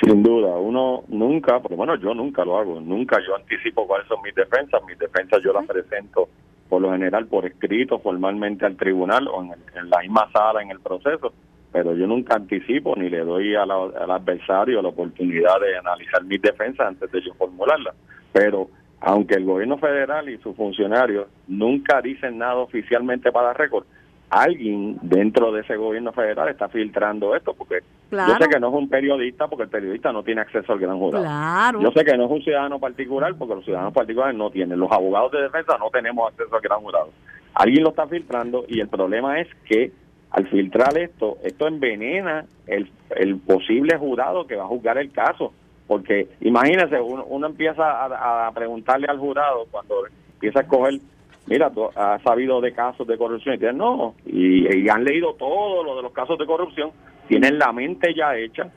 Sin 0.02 0.24
duda, 0.24 0.58
uno 0.58 1.04
nunca, 1.08 1.60
porque 1.60 1.76
bueno, 1.76 1.96
yo 1.98 2.16
nunca 2.16 2.44
lo 2.44 2.58
hago, 2.58 2.82
nunca 2.82 3.20
yo 3.28 3.36
anticipo 3.36 3.86
cuáles 3.86 4.08
son 4.08 4.24
mis 4.24 4.34
defensas, 4.34 4.82
mis 4.88 4.98
defensas 4.98 5.40
yo 5.44 5.54
las 5.54 5.68
presento 5.68 6.28
por 6.68 6.82
lo 6.82 6.92
general 6.92 7.28
por 7.28 7.46
escrito 7.46 8.00
formalmente 8.00 8.66
al 8.66 8.76
tribunal 8.76 9.28
o 9.28 9.44
en, 9.44 9.88
la 9.88 10.00
misma 10.00 10.32
sala 10.32 10.64
en 10.64 10.72
el 10.72 10.80
proceso, 10.80 11.32
pero 11.72 11.94
yo 11.94 12.08
nunca 12.08 12.38
anticipo 12.38 12.96
ni 12.96 13.12
le 13.12 13.20
doy 13.20 13.54
al 13.54 13.70
adversario 13.70 14.82
la 14.82 14.90
oportunidad 14.90 15.62
de 15.62 15.78
analizar 15.78 16.24
mis 16.24 16.42
defensas 16.42 16.88
antes 16.88 17.12
de 17.12 17.22
yo 17.22 17.36
formularlas. 17.36 17.94
Pero 18.34 18.68
aunque 19.02 19.36
el 19.36 19.46
gobierno 19.46 19.78
federal 19.78 20.30
y 20.30 20.38
sus 20.40 20.56
funcionarios 20.56 21.28
nunca 21.48 22.02
dicen 22.02 22.38
nada 22.38 22.56
oficialmente 22.56 23.32
para 23.32 23.54
récord, 23.54 23.86
alguien 24.30 24.98
dentro 25.02 25.52
de 25.52 25.62
ese 25.62 25.76
gobierno 25.76 26.12
federal 26.12 26.50
está 26.50 26.68
filtrando 26.70 27.36
esto, 27.36 27.54
porque 27.54 27.80
yo 28.12 28.36
sé 28.40 28.50
que 28.50 28.60
no 28.60 28.70
es 28.70 28.74
un 28.74 28.90
periodista, 28.90 29.48
porque 29.48 29.64
el 29.64 29.70
periodista 29.70 30.12
no 30.12 30.24
tiene 30.24 30.42
acceso 30.42 30.74
al 30.74 30.80
gran 30.80 30.98
jurado. 30.98 31.24
Yo 31.82 31.92
sé 31.92 32.04
que 32.04 32.18
no 32.18 32.26
es 32.26 32.32
un 32.32 32.42
ciudadano 32.42 32.80
particular, 32.80 33.36
porque 33.38 33.56
los 33.56 33.66
ciudadanos 33.66 33.94
particulares 33.94 34.38
no 34.38 34.50
tienen. 34.50 34.80
Los 34.80 34.92
abogados 34.92 35.32
de 35.32 35.42
defensa 35.44 35.78
no 35.78 35.90
tenemos 35.90 36.32
acceso 36.32 36.56
al 36.56 36.62
gran 36.62 36.80
jurado. 36.82 37.10
Alguien 37.54 37.84
lo 37.84 37.90
está 37.90 38.08
filtrando 38.08 38.66
y 38.68 38.80
el 38.80 38.88
problema 38.90 39.40
es 39.40 39.48
que 39.66 39.92
al 40.32 40.48
filtrar 40.48 40.98
esto, 40.98 41.38
esto 41.44 41.68
envenena 41.68 42.46
el, 42.68 42.90
el 43.16 43.38
posible 43.38 43.98
jurado 43.98 44.46
que 44.46 44.56
va 44.56 44.64
a 44.64 44.68
juzgar 44.68 44.98
el 44.98 45.12
caso. 45.12 45.54
Porque 45.88 46.28
imagínense, 46.42 47.00
uno, 47.00 47.48
empieza 47.48 48.06
a, 48.06 48.52
preguntarle 48.52 49.08
al 49.08 49.20
jurado 49.20 49.66
cuando 49.70 49.96
empieza 50.34 50.60
a 50.60 50.62
escoger 50.64 51.00
mira, 51.48 51.72
has 51.96 52.22
sabido 52.24 52.60
de 52.62 52.74
casos 52.74 53.08
de 53.08 53.18
corrupción 53.18 53.56
y 53.56 53.58
dicen, 53.60 53.78
no, 53.78 54.16
y, 54.26 54.90
han 54.90 55.04
leído 55.04 55.36
todo 55.36 55.84
lo 55.84 55.96
de 55.96 56.02
los 56.02 56.12
casos 56.12 56.38
de 56.38 56.46
corrupción, 56.46 56.92
tienen 57.28 57.60
la 57.60 57.72
mente 57.72 58.14
ya 58.14 58.36
hecha, 58.36 58.70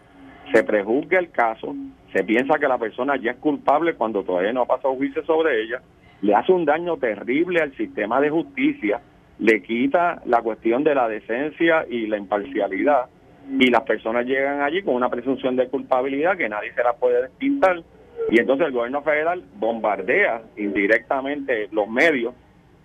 se 0.53 0.63
prejuzga 0.65 1.19
el 1.19 1.31
caso, 1.31 1.75
se 2.13 2.25
piensa 2.25 2.59
que 2.59 2.69
la 2.69 2.79
persona 2.79 3.17
ya 3.17 3.33
es 3.33 3.37
culpable 3.39 3.95
cuando 3.95 4.23
todavía 4.23 4.53
no 4.53 4.63
ha 4.63 4.67
pasado 4.67 4.95
juicio 4.95 5.25
sobre 5.25 5.63
ella, 5.63 5.81
le 6.23 6.35
hace 6.35 6.53
un 6.53 6.65
daño 6.65 6.97
terrible 6.97 7.61
al 7.61 7.77
sistema 7.77 8.21
de 8.21 8.31
justicia, 8.31 9.01
le 9.39 9.63
quita 9.63 10.21
la 10.25 10.43
cuestión 10.43 10.83
de 10.85 10.95
la 10.95 11.09
decencia 11.09 11.87
y 11.89 12.07
la 12.07 12.19
imparcialidad, 12.19 13.07
y 13.51 13.71
las 13.71 13.83
personas 13.83 14.27
llegan 14.27 14.61
allí 14.61 14.83
con 14.83 14.95
una 14.95 15.09
presunción 15.09 15.57
de 15.57 15.69
culpabilidad 15.69 16.37
que 16.37 16.49
nadie 16.49 16.73
se 16.75 16.83
la 16.83 16.95
puede 16.95 17.23
despintar, 17.23 17.83
y 18.31 18.41
entonces 18.41 18.67
el 18.67 18.73
gobierno 18.73 19.03
federal 19.03 19.43
bombardea 19.57 20.43
indirectamente 20.57 21.69
los 21.73 21.89
medios 21.89 22.35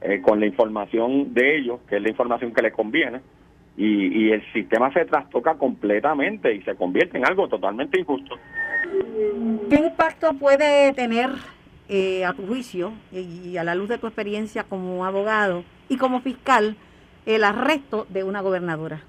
eh, 0.01 0.22
con 0.22 0.39
la 0.39 0.45
información 0.45 1.34
de 1.34 1.57
ellos, 1.57 1.80
que 1.88 1.97
es 1.97 2.01
la 2.01 2.09
información 2.09 2.53
que 2.53 2.61
les 2.61 2.74
conviene, 2.74 3.22
y, 3.76 4.32
el 4.32 4.43
sistema 4.53 4.93
se 4.93 5.03
trastoca 5.05 5.55
completamente 5.55 6.53
y 6.53 6.61
se 6.61 6.76
convierte 6.76 7.18
en 7.18 7.26
algo 7.26 7.47
totalmente 7.47 7.99
injusto. 7.99 8.36
¿Qué 9.68 9.76
impacto 9.78 10.34
puede 10.34 10.93
tener, 10.93 11.32
eh, 11.89 12.24
a 12.24 12.34
tu 12.34 12.45
juicio 12.45 12.93
y 13.11 13.57
a 13.57 13.64
la 13.64 13.74
luz 13.74 13.89
de 13.89 13.97
tu 13.97 14.05
experiencia 14.05 14.64
como 14.64 15.05
abogado 15.05 15.64
y 15.89 15.97
como 15.97 16.22
fiscal, 16.22 16.76
el 17.26 17.43
arresto 17.43 18.05
de 18.09 18.24
una 18.24 18.41
gobernadora? 18.41 19.01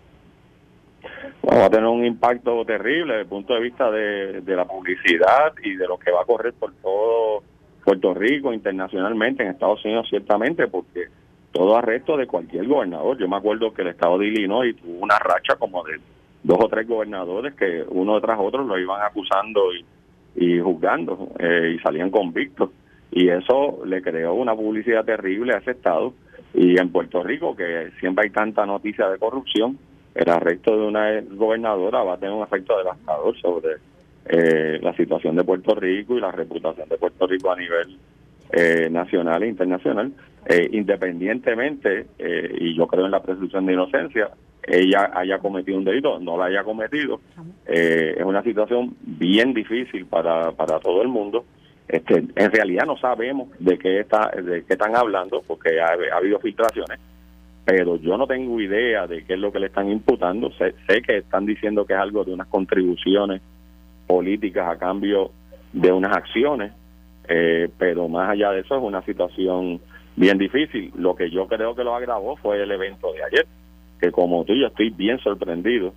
Va 1.59 1.67
a 1.67 1.71
tener 1.71 1.87
un 1.87 2.05
impacto 2.05 2.65
terrible 2.65 3.13
desde 3.15 3.23
el 3.23 3.29
punto 3.29 3.55
de 3.55 3.61
vista 3.61 3.91
de, 3.91 4.43
la 4.47 4.65
publicidad 4.65 5.53
y 5.63 5.77
de 5.77 5.87
lo 5.87 5.99
que 5.99 6.11
va 6.11 6.23
a 6.23 6.25
correr 6.25 6.53
por 6.55 6.73
todo 6.75 7.43
Puerto 7.85 8.15
Rico, 8.15 8.53
internacionalmente, 8.53 9.43
en 9.43 9.51
Estados 9.51 9.85
Unidos 9.85 10.07
ciertamente, 10.09 10.67
porque 10.69 11.09
todo 11.53 11.77
arresto 11.77 12.17
de 12.17 12.27
cualquier 12.27 12.67
gobernador. 12.67 13.19
Yo 13.19 13.29
me 13.29 13.37
acuerdo 13.37 13.73
que 13.73 13.83
el 13.83 13.89
estado 13.89 14.19
de 14.19 14.27
Illinois 14.27 14.75
tuvo 14.77 14.99
una 15.01 15.19
racha 15.19 15.57
como 15.57 15.85
de 15.85 16.01
dos 16.43 16.59
o 16.61 16.69
tres 16.69 16.89
gobernadores 16.89 17.55
que 17.55 17.85
uno 17.89 18.21
tras 18.21 18.39
otro 18.41 18.65
lo 18.65 18.79
iban 18.79 19.03
acusando 19.03 19.61
y, 20.35 20.59
juzgando 20.61 21.29
eh, 21.39 21.77
y 21.77 21.79
salían 21.81 22.11
convictos. 22.11 22.71
Y 23.13 23.29
eso 23.29 23.83
le 23.85 24.03
creó 24.03 24.35
una 24.35 24.57
publicidad 24.57 25.05
terrible 25.05 25.55
a 25.55 25.59
ese 25.59 25.73
estado. 25.73 26.15
Y 26.55 26.81
en 26.81 26.91
Puerto 26.91 27.23
Rico, 27.23 27.55
que 27.55 27.91
siempre 28.01 28.25
hay 28.25 28.31
tanta 28.31 28.67
noticia 28.67 29.09
de 29.09 29.19
corrupción, 29.19 29.79
el 30.15 30.31
arresto 30.31 30.77
de 30.77 30.87
una 30.87 31.21
gobernadora 31.21 32.03
va 32.03 32.15
a 32.15 32.19
tener 32.19 32.35
un 32.35 32.45
efecto 32.45 32.77
devastador 32.79 33.37
sobre 33.41 33.77
eh, 34.27 34.79
la 34.81 34.95
situación 34.97 35.37
de 35.37 35.45
Puerto 35.45 35.75
Rico 35.75 36.17
y 36.17 36.21
la 36.21 36.31
reputación 36.31 36.89
de 36.89 36.97
Puerto 36.97 37.27
Rico 37.27 37.51
a 37.51 37.57
nivel 37.57 37.99
eh, 38.53 38.89
nacional 38.91 39.43
e 39.43 39.49
internacional, 39.49 40.13
eh, 40.47 40.69
independientemente, 40.73 42.07
y 42.19 42.75
yo 42.75 42.87
creo 42.87 43.07
en 43.07 43.11
la 43.11 43.23
presunción 43.23 43.67
de 43.67 43.73
inocencia, 43.73 44.31
ella 44.63 45.11
haya 45.15 45.39
cometido 45.39 45.77
un 45.77 45.85
delito, 45.85 46.19
no 46.21 46.39
la 46.39 46.47
haya 46.47 46.63
cometido, 46.63 47.21
es 47.67 48.25
una 48.25 48.43
situación 48.43 48.97
bien 49.03 49.53
difícil 49.53 50.07
para, 50.07 50.53
para 50.53 50.79
todo 50.79 51.03
el 51.03 51.09
mundo. 51.09 51.45
Este, 51.87 52.25
en 52.35 52.51
realidad 52.51 52.87
no 52.87 52.97
sabemos 52.97 53.49
de 53.59 53.79
qué 53.79 54.01
está, 54.01 54.31
de 54.31 54.65
qué 54.65 54.73
están 54.73 54.97
hablando, 54.97 55.43
porque 55.47 55.81
ha, 55.81 56.17
habido 56.17 56.39
filtraciones, 56.39 56.99
pero 57.65 57.97
yo 57.97 58.17
no 58.19 58.27
tengo 58.27 58.61
idea 58.61 59.07
de 59.07 59.25
qué 59.25 59.35
es 59.35 59.39
lo 59.39 59.51
que 59.51 59.59
le 59.59 59.67
están 59.67 59.91
imputando. 59.91 60.51
Sé, 60.53 60.75
sé 60.87 61.01
que 61.03 61.19
están 61.19 61.47
diciendo 61.47 61.87
que 61.87 61.95
es 61.95 61.99
algo 61.99 62.25
de 62.25 62.33
unas 62.33 62.49
contribuciones 62.49 63.41
políticas 64.07 64.69
a 64.69 64.79
cambio 64.79 65.31
de 65.73 65.91
unas 65.91 66.17
acciones, 66.17 66.73
eh, 67.29 67.69
pero 67.79 68.09
más 68.09 68.31
allá 68.31 68.51
de 68.53 68.61
eso 68.61 68.77
es 68.77 68.83
una 68.83 69.03
situación 69.03 69.81
bien 70.15 70.39
difícil. 70.39 70.93
Lo 70.97 71.17
que 71.17 71.31
yo 71.31 71.47
creo 71.47 71.75
que 71.75 71.85
lo 71.85 71.95
agravó 71.95 72.37
fue 72.37 72.63
el 72.63 72.71
evento 72.71 73.13
de 73.13 73.25
ayer, 73.25 73.47
que 74.01 74.13
como 74.13 74.45
tú 74.45 74.55
yo 74.55 74.67
estoy 74.67 74.91
bien 74.91 75.19
sorprendido 75.19 75.95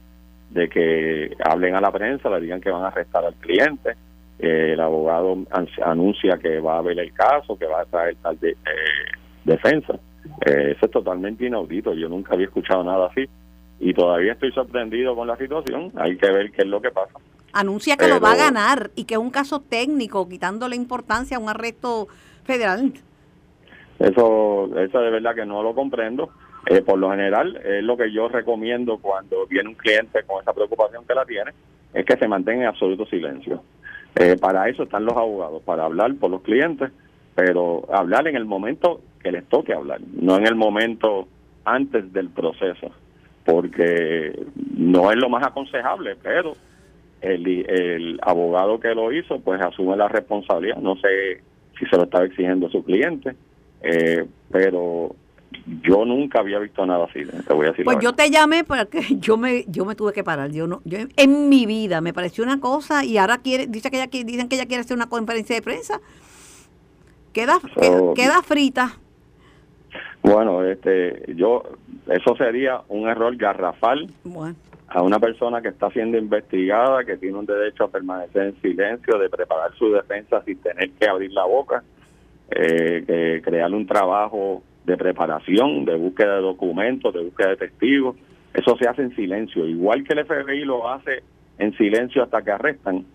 de 0.49 0.69
que 0.69 1.35
hablen 1.43 1.75
a 1.75 1.81
la 1.81 1.91
prensa, 1.91 2.29
le 2.29 2.39
digan 2.39 2.61
que 2.61 2.71
van 2.71 2.83
a 2.83 2.87
arrestar 2.87 3.25
al 3.25 3.35
cliente, 3.35 3.91
eh, 4.39 4.71
el 4.73 4.79
abogado 4.79 5.37
anuncia 5.83 6.37
que 6.37 6.59
va 6.59 6.77
a 6.77 6.81
ver 6.81 6.97
el 6.99 7.11
caso, 7.11 7.57
que 7.57 7.65
va 7.65 7.81
a 7.81 7.85
traer 7.85 8.15
tal 8.21 8.39
de, 8.39 8.51
eh, 8.51 8.55
defensa. 9.43 9.99
Eso 10.45 10.85
es 10.85 10.91
totalmente 10.91 11.45
inaudito, 11.45 11.93
yo 11.93 12.09
nunca 12.09 12.33
había 12.33 12.47
escuchado 12.47 12.83
nada 12.83 13.07
así 13.07 13.25
y 13.79 13.93
todavía 13.93 14.33
estoy 14.33 14.51
sorprendido 14.51 15.15
con 15.15 15.27
la 15.27 15.37
situación, 15.37 15.91
hay 15.95 16.17
que 16.17 16.31
ver 16.31 16.51
qué 16.51 16.63
es 16.63 16.67
lo 16.67 16.81
que 16.81 16.91
pasa 16.91 17.19
anuncia 17.53 17.97
que 17.97 18.07
lo 18.07 18.19
va 18.19 18.33
a 18.33 18.35
ganar 18.35 18.91
y 18.95 19.05
que 19.05 19.15
es 19.15 19.19
un 19.19 19.31
caso 19.31 19.61
técnico, 19.61 20.27
quitándole 20.29 20.75
importancia 20.75 21.37
a 21.37 21.39
un 21.39 21.49
arresto 21.49 22.07
federal. 22.45 22.93
Eso, 23.99 24.69
eso 24.77 24.99
de 24.99 25.09
verdad 25.09 25.35
que 25.35 25.45
no 25.45 25.63
lo 25.63 25.73
comprendo. 25.73 26.29
Eh, 26.67 26.81
por 26.81 26.99
lo 26.99 27.09
general, 27.11 27.55
es 27.63 27.83
lo 27.83 27.95
que 27.95 28.11
yo 28.11 28.27
recomiendo 28.27 28.97
cuando 28.97 29.47
viene 29.47 29.69
un 29.69 29.75
cliente 29.75 30.23
con 30.23 30.41
esa 30.41 30.53
preocupación 30.53 31.05
que 31.05 31.15
la 31.15 31.25
tiene, 31.25 31.51
es 31.93 32.05
que 32.05 32.17
se 32.17 32.27
mantenga 32.27 32.63
en 32.63 32.67
absoluto 32.67 33.05
silencio. 33.05 33.63
Eh, 34.15 34.35
para 34.39 34.67
eso 34.67 34.83
están 34.83 35.05
los 35.05 35.15
abogados, 35.15 35.63
para 35.63 35.85
hablar 35.85 36.13
por 36.15 36.29
los 36.29 36.41
clientes, 36.41 36.91
pero 37.37 37.85
hablar 37.93 38.27
en 38.27 38.35
el 38.35 38.45
momento 38.45 38.99
que 39.21 39.31
les 39.31 39.45
toque 39.47 39.71
hablar, 39.71 40.01
no 40.19 40.37
en 40.37 40.47
el 40.47 40.55
momento 40.55 41.27
antes 41.65 42.11
del 42.11 42.29
proceso, 42.29 42.89
porque 43.45 44.43
no 44.75 45.11
es 45.11 45.17
lo 45.17 45.29
más 45.29 45.45
aconsejable, 45.45 46.15
pero 46.15 46.53
el, 47.21 48.19
abogado 48.23 48.79
que 48.79 48.95
lo 48.95 49.11
hizo 49.11 49.39
pues 49.39 49.61
asume 49.61 49.95
la 49.95 50.07
responsabilidad. 50.07 50.77
No 50.77 50.95
sé 50.95 51.43
si 51.77 51.85
se 51.85 51.95
lo 51.95 52.05
estaba 52.05 52.25
exigiendo 52.25 52.65
a 52.65 52.71
su 52.71 52.83
cliente, 52.83 53.35
eh, 53.83 54.25
pero 54.51 55.15
yo 55.83 56.05
nunca 56.05 56.39
había 56.39 56.57
visto 56.57 56.87
nada 56.87 57.05
así. 57.05 57.19
Te 57.23 57.53
voy 57.53 57.67
a 57.67 57.69
decir 57.69 57.85
pues 57.85 57.99
yo 58.01 58.13
te 58.13 58.31
llamé 58.31 58.63
porque 58.63 59.01
yo 59.19 59.37
me 59.37 59.63
yo 59.67 59.85
me 59.85 59.93
tuve 59.93 60.11
que 60.11 60.23
parar. 60.23 60.49
Yo 60.49 60.65
no 60.65 60.81
yo 60.85 60.97
en 61.15 61.49
mi 61.49 61.67
vida 61.67 62.01
me 62.01 62.13
pareció 62.13 62.43
una 62.43 62.59
cosa 62.59 63.05
y 63.05 63.19
ahora 63.19 63.37
quiere 63.37 63.67
dice 63.67 63.91
que 63.91 63.97
ella 63.97 64.07
dicen 64.07 64.49
que 64.49 64.55
ella 64.55 64.65
quiere 64.65 64.81
hacer 64.81 64.97
una 64.97 65.07
conferencia 65.07 65.55
de 65.55 65.61
prensa. 65.61 66.01
Queda 67.37 67.59
queda, 68.15 68.41
frita. 68.41 68.97
Bueno, 70.23 70.63
este 70.63 71.35
yo 71.35 71.63
eso 72.07 72.35
sería 72.35 72.81
un 72.89 73.07
error 73.07 73.35
garrafal. 73.37 74.07
Bueno 74.23 74.55
a 74.89 75.01
una 75.01 75.19
persona 75.19 75.61
que 75.61 75.67
está 75.67 75.89
siendo 75.91 76.17
investigada, 76.17 77.03
que 77.03 77.17
tiene 77.17 77.37
un 77.37 77.45
derecho 77.45 77.83
a 77.83 77.87
permanecer 77.89 78.47
en 78.47 78.61
silencio, 78.61 79.19
de 79.19 79.29
preparar 79.29 79.75
su 79.77 79.91
defensa 79.91 80.41
sin 80.45 80.59
tener 80.59 80.91
que 80.91 81.07
abrir 81.07 81.31
la 81.33 81.43
boca, 81.43 81.83
eh, 82.49 83.41
crear 83.43 83.73
un 83.73 83.85
trabajo 83.85 84.63
de 84.85 84.95
preparación, 84.95 85.83
de 85.83 85.95
búsqueda 85.95 86.35
de 86.35 86.41
documentos, 86.41 87.13
de 87.13 87.21
búsqueda 87.21 87.49
de 87.49 87.57
testigos. 87.57 88.15
Eso 88.53 88.77
se 88.77 88.87
hace 88.87 89.01
en 89.01 89.15
silencio, 89.15 89.67
igual 89.67 90.05
que 90.05 90.13
el 90.13 90.25
FBI 90.25 90.63
lo 90.63 90.89
hace 90.89 91.21
en 91.59 91.75
silencio 91.77 92.23
hasta 92.23 92.41
que 92.41 92.51
arrestan. 92.51 93.05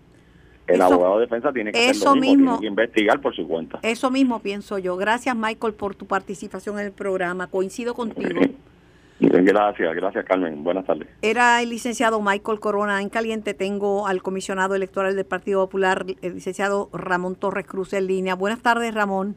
El 0.67 0.81
abogado 0.81 1.15
de 1.15 1.21
defensa 1.21 1.51
tiene 1.51 1.71
que 1.71 1.89
hacer 1.89 2.05
lo 2.05 2.15
mismo, 2.15 2.57
tiene 2.57 2.59
que 2.59 2.67
investigar 2.67 3.21
por 3.21 3.35
su 3.35 3.47
cuenta. 3.47 3.79
Eso 3.81 4.09
mismo 4.09 4.39
pienso 4.39 4.77
yo. 4.77 4.95
Gracias, 4.95 5.35
Michael, 5.35 5.73
por 5.73 5.95
tu 5.95 6.05
participación 6.05 6.79
en 6.79 6.85
el 6.85 6.91
programa. 6.91 7.47
Coincido 7.47 7.93
contigo. 7.93 8.39
Gracias, 9.19 9.95
gracias 9.95 10.25
Carmen. 10.25 10.63
Buenas 10.63 10.85
tardes. 10.85 11.07
Era 11.21 11.61
el 11.61 11.69
licenciado 11.69 12.21
Michael 12.21 12.59
Corona 12.59 13.01
en 13.01 13.09
caliente. 13.09 13.53
Tengo 13.53 14.07
al 14.07 14.21
comisionado 14.21 14.75
electoral 14.75 15.15
del 15.15 15.25
Partido 15.25 15.63
Popular, 15.65 16.05
el 16.21 16.33
licenciado 16.33 16.89
Ramón 16.91 17.35
Torres 17.35 17.65
Cruz 17.65 17.93
en 17.93 18.07
línea. 18.07 18.35
Buenas 18.35 18.61
tardes, 18.61 18.93
Ramón. 18.93 19.35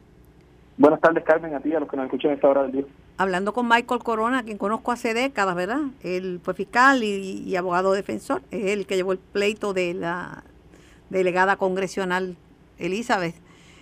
Buenas 0.77 0.99
tardes, 0.99 1.23
Carmen, 1.23 1.55
a 1.55 1.59
ti, 1.59 1.73
a 1.73 1.79
los 1.79 1.89
que 1.89 1.97
nos 1.97 2.05
escuchan 2.05 2.31
a 2.31 2.33
esta 2.35 2.49
hora 2.49 2.63
del 2.63 2.71
día. 2.71 2.83
Hablando 3.17 3.53
con 3.53 3.67
Michael 3.67 4.03
Corona, 4.03 4.43
quien 4.43 4.57
conozco 4.57 4.91
hace 4.91 5.13
décadas, 5.13 5.55
¿verdad? 5.55 5.81
Él 6.03 6.39
fue 6.43 6.53
fiscal 6.53 7.03
y, 7.03 7.55
abogado 7.55 7.93
defensor. 7.93 8.41
Es 8.51 8.71
el 8.71 8.85
que 8.85 8.95
llevó 8.95 9.11
el 9.11 9.17
pleito 9.17 9.73
de 9.73 9.95
la 9.95 10.43
delegada 11.09 11.57
congresional 11.57 12.35
Elizabeth. 12.79 13.35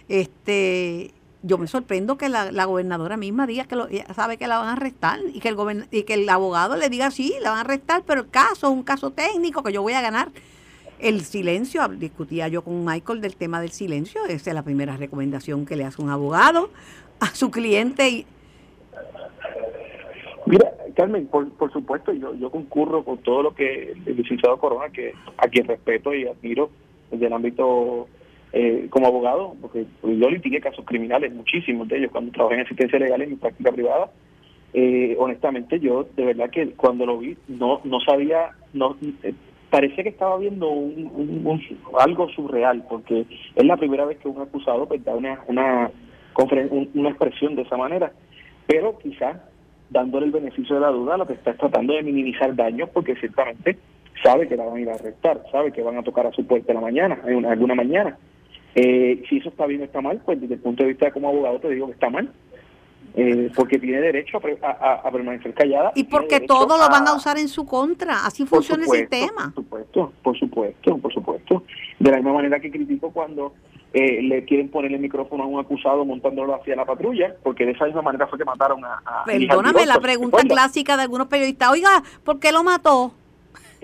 Este, 0.07 1.11
yo 1.45 1.57
me 1.57 1.67
sorprendo 1.67 2.17
que 2.17 2.28
la, 2.28 2.65
gobernadora 2.65 3.17
misma 3.17 3.45
diga 3.45 3.65
que 3.65 3.76
lo, 3.76 3.88
sabe 4.15 4.38
que 4.38 4.47
la 4.47 4.57
van 4.57 4.69
a 4.69 4.73
arrestar 4.73 5.19
y 5.34 5.39
que 5.39 5.49
el 5.49 5.86
y 5.91 6.03
que 6.03 6.15
el 6.15 6.28
abogado 6.28 6.76
le 6.76 6.89
diga 6.89 7.11
sí, 7.11 7.34
la 7.41 7.51
van 7.51 7.59
a 7.59 7.61
arrestar, 7.61 8.03
pero 8.05 8.21
el 8.21 8.30
caso 8.30 8.67
es 8.67 8.73
un 8.73 8.84
caso 8.84 9.11
técnico 9.11 9.61
que 9.63 9.71
yo 9.71 9.82
voy 9.82 9.93
a 9.93 10.01
ganar. 10.01 10.30
El 10.97 11.21
silencio, 11.21 11.88
discutía 11.89 12.47
yo 12.47 12.63
con 12.63 12.84
Michael 12.86 13.21
del 13.21 13.36
tema 13.36 13.61
del 13.61 13.71
silencio, 13.71 14.26
esa 14.26 14.49
es 14.49 14.53
la 14.55 14.63
primera 14.63 14.97
recomendación 14.97 15.65
que 15.65 15.76
le 15.76 15.84
hace 15.84 16.01
un 16.01 16.09
abogado 16.09 16.69
a 17.19 17.28
su 17.28 17.51
cliente. 17.51 18.09
Y... 18.09 18.26
Mira, 20.45 20.71
Carmen, 20.95 21.28
por, 21.28 21.49
por 21.51 21.71
supuesto, 21.71 22.13
yo, 22.13 22.34
yo 22.36 22.49
concurro 22.49 23.03
con 23.03 23.17
todo 23.19 23.43
lo 23.43 23.53
que 23.53 23.91
el 24.05 24.15
licenciado 24.15 24.57
Corona, 24.57 24.89
que 24.89 25.13
a 25.38 25.47
quien 25.47 25.67
respeto 25.67 26.13
y 26.13 26.28
admiro 26.28 26.71
desde 27.12 27.28
el 27.28 27.34
ámbito 27.34 28.08
eh, 28.53 28.88
como 28.89 29.08
abogado, 29.08 29.56
porque 29.62 29.86
yo 30.03 30.30
litigué 30.30 30.62
casos 30.62 30.86
criminales, 30.86 31.34
muchísimos 31.34 31.88
de 31.88 31.97
ellos, 31.97 32.12
cuando 32.12 32.32
trabajé 32.32 32.56
en 32.56 32.62
asistencia 32.62 32.99
legal 32.99 33.22
en 33.22 33.32
mi 33.32 33.36
práctica 33.36 33.72
privada. 33.72 34.12
Eh, 34.74 35.16
honestamente, 35.20 35.80
yo 35.80 36.08
de 36.16 36.26
verdad 36.26 36.49
que 36.49 36.72
cuando 36.72 37.06
lo 37.06 37.18
vi, 37.18 37.38
no 37.47 37.82
no 37.84 37.99
sabía, 38.01 38.51
no 38.74 38.97
eh, 39.24 39.34
parecía 39.70 40.03
que 40.03 40.10
estaba 40.10 40.38
viendo 40.38 40.70
un, 40.70 41.62
algo 41.99 42.30
surreal, 42.30 42.86
porque 42.89 43.26
es 43.56 43.66
la 43.66 43.78
primera 43.78 44.06
vez 44.06 44.20
que 44.20 44.30
un 44.30 44.41
acusado 44.41 44.88
pues, 44.88 45.03
da 45.03 45.16
una, 45.16 45.41
una, 45.47 45.91
una 46.93 47.10
expresión 47.10 47.56
de 47.56 47.64
esa 47.64 47.76
manera, 47.76 48.14
pero 48.68 48.97
quizás 48.99 49.38
dándole 49.89 50.28
el 50.28 50.32
beneficio 50.32 50.76
de 50.76 50.82
la 50.82 50.91
duda, 50.91 51.18
lo 51.18 51.28
que 51.28 51.34
está 51.34 51.53
tratando 51.56 51.93
de 51.93 52.03
minimizar 52.03 52.56
daños, 52.56 52.89
porque 52.93 53.16
ciertamente 53.16 53.78
sabe 54.24 54.47
que 54.47 54.55
la 54.55 54.66
van 54.66 54.78
a 54.78 54.80
ir 54.82 54.89
a 54.89 54.95
arrestar, 54.95 55.43
sabe 55.51 55.72
que 55.72 55.82
van 55.82 55.97
a 55.97 56.03
tocar 56.03 56.26
a 56.28 56.32
su 56.32 56.45
puerta 56.45 56.72
en 56.72 56.76
la 56.76 56.82
mañana, 56.82 57.20
en 57.26 57.45
alguna 57.45 57.76
mañana. 57.76 58.18
Eh, 58.76 59.24
si 59.30 59.38
eso 59.38 59.49
está 59.49 59.66
bien 59.66 59.82
o 59.82 59.86
está 59.86 60.01
mal, 60.01 60.22
pues 60.26 60.39
desde 60.41 60.55
el 60.55 60.59
punto 60.59 60.84
de 60.84 60.89
vista 60.89 61.05
de 61.05 61.11
como 61.13 61.30
abogado 61.30 61.59
te 61.59 61.70
digo 61.70 61.88
que 61.88 61.93
está 61.93 62.09
mal. 62.09 62.32
Eh, 63.18 63.49
porque 63.55 63.80
tiene 63.80 64.01
derecho 64.01 64.41
a, 64.61 65.09
permanecer 65.09 65.53
callada. 65.53 65.93
Y 65.95 66.03
porque 66.03 66.41
todo 66.41 66.78
lo 66.78 66.89
van 66.89 67.07
a 67.07 67.16
usar 67.16 67.38
en 67.38 67.47
su 67.47 67.66
contra. 67.66 68.26
Así 68.26 68.45
funciona 68.45 68.84
el 68.84 68.89
sistema. 68.89 69.53
Por 69.55 69.63
supuesto, 69.63 70.13
por 70.22 70.38
supuesto, 70.38 70.97
por 70.97 71.13
supuesto. 71.13 71.63
De 71.97 72.11
la 72.11 72.18
misma 72.18 72.34
manera 72.34 72.59
que 72.59 72.70
critico 72.70 73.11
cuando 73.11 73.53
eh, 73.93 74.22
le 74.22 74.43
quieren 74.43 74.68
poner 74.68 74.91
el 74.91 74.99
micrófono 74.99 75.43
a 75.43 75.47
un 75.47 75.61
acusado 75.61 76.03
montándolo 76.03 76.53
hacia 76.55 76.76
la 76.76 76.84
patrulla, 76.84 77.34
porque 77.41 77.66
de 77.66 77.72
esa 77.72 77.86
misma 77.86 78.01
manera 78.01 78.28
fue 78.28 78.38
que 78.38 78.43
mataron 78.43 78.84
a... 78.84 79.24
Perdóname, 79.26 79.86
la 79.86 80.01
pregunta 80.01 80.39
clásica 80.39 80.97
de 80.97 81.03
algunos 81.03 81.28
periodistas, 81.28 81.72
oiga, 81.72 82.03
¿por 82.26 82.41
qué 82.41 82.51
lo 82.51 82.66
mató? 82.66 83.13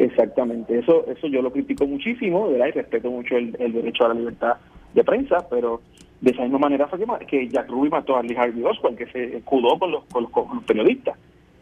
Exactamente, 0.02 0.80
eso 0.80 1.06
eso 1.08 1.28
yo 1.28 1.44
lo 1.44 1.52
critico 1.52 1.86
muchísimo, 1.86 2.50
¿verdad? 2.50 2.68
y 2.68 2.72
respeto 2.72 3.12
mucho 3.12 3.38
el, 3.38 3.52
derecho 3.52 4.06
a 4.06 4.08
la 4.08 4.16
libertad 4.16 4.58
de 4.96 5.04
prensa, 5.04 5.48
pero 5.48 5.82
de 6.20 6.32
esa 6.32 6.42
misma 6.42 6.58
manera 6.58 6.88
fue 6.88 7.00
que, 7.28 7.48
Jack 7.48 7.70
Ruby 7.70 7.90
mató 7.90 8.18
a 8.18 8.24
Lee 8.24 8.36
Harvey 8.36 8.64
Oswald, 8.64 8.98
que 8.98 9.06
se 9.08 9.38
escudó 9.38 9.78
con 9.78 9.92
los, 9.92 10.04
con 10.06 10.24
los, 10.24 10.64
periodistas. 10.64 11.18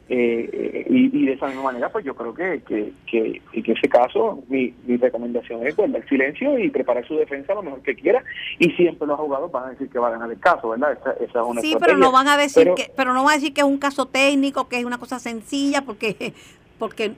Eh, 0.08 0.86
y, 0.90 1.26
de 1.26 1.34
esa 1.34 1.48
misma 1.48 1.64
manera, 1.64 1.90
pues 1.92 2.06
yo 2.06 2.16
creo 2.16 2.34
que, 2.34 2.62
que, 2.66 2.94
que, 3.06 3.42
en 3.52 3.72
ese 3.72 3.90
caso 3.90 4.42
mi, 4.48 4.74
mi 4.88 4.96
recomendación 4.96 5.68
es 5.68 5.76
guardar 5.76 6.08
silencio 6.08 6.58
y 6.58 6.70
preparar 6.70 7.06
su 7.06 7.16
defensa 7.16 7.54
lo 7.54 7.62
mejor 7.62 7.82
que 7.82 7.94
quiera. 7.94 8.24
Y 8.58 8.72
siempre 8.72 9.06
los 9.06 9.20
abogados 9.20 9.52
van 9.52 9.66
a 9.66 9.70
decir 9.72 9.90
que 9.90 10.00
va 10.00 10.08
a 10.08 10.12
ganar 10.12 10.32
el 10.32 10.40
caso, 10.40 10.70
¿verdad? 10.70 10.94
Esa, 10.94 11.12
es 11.12 11.46
una 11.46 11.60
sí, 11.60 11.76
pero 11.78 11.98
no 11.98 12.14
van 12.14 12.30
a 12.30 12.38
decir 12.38 12.72
que, 12.76 12.90
pero 12.96 13.14
no 13.14 13.26
van 13.26 13.34
a 13.34 13.36
decir 13.36 13.54
que 13.54 13.62
es 13.62 13.68
un 13.68 13.78
caso 13.78 14.06
técnico, 14.08 14.70
que 14.70 14.80
es 14.80 14.86
una 14.86 14.98
cosa 14.98 15.20
sencilla, 15.20 15.82
porque 15.82 16.34
porque 16.80 17.12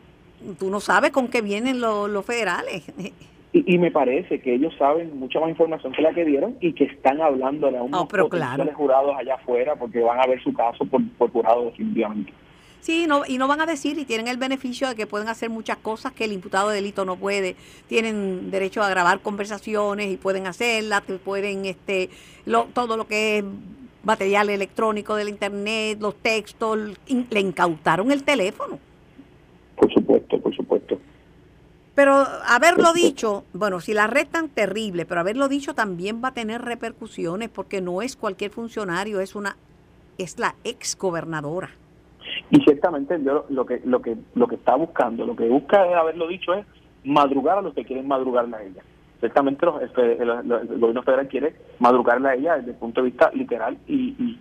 tú 0.60 0.70
no 0.70 0.80
sabes 0.80 1.12
con 1.12 1.28
qué 1.28 1.42
vienen 1.42 1.80
los, 1.80 2.26
federales. 2.26 2.84
Y, 3.54 3.78
me 3.78 3.92
parece 3.92 4.40
que 4.40 4.56
ellos 4.56 4.74
saben 4.78 5.20
mucha 5.20 5.40
más 5.40 5.50
información 5.50 5.92
que 5.92 6.02
la 6.02 6.14
que 6.14 6.24
dieron 6.24 6.56
y 6.62 6.74
que 6.74 6.86
están 6.86 7.22
hablándole 7.22 7.78
a 7.78 7.84
unos 7.84 8.02
oh, 8.02 8.30
claro. 8.30 8.66
jurados 8.74 9.14
allá 9.18 9.36
afuera 9.36 9.76
porque 9.76 10.00
van 10.00 10.22
a 10.22 10.26
ver 10.26 10.42
su 10.42 10.54
caso 10.54 10.86
por, 10.86 11.02
por 11.18 11.32
jurado 11.32 11.66
definitivamente. 11.66 12.32
Sí, 12.82 13.06
no, 13.08 13.24
y 13.28 13.38
no 13.38 13.48
van 13.48 13.62
a 13.62 13.68
decir 13.68 14.00
y 14.00 14.06
tienen 14.06 14.28
el 14.28 14.38
beneficio 14.38 14.88
de 14.90 14.96
que 14.96 15.06
pueden 15.06 15.28
hacer 15.28 15.52
muchas 15.52 15.78
cosas 15.78 16.14
que 16.14 16.26
el 16.26 16.32
imputado 16.32 16.70
de 16.70 16.76
delito 16.76 17.06
no 17.06 17.16
puede. 17.16 17.56
Tienen 17.88 18.50
derecho 18.50 18.82
a 18.82 18.90
grabar 18.90 19.20
conversaciones 19.20 20.12
y 20.12 20.18
pueden 20.18 20.48
hacerlas, 20.48 21.04
pueden 21.24 21.66
este 21.66 22.10
lo, 22.46 22.66
todo 22.74 22.98
lo 22.98 23.06
que 23.06 23.38
es 23.38 23.44
material 24.04 24.50
electrónico 24.50 25.16
del 25.16 25.30
internet, 25.30 26.00
los 26.02 26.16
textos, 26.16 26.80
le 27.08 27.40
incautaron 27.40 28.12
el 28.12 28.24
teléfono. 28.24 28.80
Por 30.12 30.20
supuesto, 30.20 30.42
por 30.42 30.56
supuesto. 30.56 30.98
Pero 31.96 32.14
haberlo 32.46 32.94
dicho, 32.94 33.44
bueno, 33.54 33.80
si 33.80 33.94
la 33.94 34.06
arrestan, 34.06 34.50
terrible, 34.50 35.06
pero 35.06 35.22
haberlo 35.22 35.48
dicho 35.48 35.74
también 35.74 36.22
va 36.24 36.30
a 36.30 36.34
tener 36.34 36.62
repercusiones 36.62 37.50
porque 37.50 37.82
no 37.82 38.02
es 38.02 38.16
cualquier 38.16 38.52
funcionario, 38.52 39.20
es 39.20 39.36
una 39.36 39.56
es 40.18 40.38
la 40.40 40.56
ex 40.64 40.98
gobernadora. 40.98 41.70
Y 42.50 42.62
ciertamente 42.64 43.18
yo 43.24 43.46
lo 43.50 43.66
que 43.66 43.82
lo 43.86 44.02
que 44.02 44.18
lo 44.36 44.48
que 44.48 44.56
está 44.56 44.76
buscando, 44.76 45.26
lo 45.26 45.36
que 45.36 45.48
busca 45.48 45.84
de 45.84 45.94
haberlo 45.94 46.28
dicho 46.28 46.54
es 46.54 46.66
madrugar 47.04 47.58
a 47.60 47.62
los 47.62 47.74
que 47.74 47.86
quieren 47.86 48.08
madrugarla 48.08 48.58
a 48.58 48.64
ella. 48.64 48.84
Ciertamente 49.20 49.66
el, 49.66 50.80
gobierno 50.80 51.04
federal 51.04 51.28
quiere 51.28 51.56
madrugarla 51.80 52.30
a 52.30 52.36
ella 52.36 52.58
desde 52.58 52.72
el 52.72 52.78
punto 52.78 53.02
de 53.02 53.10
vista 53.10 53.32
literal 53.34 53.78
y, 53.88 54.38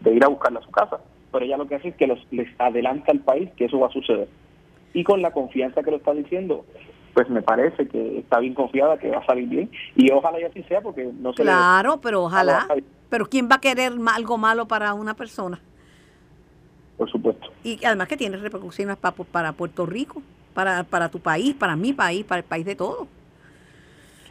de 0.00 0.14
ir 0.14 0.24
a 0.24 0.28
buscarla 0.28 0.60
a 0.60 0.64
su 0.64 0.70
casa. 0.70 0.98
Pero 1.30 1.44
ella 1.44 1.56
lo 1.56 1.66
que 1.66 1.74
hace 1.74 1.88
es 1.88 1.96
que 1.96 2.06
los, 2.06 2.18
les 2.30 2.48
adelanta 2.58 3.12
al 3.12 3.20
país 3.20 3.50
que 3.56 3.66
eso 3.66 3.78
va 3.80 3.88
a 3.88 3.92
suceder 3.92 4.28
y 4.94 5.04
con 5.04 5.20
la 5.20 5.32
confianza 5.32 5.82
que 5.82 5.90
lo 5.90 5.98
está 5.98 6.14
diciendo, 6.14 6.64
pues 7.12 7.28
me 7.28 7.42
parece 7.42 7.86
que 7.86 8.18
está 8.18 8.38
bien 8.38 8.54
confiada 8.54 8.98
que 8.98 9.10
va 9.10 9.18
a 9.18 9.26
salir 9.26 9.48
bien 9.48 9.70
y 9.94 10.10
ojalá 10.10 10.40
y 10.40 10.44
así 10.44 10.62
sea 10.62 10.80
porque 10.80 11.10
no 11.20 11.32
se 11.34 11.42
Claro, 11.42 12.00
pero 12.00 12.24
ojalá. 12.24 12.66
Pero 13.10 13.26
¿quién 13.26 13.48
va 13.50 13.56
a 13.56 13.60
querer 13.60 13.92
algo 14.14 14.38
malo 14.38 14.66
para 14.66 14.94
una 14.94 15.14
persona? 15.14 15.60
Por 16.96 17.10
supuesto. 17.10 17.48
Y 17.62 17.84
además 17.84 18.08
que 18.08 18.16
tiene 18.16 18.36
repercusiones 18.36 18.96
para, 18.96 19.14
para 19.14 19.52
Puerto 19.52 19.84
Rico, 19.84 20.22
para, 20.54 20.84
para 20.84 21.08
tu 21.08 21.20
país, 21.20 21.54
para 21.54 21.76
mi 21.76 21.92
país, 21.92 22.24
para 22.24 22.38
el 22.38 22.44
país 22.44 22.64
de 22.64 22.76
todos. 22.76 23.08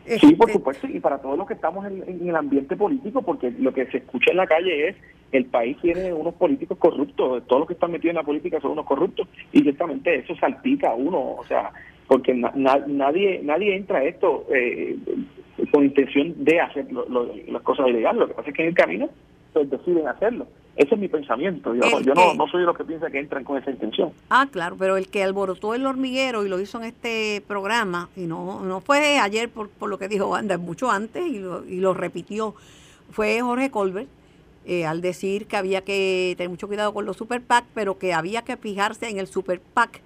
Sí, 0.05 0.33
por 0.35 0.49
este 0.49 0.59
supuesto, 0.59 0.87
y 0.87 0.99
para 0.99 1.19
todos 1.19 1.37
los 1.37 1.47
que 1.47 1.53
estamos 1.53 1.85
en, 1.85 2.27
el 2.27 2.35
ambiente 2.35 2.75
político, 2.75 3.21
porque 3.21 3.51
lo 3.51 3.73
que 3.73 3.85
se 3.87 3.97
escucha 3.97 4.31
en 4.31 4.37
la 4.37 4.47
calle 4.47 4.89
es 4.89 4.95
el 5.37 5.45
país 5.45 5.77
tiene 5.81 6.13
unos 6.13 6.33
políticos 6.35 6.77
corruptos, 6.77 7.43
todos 7.47 7.61
los 7.61 7.67
que 7.67 7.73
están 7.73 7.91
metidos 7.91 8.11
en 8.11 8.17
la 8.17 8.23
política 8.23 8.59
son 8.61 8.71
unos 8.71 8.85
corruptos, 8.85 9.27
y 9.51 9.61
ciertamente 9.61 10.15
eso 10.15 10.35
salpica 10.35 10.91
a 10.91 10.95
uno, 10.95 11.35
o 11.35 11.45
sea, 11.47 11.71
porque 12.07 12.33
nadie 12.33 13.41
nadie 13.43 13.75
entra 13.75 13.99
a 13.99 14.03
esto 14.03 14.45
eh, 14.53 14.97
con 15.71 15.85
intención 15.85 16.43
de 16.43 16.59
hacer 16.59 16.87
las 16.91 17.61
cosas 17.61 17.87
ilegales, 17.87 18.19
lo 18.19 18.27
que 18.27 18.33
pasa 18.33 18.49
es 18.49 18.55
que 18.55 18.61
en 18.63 18.67
el 18.69 18.75
camino 18.75 19.09
pues 19.53 19.69
deciden 19.69 20.07
hacerlo. 20.07 20.47
Ese 20.75 20.95
es 20.95 20.99
mi 20.99 21.07
pensamiento. 21.07 21.75
Yo, 21.75 21.81
no, 22.15 22.33
no, 22.33 22.47
soy 22.47 22.61
de 22.61 22.65
los 22.65 22.75
que 22.75 22.83
piensan 22.83 23.11
que 23.11 23.19
entran 23.19 23.43
con 23.43 23.57
esa 23.57 23.69
intención. 23.69 24.11
Ah, 24.31 24.47
claro, 24.51 24.75
pero 24.77 24.97
el 24.97 25.07
que 25.07 25.23
alborotó 25.23 25.75
el 25.75 25.85
hormiguero 25.85 26.43
y 26.43 26.49
lo 26.49 26.59
hizo 26.59 26.79
en 26.79 26.85
este 26.85 27.43
programa, 27.47 28.09
y 28.15 28.21
no, 28.21 28.61
no 28.61 28.81
fue 28.81 29.19
ayer 29.19 29.49
por, 29.49 29.69
por 29.69 29.89
lo 29.89 29.99
que 29.99 30.07
dijo 30.07 30.31
Wanda, 30.31 30.57
mucho 30.57 30.89
antes 30.89 31.27
y 31.27 31.37
lo, 31.37 31.63
y 31.65 31.79
lo 31.79 31.93
repitió, 31.93 32.55
fue 33.11 33.39
Jorge 33.41 33.69
Colbert. 33.69 34.09
Eh, 34.65 34.85
al 34.85 35.01
decir 35.01 35.45
que 35.45 35.57
había 35.57 35.83
que 35.83 36.35
tener 36.37 36.49
mucho 36.49 36.67
cuidado 36.67 36.93
con 36.93 37.05
los 37.05 37.17
super 37.17 37.41
PAC, 37.41 37.65
pero 37.73 37.97
que 37.97 38.13
había 38.13 38.43
que 38.43 38.55
fijarse 38.55 39.09
en 39.09 39.19
el 39.19 39.27
super 39.27 39.59
PAC 39.59 40.01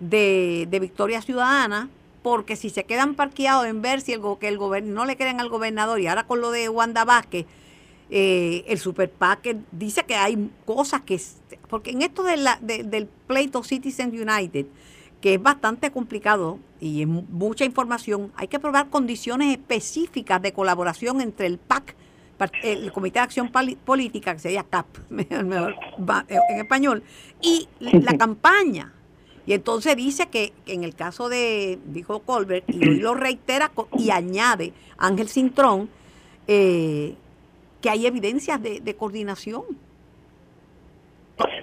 de, 0.00 0.66
de 0.70 0.80
Victoria 0.80 1.20
Ciudadana, 1.20 1.90
porque 2.22 2.56
si 2.56 2.70
se 2.70 2.84
quedan 2.84 3.14
parqueados 3.14 3.66
en 3.66 3.82
ver 3.82 4.00
si 4.00 4.12
el, 4.12 4.22
que 4.40 4.48
el 4.48 4.58
no 4.94 5.04
le 5.04 5.16
creen 5.16 5.40
al 5.40 5.50
gobernador 5.50 6.00
y 6.00 6.06
ahora 6.06 6.26
con 6.26 6.40
lo 6.40 6.50
de 6.50 6.68
Wanda 6.70 7.04
Vázquez, 7.04 7.46
eh, 8.14 8.64
el 8.66 8.78
Super 8.78 9.10
PAC 9.10 9.56
dice 9.72 10.04
que 10.04 10.14
hay 10.14 10.50
cosas 10.64 11.02
que, 11.02 11.20
porque 11.68 11.90
en 11.90 12.02
esto 12.02 12.22
de 12.22 12.36
la, 12.36 12.58
del 12.60 13.06
pleito 13.26 13.62
Citizens 13.62 14.14
United, 14.14 14.66
que 15.20 15.34
es 15.34 15.42
bastante 15.42 15.90
complicado 15.90 16.58
y 16.80 17.02
es 17.02 17.08
mucha 17.08 17.64
información, 17.64 18.32
hay 18.36 18.48
que 18.48 18.58
probar 18.58 18.88
condiciones 18.90 19.52
específicas 19.52 20.42
de 20.42 20.52
colaboración 20.52 21.20
entre 21.20 21.46
el 21.46 21.58
PAC, 21.58 21.94
el 22.62 22.92
Comité 22.92 23.18
de 23.18 23.24
Acción 23.24 23.50
Política, 23.84 24.34
que 24.34 24.40
sería 24.40 24.64
CAP 24.64 24.86
en 25.10 26.58
español, 26.58 27.02
y 27.40 27.68
la 27.80 28.16
campaña. 28.16 28.92
Y 29.46 29.54
entonces 29.54 29.96
dice 29.96 30.28
que, 30.30 30.52
en 30.66 30.84
el 30.84 30.94
caso 30.94 31.28
de, 31.28 31.80
dijo 31.86 32.20
Colbert, 32.20 32.64
y 32.68 32.88
hoy 32.88 33.00
lo 33.00 33.14
reitera 33.14 33.72
y 33.98 34.10
añade 34.10 34.72
Ángel 34.98 35.26
Cintrón, 35.28 35.88
eh, 36.46 37.14
que 37.80 37.90
hay 37.90 38.06
evidencias 38.06 38.62
de, 38.62 38.94
coordinación. 38.94 39.64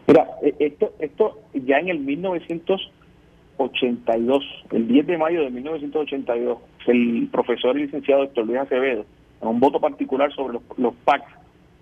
Mira, 0.07 0.27
eh, 0.43 0.53
esto, 0.59 0.91
esto 0.99 1.39
ya 1.53 1.79
en 1.79 1.87
el 1.89 1.99
1982, 1.99 4.43
el 4.71 4.87
10 4.87 5.07
de 5.07 5.17
mayo 5.17 5.41
de 5.41 5.49
1982, 5.49 6.59
el 6.87 7.27
profesor 7.31 7.77
y 7.77 7.85
licenciado 7.85 8.23
Héctor 8.23 8.45
Luis 8.45 8.59
Acevedo, 8.59 9.05
en 9.41 9.47
un 9.47 9.59
voto 9.59 9.79
particular 9.79 10.33
sobre 10.33 10.53
los, 10.53 10.63
los 10.77 10.93
PAC, 11.05 11.23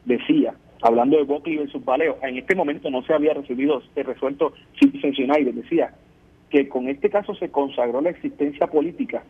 decía, 0.05 0.53
hablando 0.81 1.17
de 1.17 1.23
Buckley 1.23 1.57
versus 1.57 1.83
Valeo, 1.83 2.17
en 2.21 2.37
este 2.37 2.55
momento 2.55 2.89
no 2.89 3.01
se 3.03 3.13
había 3.13 3.33
recibido, 3.33 3.81
se 3.93 4.03
resuelto 4.03 4.53
Citizens 4.79 5.17
United, 5.19 5.53
decía 5.53 5.93
que 6.49 6.69
con 6.69 6.87
este 6.87 7.09
caso 7.09 7.35
se 7.35 7.49
consagró 7.49 8.01
la 8.01 8.09
existencia 8.09 8.67
política 8.67 9.23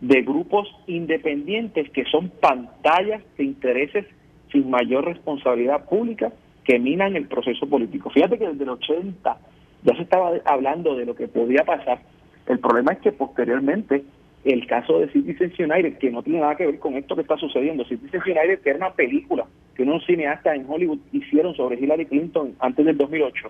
de 0.00 0.22
grupos 0.22 0.68
independientes 0.86 1.88
que 1.90 2.04
son 2.04 2.30
pantallas 2.40 3.22
de 3.38 3.44
intereses 3.44 4.06
sin 4.50 4.68
mayor 4.70 5.04
responsabilidad 5.04 5.88
pública 5.88 6.32
que 6.64 6.78
minan 6.78 7.16
el 7.16 7.28
proceso 7.28 7.66
político. 7.66 8.10
Fíjate 8.10 8.38
que 8.38 8.48
desde 8.48 8.64
el 8.64 8.70
80 8.70 9.36
ya 9.82 9.96
se 9.96 10.02
estaba 10.02 10.32
hablando 10.44 10.96
de 10.96 11.06
lo 11.06 11.14
que 11.14 11.28
podía 11.28 11.64
pasar. 11.64 12.00
El 12.46 12.58
problema 12.58 12.92
es 12.92 12.98
que 13.00 13.12
posteriormente 13.12 14.04
el 14.44 14.66
caso 14.66 14.98
de 14.98 15.08
Citizens 15.08 15.58
United, 15.58 15.98
que 15.98 16.10
no 16.10 16.22
tiene 16.22 16.40
nada 16.40 16.56
que 16.56 16.66
ver 16.66 16.78
con 16.78 16.94
esto 16.96 17.14
que 17.14 17.22
está 17.22 17.36
sucediendo, 17.36 17.84
Citizens 17.84 18.24
United, 18.24 18.60
que 18.60 18.70
era 18.70 18.78
una 18.78 18.92
película 18.92 19.46
que 19.74 19.82
unos 19.82 20.04
cineastas 20.04 20.56
en 20.56 20.66
Hollywood 20.68 20.98
hicieron 21.12 21.54
sobre 21.54 21.80
Hillary 21.80 22.06
Clinton 22.06 22.54
antes 22.60 22.84
del 22.84 22.96
2008, 22.98 23.48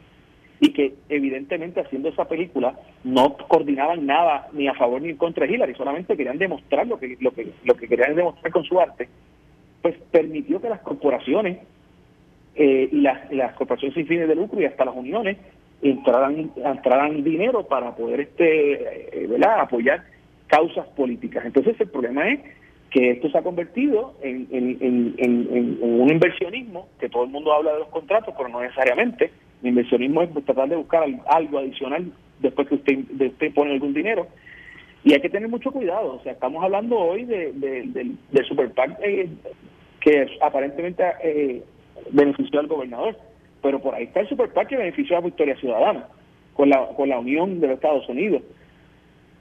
y 0.60 0.72
que 0.72 0.94
evidentemente 1.08 1.80
haciendo 1.80 2.08
esa 2.08 2.26
película 2.28 2.78
no 3.02 3.36
coordinaban 3.36 4.06
nada 4.06 4.48
ni 4.52 4.68
a 4.68 4.74
favor 4.74 5.02
ni 5.02 5.10
en 5.10 5.16
contra 5.16 5.46
de 5.46 5.54
Hillary, 5.54 5.74
solamente 5.74 6.16
querían 6.16 6.38
demostrar 6.38 6.86
lo 6.86 6.98
que, 6.98 7.16
lo 7.20 7.32
que, 7.32 7.48
lo 7.64 7.74
que 7.74 7.88
querían 7.88 8.14
demostrar 8.14 8.52
con 8.52 8.64
su 8.64 8.80
arte, 8.80 9.08
pues 9.82 9.96
permitió 10.12 10.60
que 10.60 10.68
las 10.68 10.80
corporaciones 10.80 11.58
eh, 12.56 12.88
las, 12.92 13.32
las 13.32 13.52
corporaciones 13.54 13.96
sin 13.96 14.06
fines 14.06 14.28
de 14.28 14.36
lucro 14.36 14.60
y 14.60 14.64
hasta 14.64 14.84
las 14.84 14.94
uniones 14.94 15.38
entraran, 15.82 16.52
entraran 16.56 17.24
dinero 17.24 17.66
para 17.66 17.96
poder 17.96 18.20
este 18.20 19.24
eh, 19.24 19.40
apoyar 19.58 20.04
causas 20.54 20.86
políticas. 20.96 21.44
Entonces 21.44 21.74
el 21.80 21.88
problema 21.88 22.28
es 22.30 22.40
que 22.90 23.10
esto 23.10 23.28
se 23.28 23.38
ha 23.38 23.42
convertido 23.42 24.14
en, 24.22 24.46
un 25.82 26.08
inversionismo, 26.10 26.88
que 27.00 27.08
todo 27.08 27.24
el 27.24 27.30
mundo 27.30 27.52
habla 27.52 27.72
de 27.72 27.80
los 27.80 27.88
contratos, 27.88 28.32
pero 28.36 28.48
no 28.48 28.60
necesariamente. 28.60 29.32
El 29.62 29.70
inversionismo 29.70 30.22
es 30.22 30.32
tratar 30.44 30.68
de 30.68 30.76
buscar 30.76 31.04
algo 31.26 31.58
adicional 31.58 32.12
después 32.38 32.68
que 32.68 32.76
usted, 32.76 33.52
pone 33.52 33.72
algún 33.72 33.94
dinero. 33.94 34.28
Y 35.02 35.12
hay 35.12 35.20
que 35.20 35.28
tener 35.28 35.48
mucho 35.48 35.72
cuidado. 35.72 36.14
O 36.14 36.22
sea, 36.22 36.32
estamos 36.32 36.62
hablando 36.62 36.96
hoy 36.98 37.24
de, 37.24 37.52
de, 37.52 38.14
eh, 39.02 39.28
que 40.00 40.26
aparentemente 40.40 41.02
eh, 41.22 41.62
benefició 42.12 42.60
al 42.60 42.68
gobernador, 42.68 43.16
pero 43.60 43.80
por 43.80 43.94
ahí 43.94 44.04
está 44.04 44.20
el 44.20 44.28
Super 44.28 44.50
PAC 44.50 44.68
que 44.68 44.76
benefició 44.76 45.16
a 45.16 45.20
Victoria 45.20 45.56
Ciudadana 45.56 46.06
con 46.54 46.68
la, 46.70 46.86
con 46.96 47.08
la 47.08 47.18
Unión 47.18 47.60
de 47.60 47.66
los 47.66 47.74
Estados 47.76 48.08
Unidos. 48.08 48.42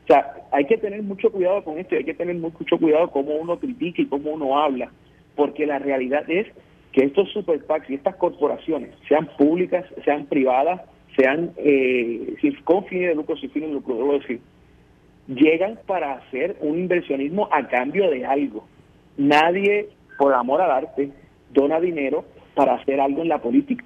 O 0.03 0.07
sea, 0.07 0.33
hay 0.51 0.65
que 0.65 0.77
tener 0.77 1.01
mucho 1.01 1.31
cuidado 1.31 1.63
con 1.63 1.77
esto, 1.77 1.95
hay 1.95 2.03
que 2.03 2.13
tener 2.13 2.35
mucho 2.35 2.77
cuidado 2.77 3.09
cómo 3.09 3.35
uno 3.35 3.57
critica 3.57 4.01
y 4.01 4.07
cómo 4.07 4.31
uno 4.31 4.59
habla, 4.59 4.91
porque 5.35 5.65
la 5.65 5.79
realidad 5.79 6.29
es 6.29 6.47
que 6.91 7.05
estos 7.05 7.31
super 7.31 7.63
PACs 7.65 7.89
y 7.89 7.95
estas 7.95 8.15
corporaciones, 8.17 8.91
sean 9.07 9.27
públicas, 9.37 9.85
sean 10.03 10.25
privadas, 10.25 10.81
sean 11.17 11.51
eh, 11.57 12.35
con 12.63 12.85
fines 12.85 13.09
de 13.09 13.15
lucro, 13.15 13.37
sin 13.37 13.49
fines 13.51 13.69
de 13.69 13.75
lucro, 13.75 13.95
debo 13.95 14.19
decir, 14.19 14.41
llegan 15.27 15.79
para 15.87 16.13
hacer 16.13 16.57
un 16.59 16.77
inversionismo 16.79 17.47
a 17.51 17.67
cambio 17.67 18.09
de 18.09 18.25
algo. 18.25 18.67
Nadie, 19.17 19.89
por 20.17 20.33
amor 20.33 20.61
al 20.61 20.71
arte, 20.71 21.11
dona 21.51 21.79
dinero 21.79 22.25
para 22.55 22.75
hacer 22.75 22.99
algo 22.99 23.21
en 23.21 23.29
la 23.29 23.41
política. 23.41 23.85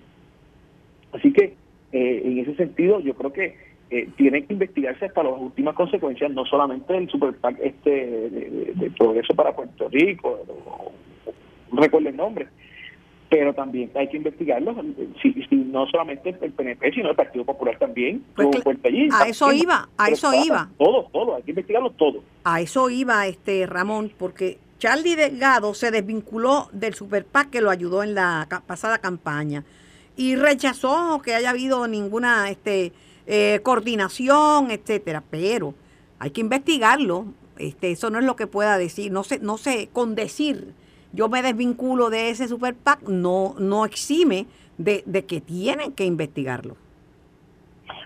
Así 1.13 1.32
que, 1.32 1.55
eh, 1.91 2.22
en 2.26 2.39
ese 2.39 2.55
sentido, 2.55 2.99
yo 2.99 3.13
creo 3.13 3.32
que 3.32 3.55
eh, 3.89 4.09
tiene 4.17 4.45
que 4.45 4.53
investigarse 4.53 5.05
hasta 5.05 5.23
las 5.23 5.39
últimas 5.39 5.75
consecuencias, 5.75 6.29
no 6.31 6.45
solamente 6.45 6.93
del 6.93 7.09
Super 7.09 7.35
este 7.61 7.89
de, 7.89 8.91
Progreso 8.97 9.33
para 9.33 9.55
Puerto 9.55 9.88
Rico, 9.89 10.39
no 11.71 11.81
recuerdo 11.81 12.09
el 12.09 12.17
nombre, 12.17 12.47
pero 13.29 13.53
también 13.53 13.91
hay 13.95 14.07
que 14.09 14.17
investigarlo, 14.17 14.75
si, 15.21 15.33
no 15.55 15.85
solamente 15.88 16.35
el 16.41 16.51
PNP, 16.51 16.93
sino 16.93 17.09
el 17.09 17.15
Partido 17.15 17.45
Popular 17.45 17.77
también. 17.77 18.23
Pues 18.35 18.47
a 19.13 19.27
eso 19.27 19.51
iba, 19.51 19.88
a 19.97 20.09
eso 20.09 20.31
iba. 20.33 20.69
Todo, 20.77 21.03
todo, 21.11 21.35
hay 21.35 21.43
que 21.43 21.51
investigarlo 21.51 21.91
todo. 21.91 22.23
A 22.43 22.61
eso 22.61 22.89
iba, 22.89 23.25
este 23.27 23.65
Ramón, 23.67 24.11
porque 24.17 24.57
Charlie 24.79 25.15
Delgado 25.15 25.73
se 25.73 25.91
desvinculó 25.91 26.69
del 26.71 26.93
Super 26.93 27.25
que 27.51 27.61
lo 27.61 27.69
ayudó 27.69 28.03
en 28.03 28.15
la 28.15 28.47
pasada 28.65 28.99
campaña 28.99 29.63
y 30.15 30.35
rechazó 30.35 31.21
que 31.23 31.35
haya 31.35 31.51
habido 31.51 31.88
ninguna 31.88 32.49
este 32.49 32.91
eh, 33.28 33.59
coordinación, 33.61 34.71
etcétera, 34.71 35.23
pero 35.30 35.75
hay 36.19 36.32
que 36.32 36.41
investigarlo. 36.41 37.25
Este, 37.59 37.91
eso 37.91 38.09
no 38.09 38.19
es 38.19 38.25
lo 38.25 38.36
que 38.36 38.47
pueda 38.47 38.78
decir, 38.78 39.11
no 39.11 39.23
sé, 39.23 39.39
no 39.39 39.57
sé, 39.57 39.89
con 39.91 40.15
decir 40.15 40.73
yo 41.13 41.30
me 41.30 41.41
desvinculo 41.41 42.09
de 42.09 42.30
ese 42.30 42.47
super 42.47 42.75
PAC, 42.75 43.03
no, 43.07 43.55
no 43.59 43.86
exime 43.86 44.45
de, 44.78 45.01
que 45.25 45.41
tienen 45.41 45.93
que 45.93 46.05
investigarlo. 46.05 46.75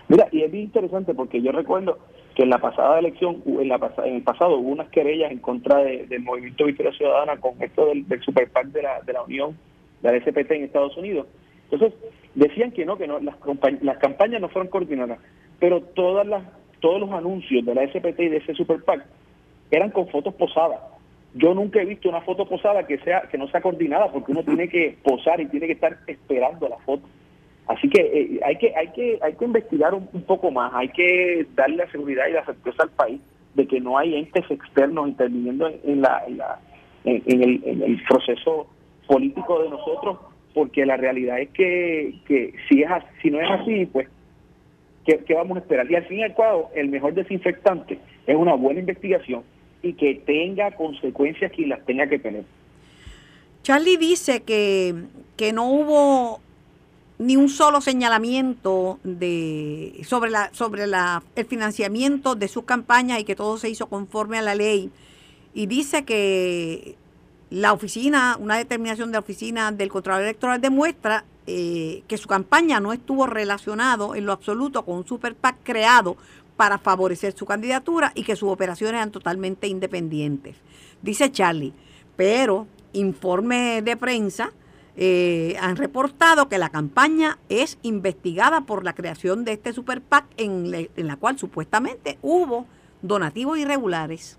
Mira, 0.08 0.28
y 0.30 0.42
es 0.42 0.50
bien 0.50 0.64
interesante 0.64 1.14
porque 1.14 1.42
yo 1.42 1.52
recuerdo 1.52 1.98
que 2.34 2.44
en 2.44 2.50
la 2.50 2.58
pasada 2.58 2.98
elección, 2.98 3.42
en, 3.46 3.68
la 3.68 3.92
en 4.04 4.16
el 4.16 4.22
pasado 4.22 4.56
hubo 4.56 4.70
unas 4.70 4.88
querellas 4.88 5.30
en 5.30 5.38
contra 5.38 5.78
del 5.78 6.20
movimiento 6.20 6.64
Victoria 6.64 6.92
Ciudadana 6.92 7.36
con 7.38 7.60
esto 7.62 7.86
del, 7.86 8.04
PAC 8.04 8.66
de 8.68 8.82
la, 8.82 9.00
de 9.02 9.12
la 9.12 9.22
Unión, 9.22 9.58
de 10.00 10.12
la 10.12 10.24
SPT 10.24 10.52
en 10.52 10.64
Estados 10.64 10.96
Unidos. 10.96 11.26
Entonces, 11.72 11.98
decían 12.34 12.70
que 12.70 12.84
no, 12.84 12.96
que 12.96 13.06
no, 13.06 13.18
las, 13.18 13.34
las 13.80 13.98
campañas 13.98 14.40
no 14.40 14.50
fueron 14.50 14.70
coordinadas, 14.70 15.18
pero 15.58 15.80
todas 15.80 16.26
las, 16.26 16.42
todos 16.80 17.00
los 17.00 17.10
anuncios 17.10 17.64
de 17.64 17.74
la 17.74 17.86
SPT 17.88 18.20
y 18.20 18.28
de 18.28 18.36
ese 18.36 18.54
super 18.54 18.82
PAC 18.84 19.06
eran 19.70 19.90
con 19.90 20.06
fotos 20.08 20.34
posadas. 20.34 20.80
Yo 21.34 21.54
nunca 21.54 21.80
he 21.80 21.86
visto 21.86 22.10
una 22.10 22.20
foto 22.20 22.46
posada 22.46 22.86
que 22.86 22.98
sea 22.98 23.22
que 23.22 23.38
no 23.38 23.48
sea 23.48 23.62
coordinada 23.62 24.12
porque 24.12 24.32
uno 24.32 24.42
tiene 24.42 24.68
que 24.68 24.98
posar 25.02 25.40
y 25.40 25.46
tiene 25.46 25.66
que 25.66 25.72
estar 25.72 25.96
esperando 26.06 26.68
la 26.68 26.76
foto. 26.78 27.04
Así 27.66 27.88
que 27.88 28.02
eh, 28.02 28.40
hay 28.44 28.58
que 28.58 28.74
hay 28.76 28.88
que 28.92 29.44
investigar 29.44 29.94
un, 29.94 30.06
poco 30.26 30.50
más, 30.50 30.74
hay 30.74 30.90
que 30.90 31.46
darle 31.54 31.76
la 31.76 31.90
seguridad 31.90 32.26
y 32.28 32.32
la 32.32 32.44
certeza 32.44 32.82
al 32.82 32.90
país 32.90 33.20
de 33.54 33.66
que 33.66 33.80
no 33.80 33.96
hay 33.96 34.14
entes 34.14 34.44
externos 34.50 35.08
interviniendo 35.08 35.68
en, 35.68 36.02
la, 36.02 36.22
en 37.04 37.82
el 37.82 38.02
proceso 38.06 38.66
político 39.06 39.62
de 39.62 39.70
nosotros, 39.70 40.18
porque 40.54 40.86
la 40.86 40.96
realidad 40.96 41.40
es 41.40 41.50
que, 41.50 42.14
que 42.26 42.54
si 42.68 42.82
es 42.82 42.88
si 43.20 43.30
no 43.30 43.40
es 43.40 43.50
así, 43.50 43.86
pues 43.86 44.08
¿qué, 45.06 45.18
¿qué, 45.26 45.34
vamos 45.34 45.56
a 45.56 45.60
esperar? 45.60 45.90
Y 45.90 45.96
al 45.96 46.04
fin 46.06 46.18
y 46.18 46.22
al 46.22 46.34
cabo, 46.34 46.70
el 46.74 46.88
mejor 46.88 47.14
desinfectante 47.14 47.98
es 48.26 48.36
una 48.36 48.54
buena 48.54 48.80
investigación 48.80 49.42
y 49.82 49.94
que 49.94 50.14
tenga 50.26 50.70
consecuencias 50.72 51.50
que 51.52 51.66
las 51.66 51.84
tenga 51.84 52.06
que 52.06 52.18
tener. 52.18 52.44
Charlie 53.62 53.96
dice 53.96 54.42
que, 54.42 54.94
que 55.36 55.52
no 55.52 55.70
hubo 55.70 56.40
ni 57.18 57.36
un 57.36 57.48
solo 57.48 57.80
señalamiento 57.80 58.98
de 59.04 60.00
sobre 60.02 60.30
la 60.30 60.52
sobre 60.52 60.86
la 60.86 61.22
el 61.36 61.44
financiamiento 61.44 62.34
de 62.34 62.48
su 62.48 62.64
campaña 62.64 63.20
y 63.20 63.24
que 63.24 63.36
todo 63.36 63.58
se 63.58 63.68
hizo 63.68 63.86
conforme 63.86 64.38
a 64.38 64.42
la 64.42 64.56
ley 64.56 64.90
y 65.54 65.66
dice 65.66 66.04
que 66.04 66.96
la 67.52 67.74
oficina 67.74 68.38
una 68.40 68.56
determinación 68.56 69.10
de 69.10 69.12
la 69.12 69.18
oficina 69.18 69.70
del 69.72 69.90
Contralor 69.90 70.22
Electoral 70.22 70.58
demuestra 70.58 71.26
eh, 71.46 72.02
que 72.08 72.16
su 72.16 72.26
campaña 72.26 72.80
no 72.80 72.94
estuvo 72.94 73.26
relacionado 73.26 74.14
en 74.14 74.24
lo 74.24 74.32
absoluto 74.32 74.86
con 74.86 74.96
un 74.96 75.06
super 75.06 75.34
PAC 75.34 75.56
creado 75.62 76.16
para 76.56 76.78
favorecer 76.78 77.34
su 77.36 77.44
candidatura 77.44 78.12
y 78.14 78.22
que 78.22 78.36
sus 78.36 78.48
operaciones 78.48 78.94
eran 78.94 79.10
totalmente 79.10 79.66
independientes. 79.66 80.56
Dice 81.02 81.30
Charlie, 81.30 81.74
pero 82.16 82.66
informes 82.94 83.84
de 83.84 83.98
prensa 83.98 84.52
eh, 84.96 85.54
han 85.60 85.76
reportado 85.76 86.48
que 86.48 86.56
la 86.56 86.70
campaña 86.70 87.38
es 87.50 87.76
investigada 87.82 88.62
por 88.62 88.82
la 88.82 88.94
creación 88.94 89.44
de 89.44 89.52
este 89.52 89.74
super 89.74 90.00
PAC 90.00 90.24
en, 90.38 90.88
en 90.96 91.06
la 91.06 91.16
cual 91.16 91.38
supuestamente 91.38 92.18
hubo 92.22 92.66
donativos 93.02 93.58
irregulares. 93.58 94.38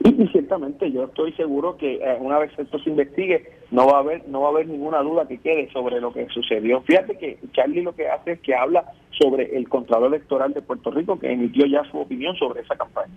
Y, 0.00 0.26
ciertamente 0.28 0.90
yo 0.92 1.04
estoy 1.04 1.32
seguro 1.32 1.76
que 1.76 1.96
eh, 1.96 2.16
una 2.20 2.38
vez 2.38 2.52
esto 2.56 2.78
se 2.78 2.90
investigue 2.90 3.50
no 3.70 3.86
va 3.86 3.96
a 3.96 4.00
haber 4.00 4.28
no 4.28 4.42
va 4.42 4.48
a 4.48 4.50
haber 4.50 4.68
ninguna 4.68 5.02
duda 5.02 5.26
que 5.26 5.38
quede 5.38 5.70
sobre 5.72 6.00
lo 6.00 6.12
que 6.12 6.28
sucedió. 6.28 6.80
Fíjate 6.82 7.18
que 7.18 7.38
Charlie 7.52 7.82
lo 7.82 7.94
que 7.94 8.08
hace 8.08 8.32
es 8.32 8.40
que 8.40 8.54
habla 8.54 8.84
sobre 9.10 9.56
el 9.56 9.68
Contralor 9.68 10.14
Electoral 10.14 10.52
de 10.54 10.62
Puerto 10.62 10.90
Rico 10.90 11.18
que 11.18 11.32
emitió 11.32 11.66
ya 11.66 11.82
su 11.90 11.98
opinión 11.98 12.36
sobre 12.36 12.60
esa 12.60 12.76
campaña. 12.76 13.12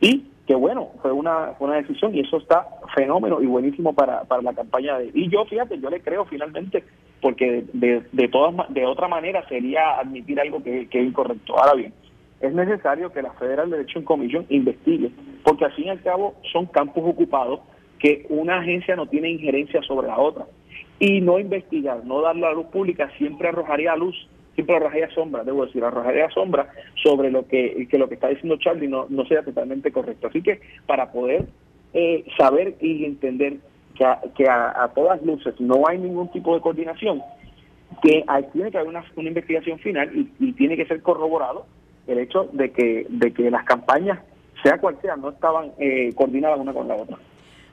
Y 0.00 0.24
que 0.46 0.54
bueno, 0.54 0.90
fue 1.00 1.12
una, 1.12 1.54
fue 1.58 1.68
una 1.68 1.76
decisión 1.76 2.14
y 2.14 2.20
eso 2.20 2.36
está 2.36 2.66
fenómeno 2.94 3.40
y 3.40 3.46
buenísimo 3.46 3.94
para, 3.94 4.24
para 4.24 4.42
la 4.42 4.52
campaña 4.52 4.98
de... 4.98 5.10
Y 5.14 5.30
yo, 5.30 5.44
fíjate, 5.46 5.78
yo 5.80 5.88
le 5.88 6.00
creo 6.00 6.24
finalmente 6.26 6.84
porque 7.22 7.64
de, 7.72 8.02
de, 8.12 8.28
todas, 8.28 8.54
de 8.72 8.84
otra 8.84 9.08
manera 9.08 9.46
sería 9.48 9.98
admitir 9.98 10.38
algo 10.38 10.62
que, 10.62 10.88
que 10.88 11.00
es 11.00 11.06
incorrecto. 11.06 11.58
Ahora 11.58 11.74
bien, 11.74 11.94
es 12.40 12.52
necesario 12.52 13.10
que 13.10 13.22
la 13.22 13.32
Federal 13.32 13.72
Election 13.72 14.04
Commission 14.04 14.44
investigue, 14.50 15.10
porque 15.44 15.66
al 15.66 15.72
fin 15.74 15.86
y 15.86 15.90
al 15.90 16.02
cabo 16.02 16.34
son 16.52 16.66
campos 16.66 17.04
ocupados 17.06 17.60
que 17.98 18.26
una 18.28 18.58
agencia 18.58 18.96
no 18.96 19.06
tiene 19.06 19.30
injerencia 19.30 19.80
sobre 19.82 20.08
la 20.08 20.18
otra. 20.18 20.46
y 20.98 21.20
no 21.20 21.38
investigar, 21.38 22.04
no 22.04 22.20
darle 22.20 22.46
a 22.46 22.50
la 22.50 22.54
luz 22.54 22.66
pública, 22.66 23.10
siempre 23.18 23.48
arrojaría 23.48 23.96
luz, 23.96 24.14
siempre 24.54 24.76
arrojaría 24.76 25.10
sombra, 25.10 25.42
debo 25.42 25.66
decir, 25.66 25.82
arrojaría 25.82 26.30
sombra 26.30 26.68
sobre 27.02 27.30
lo 27.30 27.46
que, 27.46 27.88
que 27.90 27.98
lo 27.98 28.08
que 28.08 28.14
está 28.14 28.28
diciendo 28.28 28.56
Charlie 28.58 28.88
no, 28.88 29.06
no 29.08 29.26
sea 29.26 29.42
totalmente 29.42 29.90
correcto. 29.90 30.28
Así 30.28 30.42
que 30.42 30.60
para 30.86 31.10
poder 31.10 31.46
eh, 31.92 32.24
saber 32.36 32.76
y 32.80 33.04
entender 33.04 33.58
que, 33.96 34.04
a, 34.04 34.20
que 34.36 34.48
a, 34.48 34.90
todas 34.94 35.22
luces 35.22 35.54
no 35.60 35.86
hay 35.88 35.98
ningún 35.98 36.30
tipo 36.30 36.54
de 36.54 36.60
coordinación, 36.60 37.22
que 38.02 38.24
hay, 38.26 38.44
tiene 38.52 38.70
que 38.70 38.78
haber 38.78 38.88
una, 38.88 39.04
una 39.16 39.28
investigación 39.28 39.78
final 39.78 40.10
y, 40.40 40.52
tiene 40.52 40.76
que 40.76 40.86
ser 40.86 41.02
corroborado 41.02 41.66
el 42.06 42.18
hecho 42.18 42.48
de 42.52 42.70
que, 42.72 43.06
de 43.08 43.32
que 43.32 43.50
las 43.50 43.64
campañas, 43.64 44.20
sea 44.64 44.78
cual 44.78 44.98
sea, 45.00 45.14
no 45.14 45.28
estaban 45.28 45.72
eh, 45.78 46.12
coordinadas 46.16 46.58
una 46.58 46.72
con 46.72 46.88
la 46.88 46.96
otra. 46.96 47.18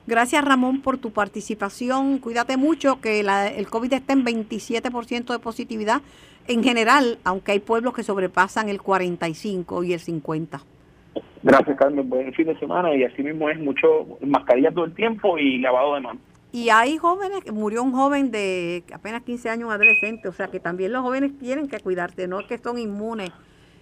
Gracias 0.06 0.44
Ramón 0.44 0.82
por 0.82 0.98
tu 0.98 1.12
participación. 1.12 2.18
Cuídate 2.18 2.56
mucho 2.56 3.00
que 3.00 3.20
el 3.20 3.68
COVID 3.68 3.92
está 3.92 4.12
en 4.12 4.24
27% 4.24 5.32
de 5.32 5.38
positividad 5.38 6.02
en 6.48 6.62
general, 6.62 7.18
aunque 7.24 7.52
hay 7.52 7.60
pueblos 7.60 7.94
que 7.94 8.02
sobrepasan 8.02 8.68
el 8.68 8.82
45 8.82 9.84
y 9.84 9.92
el 9.92 10.00
50. 10.00 10.60
Gracias 11.44 11.76
Carmen, 11.76 12.08
buen 12.08 12.32
fin 12.34 12.46
de 12.46 12.58
semana 12.58 12.94
y 12.94 13.04
así 13.04 13.22
mismo 13.22 13.48
es 13.48 13.58
mucho 13.58 14.18
mascarilla 14.20 14.70
todo 14.70 14.84
el 14.84 14.94
tiempo 14.94 15.38
y 15.38 15.58
lavado 15.58 15.94
de 15.94 16.00
manos. 16.00 16.22
Y 16.50 16.68
hay 16.68 16.98
jóvenes, 16.98 17.50
murió 17.50 17.82
un 17.82 17.92
joven 17.92 18.30
de 18.30 18.84
apenas 18.92 19.22
15 19.22 19.48
años, 19.48 19.70
adolescente, 19.70 20.28
o 20.28 20.32
sea 20.32 20.48
que 20.48 20.60
también 20.60 20.92
los 20.92 21.02
jóvenes 21.02 21.38
tienen 21.38 21.68
que 21.68 21.80
cuidarse, 21.80 22.28
no 22.28 22.40
es 22.40 22.46
que 22.46 22.58
son 22.58 22.76
inmunes 22.78 23.30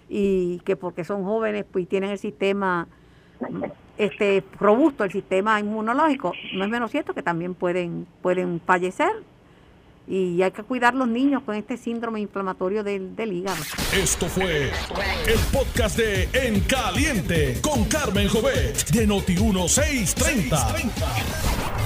y 0.07 0.59
que 0.65 0.75
porque 0.75 1.03
son 1.03 1.23
jóvenes 1.23 1.65
pues 1.69 1.87
tienen 1.87 2.11
el 2.11 2.17
sistema 2.17 2.87
este 3.97 4.43
robusto 4.59 5.03
el 5.03 5.11
sistema 5.11 5.59
inmunológico, 5.59 6.33
no 6.53 6.63
es 6.63 6.69
menos 6.69 6.91
cierto 6.91 7.13
que 7.13 7.21
también 7.21 7.53
pueden, 7.53 8.07
pueden 8.21 8.59
fallecer 8.65 9.11
y 10.07 10.41
hay 10.41 10.51
que 10.51 10.63
cuidar 10.63 10.93
los 10.93 11.07
niños 11.07 11.43
con 11.43 11.55
este 11.55 11.77
síndrome 11.77 12.19
inflamatorio 12.19 12.83
del, 12.83 13.15
del, 13.15 13.31
hígado. 13.31 13.63
Esto 13.93 14.27
fue 14.27 14.71
el 15.27 15.39
podcast 15.53 15.97
de 15.97 16.27
En 16.33 16.59
Caliente 16.61 17.59
con 17.61 17.85
Carmen 17.85 18.27
Jovet 18.27 18.89
de 18.89 19.07
Noti1630. 19.07 20.91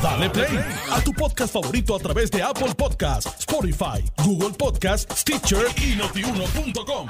Dale 0.02 0.30
play 0.30 0.60
a 0.92 1.02
tu 1.02 1.14
podcast 1.14 1.54
favorito 1.54 1.96
a 1.96 2.00
través 2.00 2.32
de 2.32 2.42
Apple 2.42 2.74
Podcasts, 2.76 3.40
Spotify, 3.40 4.04
Google 4.24 4.56
Podcasts, 4.58 5.22
Stitcher 5.22 5.66
y 5.78 5.96
notiuno.com. 5.96 7.08